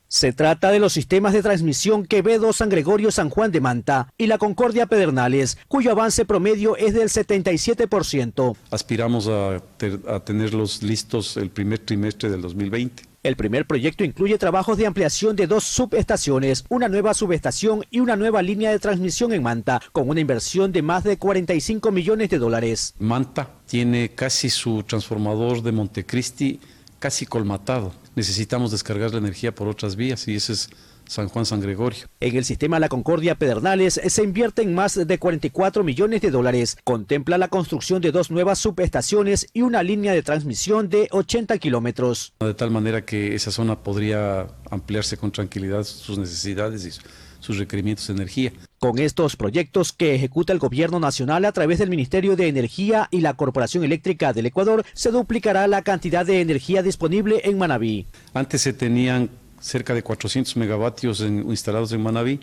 Se 0.08 0.34
trata 0.34 0.72
de 0.72 0.80
los 0.80 0.94
sistemas 0.94 1.34
de 1.34 1.44
transmisión 1.44 2.08
Quevedo 2.08 2.54
San 2.54 2.70
Gregorio 2.70 3.12
San 3.12 3.30
Juan 3.30 3.52
de 3.52 3.62
Manta 3.62 4.12
y 4.18 4.26
la 4.26 4.40
Concordia 4.40 4.88
Pedernales, 4.88 5.60
cuyo 5.68 5.92
avance 5.92 6.26
promedio 6.26 6.76
es 6.76 6.96
del 6.96 7.10
77%. 7.10 8.56
Aspiramos 8.72 9.28
a, 9.28 9.62
a 10.08 10.20
tenerlos 10.22 10.82
listos 10.82 11.38
el 11.38 11.52
primer 11.52 11.78
trimestre 11.78 12.32
del 12.32 12.42
2020. 12.42 13.17
El 13.28 13.36
primer 13.36 13.68
proyecto 13.68 14.06
incluye 14.06 14.38
trabajos 14.38 14.78
de 14.78 14.88
ampliación 14.88 15.36
de 15.36 15.48
dos 15.48 15.66
subestaciones, 15.66 16.64
una 16.70 16.88
nueva 16.88 17.14
subestación 17.14 17.84
y 17.92 18.00
una 18.00 18.16
nueva 18.16 18.42
línea 18.42 18.72
de 18.72 18.80
transmisión 18.80 19.34
en 19.34 19.44
Manta, 19.44 19.82
con 19.92 20.08
una 20.08 20.22
inversión 20.22 20.72
de 20.72 20.82
más 20.82 21.04
de 21.04 21.18
45 21.18 21.92
millones 21.92 22.30
de 22.30 22.38
dólares. 22.38 22.94
Manta 23.00 23.50
tiene 23.66 24.12
casi 24.16 24.50
su 24.50 24.82
transformador 24.84 25.62
de 25.62 25.74
Montecristi 25.74 26.62
casi 27.00 27.26
colmatado. 27.26 27.92
Necesitamos 28.16 28.72
descargar 28.72 29.12
la 29.12 29.18
energía 29.18 29.54
por 29.54 29.68
otras 29.68 29.98
vías 29.98 30.26
y 30.30 30.36
ese 30.36 30.54
es 30.54 30.70
San 31.08 31.30
Juan 31.30 31.46
San 31.46 31.62
Gregorio. 31.62 32.06
En 32.20 32.36
el 32.36 32.46
sistema 32.46 32.80
La 32.80 32.90
Concordia 32.90 33.36
Pedernales 33.36 34.00
se 34.06 34.24
invierten 34.24 34.74
más 34.74 34.96
de 34.96 35.18
44 35.20 35.84
millones 35.84 36.22
de 36.22 36.32
dólares. 36.32 36.78
Contempla 36.84 37.38
la 37.38 37.48
construcción 37.48 38.02
de 38.02 38.12
dos 38.12 38.32
nuevas 38.32 38.60
subestaciones 38.60 39.48
y 39.54 39.62
una 39.62 39.84
línea 39.84 40.14
de 40.14 40.24
transmisión 40.24 40.90
de 40.90 41.08
80 41.12 41.58
kilómetros. 41.58 42.34
De 42.40 42.54
tal 42.54 42.72
manera 42.72 43.06
que 43.06 43.36
esa 43.36 43.52
zona 43.52 43.80
podría 43.84 44.48
ampliarse 44.70 45.18
con 45.18 45.32
tranquilidad 45.32 45.84
sus 45.84 46.18
necesidades 46.18 46.86
y 46.86 46.92
sus 47.40 47.58
requerimientos 47.58 48.08
de 48.08 48.14
energía. 48.14 48.52
Con 48.80 49.00
estos 49.00 49.36
proyectos 49.36 49.92
que 49.94 50.16
ejecuta 50.16 50.54
el 50.54 50.60
gobierno 50.60 51.00
nacional 51.00 51.46
a 51.46 51.52
través 51.52 51.80
del 51.80 51.90
Ministerio 51.90 52.36
de 52.36 52.48
Energía 52.48 53.08
y 53.12 53.22
la 53.22 53.34
Corporación 53.34 53.84
Eléctrica 53.84 54.34
del 54.34 54.48
Ecuador, 54.48 54.86
se 54.94 55.12
duplicará 55.12 55.68
la 55.68 55.82
cantidad 55.82 56.26
de 56.26 56.42
energía 56.42 56.84
disponible 56.84 57.42
en 57.44 57.58
Manabí. 57.58 58.06
Antes 58.34 58.62
se 58.62 58.74
tenían 58.74 59.30
cerca 59.60 59.94
de 59.94 60.04
400 60.04 60.56
megavatios 60.58 61.22
instalados 61.22 61.92
en 61.92 62.02
Manabí 62.02 62.40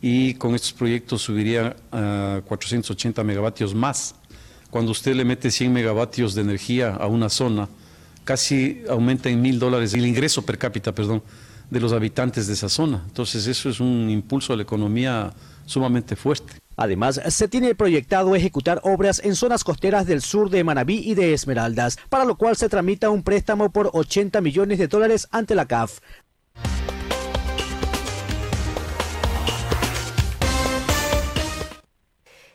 y 0.00 0.34
con 0.34 0.54
estos 0.54 0.72
proyectos 0.72 1.22
subiría 1.22 1.76
a 1.90 2.40
480 2.46 3.24
megavatios 3.24 3.74
más. 3.74 4.14
Cuando 4.70 4.92
usted 4.92 5.14
le 5.14 5.24
mete 5.24 5.50
100 5.50 5.72
megavatios 5.72 6.34
de 6.34 6.42
energía 6.42 6.94
a 6.94 7.06
una 7.06 7.28
zona, 7.28 7.68
casi 8.24 8.82
aumenta 8.88 9.30
en 9.30 9.40
mil 9.40 9.58
dólares 9.58 9.94
el 9.94 10.04
ingreso 10.04 10.42
per 10.42 10.58
cápita, 10.58 10.94
perdón, 10.94 11.22
de 11.70 11.80
los 11.80 11.92
habitantes 11.92 12.46
de 12.46 12.52
esa 12.52 12.68
zona. 12.68 13.02
Entonces 13.06 13.46
eso 13.46 13.68
es 13.68 13.80
un 13.80 14.08
impulso 14.10 14.52
a 14.52 14.56
la 14.56 14.62
economía 14.62 15.32
sumamente 15.64 16.16
fuerte. 16.16 16.54
Además, 16.76 17.20
se 17.28 17.48
tiene 17.48 17.74
proyectado 17.74 18.36
ejecutar 18.36 18.80
obras 18.84 19.20
en 19.24 19.34
zonas 19.34 19.64
costeras 19.64 20.06
del 20.06 20.22
sur 20.22 20.48
de 20.48 20.62
Manabí 20.62 20.98
y 20.98 21.14
de 21.14 21.34
Esmeraldas, 21.34 21.98
para 22.08 22.24
lo 22.24 22.36
cual 22.36 22.56
se 22.56 22.68
tramita 22.68 23.10
un 23.10 23.24
préstamo 23.24 23.72
por 23.72 23.90
80 23.92 24.40
millones 24.40 24.78
de 24.78 24.86
dólares 24.86 25.26
ante 25.32 25.56
la 25.56 25.66
CAF. 25.66 25.98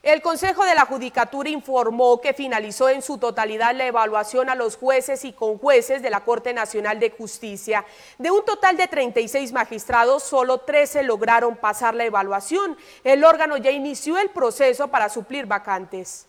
El 0.04 0.22
Consejo 0.22 0.66
de 0.66 0.76
la 0.76 0.86
Judicatura 0.86 1.50
informó 1.50 2.20
que 2.20 2.34
finalizó 2.34 2.90
en 2.90 3.02
su 3.02 3.18
totalidad 3.18 3.74
la 3.74 3.88
evaluación 3.88 4.50
a 4.50 4.54
los 4.54 4.76
jueces 4.76 5.24
y 5.24 5.32
conjueces 5.32 6.02
de 6.02 6.10
la 6.10 6.26
Corte 6.26 6.54
Nacional 6.54 7.00
de 7.00 7.10
Justicia. 7.10 7.86
De 8.18 8.30
un 8.30 8.44
total 8.44 8.76
de 8.76 8.90
36 8.90 9.54
magistrados, 9.54 10.22
solo 10.22 10.60
13 10.60 11.04
lograron 11.04 11.56
pasar 11.56 11.96
la 11.96 12.04
evaluación. 12.04 12.78
El 13.06 13.24
órgano 13.24 13.56
ya 13.56 13.72
inició 13.72 14.20
el 14.20 14.30
proceso 14.30 14.90
para 14.90 15.08
suplir 15.08 15.46
vacantes. 15.46 16.28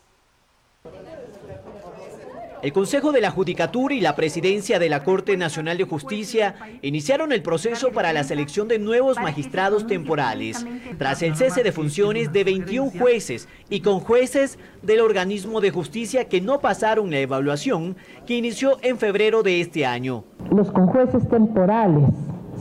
El 2.65 2.73
Consejo 2.73 3.11
de 3.11 3.21
la 3.21 3.29
Judicatura 3.29 3.93
y 3.93 4.01
la 4.01 4.15
Presidencia 4.15 4.79
de 4.79 4.89
la 4.89 5.03
Corte 5.03 5.37
Nacional 5.37 5.77
de 5.77 5.83
Justicia 5.83 6.55
iniciaron 6.81 7.31
el 7.31 7.43
proceso 7.43 7.91
para 7.91 8.11
la 8.11 8.23
selección 8.23 8.67
de 8.67 8.79
nuevos 8.79 9.17
magistrados 9.17 9.85
temporales, 9.85 10.65
tras 10.97 11.21
el 11.21 11.35
cese 11.35 11.61
de 11.61 11.71
funciones 11.71 12.33
de 12.33 12.43
21 12.43 12.89
jueces 12.89 13.47
y 13.69 13.81
con 13.81 13.99
jueces 13.99 14.57
del 14.81 15.01
organismo 15.01 15.61
de 15.61 15.69
justicia 15.69 16.27
que 16.27 16.41
no 16.41 16.59
pasaron 16.59 17.11
la 17.11 17.19
evaluación 17.19 17.97
que 18.25 18.35
inició 18.35 18.79
en 18.81 18.97
febrero 18.97 19.43
de 19.43 19.61
este 19.61 19.85
año. 19.85 20.23
Los 20.49 20.71
conjueces 20.71 21.29
temporales 21.29 22.09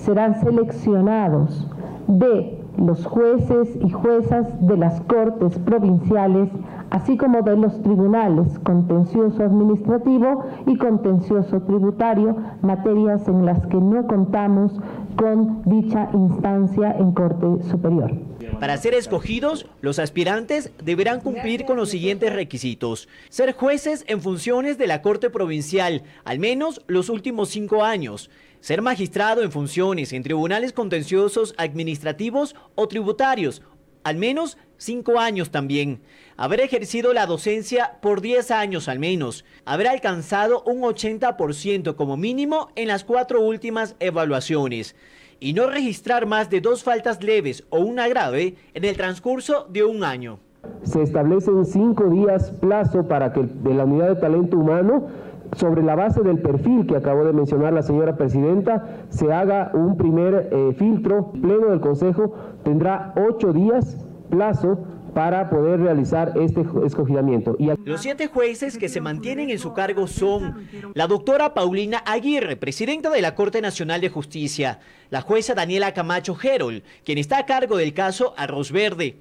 serán 0.05 0.39
seleccionados 0.39 1.67
de 2.09 2.59
los 2.77 3.07
jueces 3.07 3.69
y 3.83 3.89
juezas 3.89 4.47
de 4.67 4.77
las 4.77 5.01
cortes 5.03 5.59
provinciales 5.61 6.51
así 6.95 7.17
como 7.17 7.43
de 7.43 7.57
los 7.57 7.83
tribunales 7.83 8.57
contencioso 8.61 9.43
administrativo 9.43 10.47
y 10.65 10.77
contencioso 10.77 11.61
tributario, 11.63 12.37
materias 12.63 13.27
en 13.27 13.45
las 13.45 13.67
que 13.67 13.79
no 13.79 14.07
contamos 14.07 14.71
con 15.17 15.63
dicha 15.65 16.09
instancia 16.15 16.95
en 16.97 17.11
Corte 17.11 17.69
Superior. 17.69 18.13
Para 18.61 18.77
ser 18.77 18.95
escogidos, 18.95 19.67
los 19.81 19.99
aspirantes 19.99 20.71
deberán 20.85 21.21
cumplir 21.21 21.65
con 21.65 21.77
los 21.77 21.89
siguientes 21.89 22.33
requisitos. 22.33 23.09
Ser 23.29 23.55
jueces 23.55 24.05
en 24.07 24.21
funciones 24.21 24.79
de 24.79 24.87
la 24.87 25.03
Corte 25.03 25.31
Provincial, 25.31 26.05
al 26.25 26.39
menos 26.39 26.81
los 26.87 27.09
últimos 27.09 27.49
cinco 27.49 27.83
años. 27.83 28.31
Ser 28.61 28.83
magistrado 28.83 29.43
en 29.43 29.51
funciones 29.51 30.13
en 30.13 30.23
tribunales 30.23 30.73
contenciosos 30.73 31.57
administrativos 31.59 32.55
o 32.77 32.87
tributarios, 32.87 33.63
al 34.05 34.17
menos 34.17 34.59
cinco 34.77 35.19
años 35.19 35.51
también 35.51 36.01
haber 36.37 36.61
ejercido 36.61 37.13
la 37.13 37.27
docencia 37.27 37.99
por 38.01 38.21
10 38.21 38.51
años 38.51 38.89
al 38.89 38.99
menos, 38.99 39.45
haber 39.65 39.89
alcanzado 39.89 40.63
un 40.65 40.83
80% 40.83 41.95
como 41.97 42.17
mínimo 42.17 42.69
en 42.77 42.89
las 42.89 43.05
cuatro 43.05 43.41
últimas 43.41 43.97
evaluaciones 44.01 44.97
y 45.41 45.53
no 45.53 45.69
registrar 45.69 46.27
más 46.27 46.51
de 46.51 46.61
dos 46.61 46.83
faltas 46.83 47.23
leves 47.23 47.65
o 47.71 47.81
una 47.81 48.09
grave 48.09 48.57
en 48.75 48.85
el 48.85 48.97
transcurso 48.97 49.67
de 49.71 49.85
un 49.85 50.05
año. 50.05 50.39
Se 50.83 51.03
establecen 51.03 51.67
cinco 51.67 52.09
días 52.09 52.51
plazo 52.61 53.07
para 53.07 53.33
que 53.33 53.43
de 53.43 53.75
la 53.75 53.85
unidad 53.85 54.09
de 54.09 54.21
talento 54.21 54.57
humano 54.57 55.09
sobre 55.57 55.83
la 55.83 55.95
base 55.95 56.23
del 56.23 56.39
perfil 56.39 56.87
que 56.87 56.97
acabó 56.97 57.25
de 57.25 57.33
mencionar 57.33 57.73
la 57.73 57.83
señora 57.83 58.17
presidenta, 58.17 59.05
se 59.11 59.33
haga 59.33 59.71
un 59.75 59.97
primer 59.97 60.49
eh, 60.51 60.75
filtro. 60.77 61.33
Pleno 61.33 61.69
del 61.69 61.81
Consejo 61.81 62.35
tendrá 62.65 63.13
ocho 63.17 63.53
días 63.53 63.99
plazo 64.31 64.79
para 65.15 65.49
poder 65.49 65.81
realizar 65.81 66.33
este 66.37 66.65
escogimiento. 66.85 67.57
Y 67.59 67.71
Los 67.85 68.03
siete 68.03 68.27
jueces 68.27 68.77
que 68.77 68.89
se 68.89 69.01
mantienen 69.01 69.51
en 69.51 69.59
su 69.59 69.73
cargo 69.73 70.07
son 70.07 70.69
la 70.95 71.07
doctora 71.07 71.55
Paulina 71.55 72.03
Aguirre, 72.05 72.57
presidenta 72.57 73.11
de 73.11 73.23
la 73.23 73.35
Corte 73.35 73.61
Nacional 73.61 74.01
de 74.01 74.09
Justicia, 74.09 74.81
la 75.11 75.21
jueza 75.21 75.55
Daniela 75.55 75.95
Camacho 75.95 76.35
Gerol, 76.35 76.83
quien 77.05 77.19
está 77.19 77.39
a 77.39 77.47
cargo 77.47 77.77
del 77.77 77.95
caso 77.95 78.35
Arroz 78.37 78.73
Verde, 78.73 79.17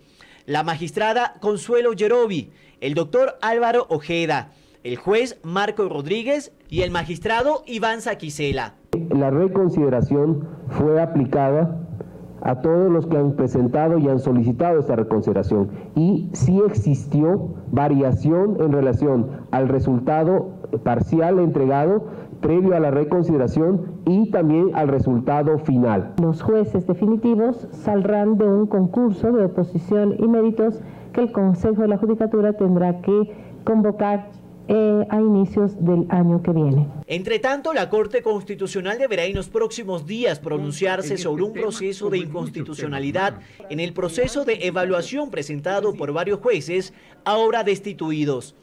la 0.45 0.63
magistrada 0.63 1.35
Consuelo 1.39 1.93
Yerobi, 1.93 2.51
el 2.81 2.95
doctor 2.95 3.37
Álvaro 3.41 3.85
Ojeda, 3.89 4.51
el 4.83 4.97
juez 4.97 5.39
Marco 5.43 5.87
Rodríguez 5.87 6.51
y 6.69 6.81
el 6.81 6.91
magistrado 6.91 7.63
Iván 7.65 8.01
Saquicela. 8.01 8.75
La 9.09 9.29
reconsideración 9.29 10.47
fue 10.69 11.01
aplicada 11.01 11.82
a 12.43 12.55
todos 12.61 12.91
los 12.91 13.07
que 13.07 13.17
han 13.17 13.31
presentado 13.33 13.97
y 13.97 14.07
han 14.09 14.19
solicitado 14.19 14.79
esta 14.79 14.95
reconsideración. 14.95 15.69
Y 15.95 16.29
sí 16.33 16.61
existió 16.65 17.49
variación 17.71 18.57
en 18.59 18.71
relación 18.71 19.27
al 19.51 19.69
resultado 19.69 20.49
parcial 20.83 21.39
entregado 21.39 22.03
previo 22.41 22.75
a 22.75 22.79
la 22.79 22.91
reconsideración 22.91 23.93
y 24.05 24.29
también 24.29 24.71
al 24.73 24.89
resultado 24.89 25.57
final. 25.59 26.13
Los 26.21 26.41
jueces 26.41 26.85
definitivos 26.85 27.67
saldrán 27.71 28.37
de 28.37 28.45
un 28.45 28.67
concurso 28.67 29.31
de 29.31 29.45
oposición 29.45 30.15
y 30.19 30.27
méritos 30.27 30.81
que 31.13 31.21
el 31.21 31.31
Consejo 31.31 31.83
de 31.83 31.87
la 31.87 31.97
Judicatura 31.97 32.53
tendrá 32.53 32.99
que 33.01 33.31
convocar 33.63 34.27
eh, 34.68 35.05
a 35.09 35.20
inicios 35.20 35.74
del 35.84 36.05
año 36.09 36.41
que 36.41 36.51
viene. 36.51 36.88
Entre 37.07 37.39
tanto, 37.39 37.74
la 37.74 37.89
Corte 37.89 38.22
Constitucional 38.22 38.97
deberá 38.97 39.26
en 39.26 39.36
los 39.36 39.49
próximos 39.49 40.05
días 40.05 40.39
pronunciarse 40.39 41.18
sobre 41.18 41.43
un 41.43 41.53
proceso 41.53 42.09
de 42.09 42.20
inconstitucionalidad 42.20 43.39
en 43.70 43.80
el 43.80 43.93
proceso 43.93 44.45
de 44.45 44.66
evaluación 44.68 45.32
presentado 45.32 45.93
por 45.93 46.14
varios 46.14 46.39
jueces 46.39 46.93
ahora 47.26 47.64
destituidos. 47.64 48.55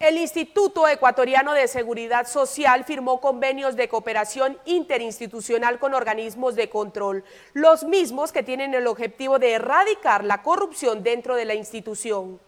El 0.00 0.16
Instituto 0.16 0.88
Ecuatoriano 0.88 1.52
de 1.52 1.68
Seguridad 1.68 2.26
Social 2.26 2.84
firmó 2.84 3.20
convenios 3.20 3.76
de 3.76 3.88
cooperación 3.88 4.56
interinstitucional 4.64 5.78
con 5.78 5.92
organismos 5.92 6.56
de 6.56 6.70
control, 6.70 7.22
los 7.52 7.84
mismos 7.84 8.32
que 8.32 8.42
tienen 8.42 8.72
el 8.72 8.86
objetivo 8.86 9.38
de 9.38 9.52
erradicar 9.52 10.24
la 10.24 10.42
corrupción 10.42 11.02
dentro 11.02 11.36
de 11.36 11.44
la 11.44 11.54
institución. 11.54 12.40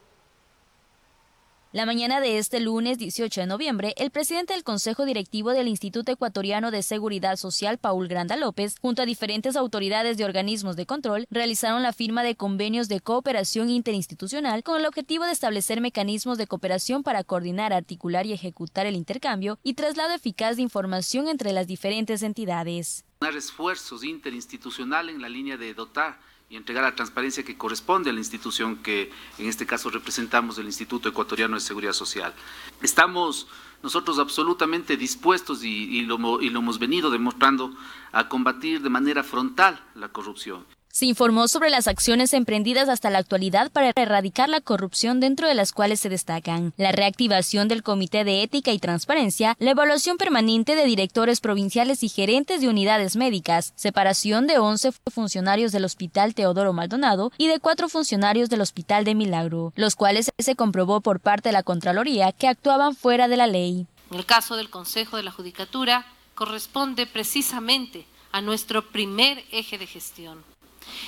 La 1.72 1.86
mañana 1.86 2.20
de 2.20 2.36
este 2.36 2.60
lunes 2.60 2.98
18 2.98 3.40
de 3.40 3.46
noviembre, 3.46 3.94
el 3.96 4.10
presidente 4.10 4.52
del 4.52 4.62
Consejo 4.62 5.06
Directivo 5.06 5.52
del 5.52 5.68
Instituto 5.68 6.12
Ecuatoriano 6.12 6.70
de 6.70 6.82
Seguridad 6.82 7.36
Social, 7.36 7.78
Paul 7.78 8.08
Granda 8.08 8.36
López, 8.36 8.76
junto 8.78 9.00
a 9.00 9.06
diferentes 9.06 9.56
autoridades 9.56 10.18
de 10.18 10.26
organismos 10.26 10.76
de 10.76 10.84
control, 10.84 11.26
realizaron 11.30 11.82
la 11.82 11.94
firma 11.94 12.24
de 12.24 12.36
convenios 12.36 12.88
de 12.88 13.00
cooperación 13.00 13.70
interinstitucional 13.70 14.62
con 14.62 14.78
el 14.78 14.84
objetivo 14.84 15.24
de 15.24 15.32
establecer 15.32 15.80
mecanismos 15.80 16.36
de 16.36 16.46
cooperación 16.46 17.02
para 17.02 17.24
coordinar, 17.24 17.72
articular 17.72 18.26
y 18.26 18.34
ejecutar 18.34 18.84
el 18.84 18.94
intercambio 18.94 19.58
y 19.62 19.72
traslado 19.72 20.12
eficaz 20.12 20.56
de 20.56 20.62
información 20.62 21.26
entre 21.26 21.54
las 21.54 21.66
diferentes 21.66 22.22
entidades. 22.22 23.06
Esfuerzos 23.34 24.04
interinstitucional 24.04 25.08
en 25.08 25.22
la 25.22 25.30
línea 25.30 25.56
de 25.56 25.72
dotar 25.72 26.20
y 26.52 26.56
entregar 26.56 26.84
la 26.84 26.94
transparencia 26.94 27.42
que 27.44 27.56
corresponde 27.56 28.10
a 28.10 28.12
la 28.12 28.18
institución 28.18 28.76
que 28.76 29.10
en 29.38 29.48
este 29.48 29.64
caso 29.64 29.88
representamos, 29.88 30.58
el 30.58 30.66
Instituto 30.66 31.08
Ecuatoriano 31.08 31.54
de 31.54 31.60
Seguridad 31.60 31.94
Social. 31.94 32.34
Estamos 32.82 33.48
nosotros 33.82 34.18
absolutamente 34.18 34.98
dispuestos 34.98 35.64
y, 35.64 36.02
lo, 36.02 36.42
y 36.42 36.50
lo 36.50 36.58
hemos 36.58 36.78
venido 36.78 37.10
demostrando 37.10 37.74
a 38.12 38.28
combatir 38.28 38.82
de 38.82 38.90
manera 38.90 39.24
frontal 39.24 39.82
la 39.94 40.10
corrupción. 40.10 40.66
Se 40.94 41.06
informó 41.06 41.48
sobre 41.48 41.70
las 41.70 41.88
acciones 41.88 42.34
emprendidas 42.34 42.90
hasta 42.90 43.08
la 43.08 43.16
actualidad 43.16 43.72
para 43.72 43.92
erradicar 43.96 44.50
la 44.50 44.60
corrupción 44.60 45.20
dentro 45.20 45.48
de 45.48 45.54
las 45.54 45.72
cuales 45.72 46.00
se 46.00 46.10
destacan 46.10 46.74
la 46.76 46.92
reactivación 46.92 47.66
del 47.66 47.82
Comité 47.82 48.24
de 48.24 48.42
Ética 48.42 48.72
y 48.72 48.78
Transparencia, 48.78 49.56
la 49.58 49.70
evaluación 49.70 50.18
permanente 50.18 50.76
de 50.76 50.84
directores 50.84 51.40
provinciales 51.40 52.02
y 52.02 52.10
gerentes 52.10 52.60
de 52.60 52.68
unidades 52.68 53.16
médicas, 53.16 53.72
separación 53.74 54.46
de 54.46 54.58
11 54.58 54.92
funcionarios 55.10 55.72
del 55.72 55.86
Hospital 55.86 56.34
Teodoro 56.34 56.74
Maldonado 56.74 57.32
y 57.38 57.48
de 57.48 57.58
cuatro 57.58 57.88
funcionarios 57.88 58.50
del 58.50 58.60
Hospital 58.60 59.06
de 59.06 59.14
Milagro, 59.14 59.72
los 59.76 59.96
cuales 59.96 60.30
se 60.38 60.56
comprobó 60.56 61.00
por 61.00 61.20
parte 61.20 61.48
de 61.48 61.54
la 61.54 61.62
Contraloría 61.62 62.32
que 62.32 62.48
actuaban 62.48 62.94
fuera 62.94 63.28
de 63.28 63.38
la 63.38 63.46
ley. 63.46 63.86
En 64.10 64.18
el 64.18 64.26
caso 64.26 64.56
del 64.56 64.68
Consejo 64.68 65.16
de 65.16 65.22
la 65.22 65.30
Judicatura, 65.30 66.04
corresponde 66.34 67.06
precisamente 67.06 68.04
a 68.30 68.42
nuestro 68.42 68.90
primer 68.90 69.42
eje 69.52 69.78
de 69.78 69.86
gestión 69.86 70.51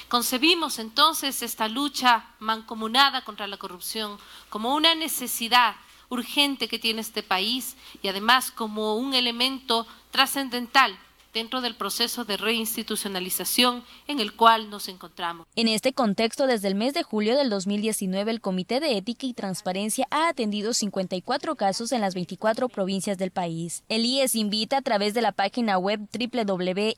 Concebimos 0.08 0.78
entonces 0.78 1.42
esta 1.42 1.68
lucha 1.68 2.24
mancomunada 2.38 3.22
contra 3.24 3.46
la 3.46 3.56
corrupción 3.56 4.18
como 4.48 4.74
una 4.74 4.94
necesidad 4.94 5.76
urgente 6.08 6.68
que 6.68 6.78
tiene 6.78 7.00
este 7.00 7.22
país 7.22 7.76
y 8.02 8.08
además 8.08 8.50
como 8.50 8.96
un 8.96 9.14
elemento 9.14 9.86
trascendental 10.10 10.96
dentro 11.34 11.60
del 11.60 11.74
proceso 11.74 12.24
de 12.24 12.36
reinstitucionalización 12.36 13.84
en 14.06 14.20
el 14.20 14.34
cual 14.34 14.70
nos 14.70 14.88
encontramos. 14.88 15.46
En 15.56 15.68
este 15.68 15.92
contexto, 15.92 16.46
desde 16.46 16.68
el 16.68 16.76
mes 16.76 16.94
de 16.94 17.02
julio 17.02 17.36
del 17.36 17.50
2019, 17.50 18.30
el 18.30 18.40
Comité 18.40 18.80
de 18.80 18.96
Ética 18.96 19.26
y 19.26 19.34
Transparencia 19.34 20.06
ha 20.10 20.28
atendido 20.28 20.72
54 20.72 21.56
casos 21.56 21.92
en 21.92 22.00
las 22.00 22.14
24 22.14 22.68
provincias 22.68 23.18
del 23.18 23.32
país. 23.32 23.82
El 23.88 24.06
IES 24.06 24.36
invita 24.36 24.78
a 24.78 24.82
través 24.82 25.12
de 25.12 25.22
la 25.22 25.32
página 25.32 25.76
web 25.76 26.00
www.ies.gov.es 26.12 26.94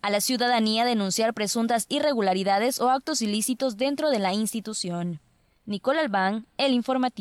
a 0.00 0.10
la 0.10 0.20
ciudadanía 0.20 0.84
a 0.84 0.86
denunciar 0.86 1.34
presuntas 1.34 1.86
irregularidades 1.88 2.80
o 2.80 2.88
actos 2.90 3.20
ilícitos 3.22 3.76
dentro 3.76 4.10
de 4.10 4.20
la 4.20 4.32
institución. 4.32 5.20
Nicole 5.66 6.00
Albán, 6.00 6.46
El 6.56 6.72
Informativo. 6.72 7.16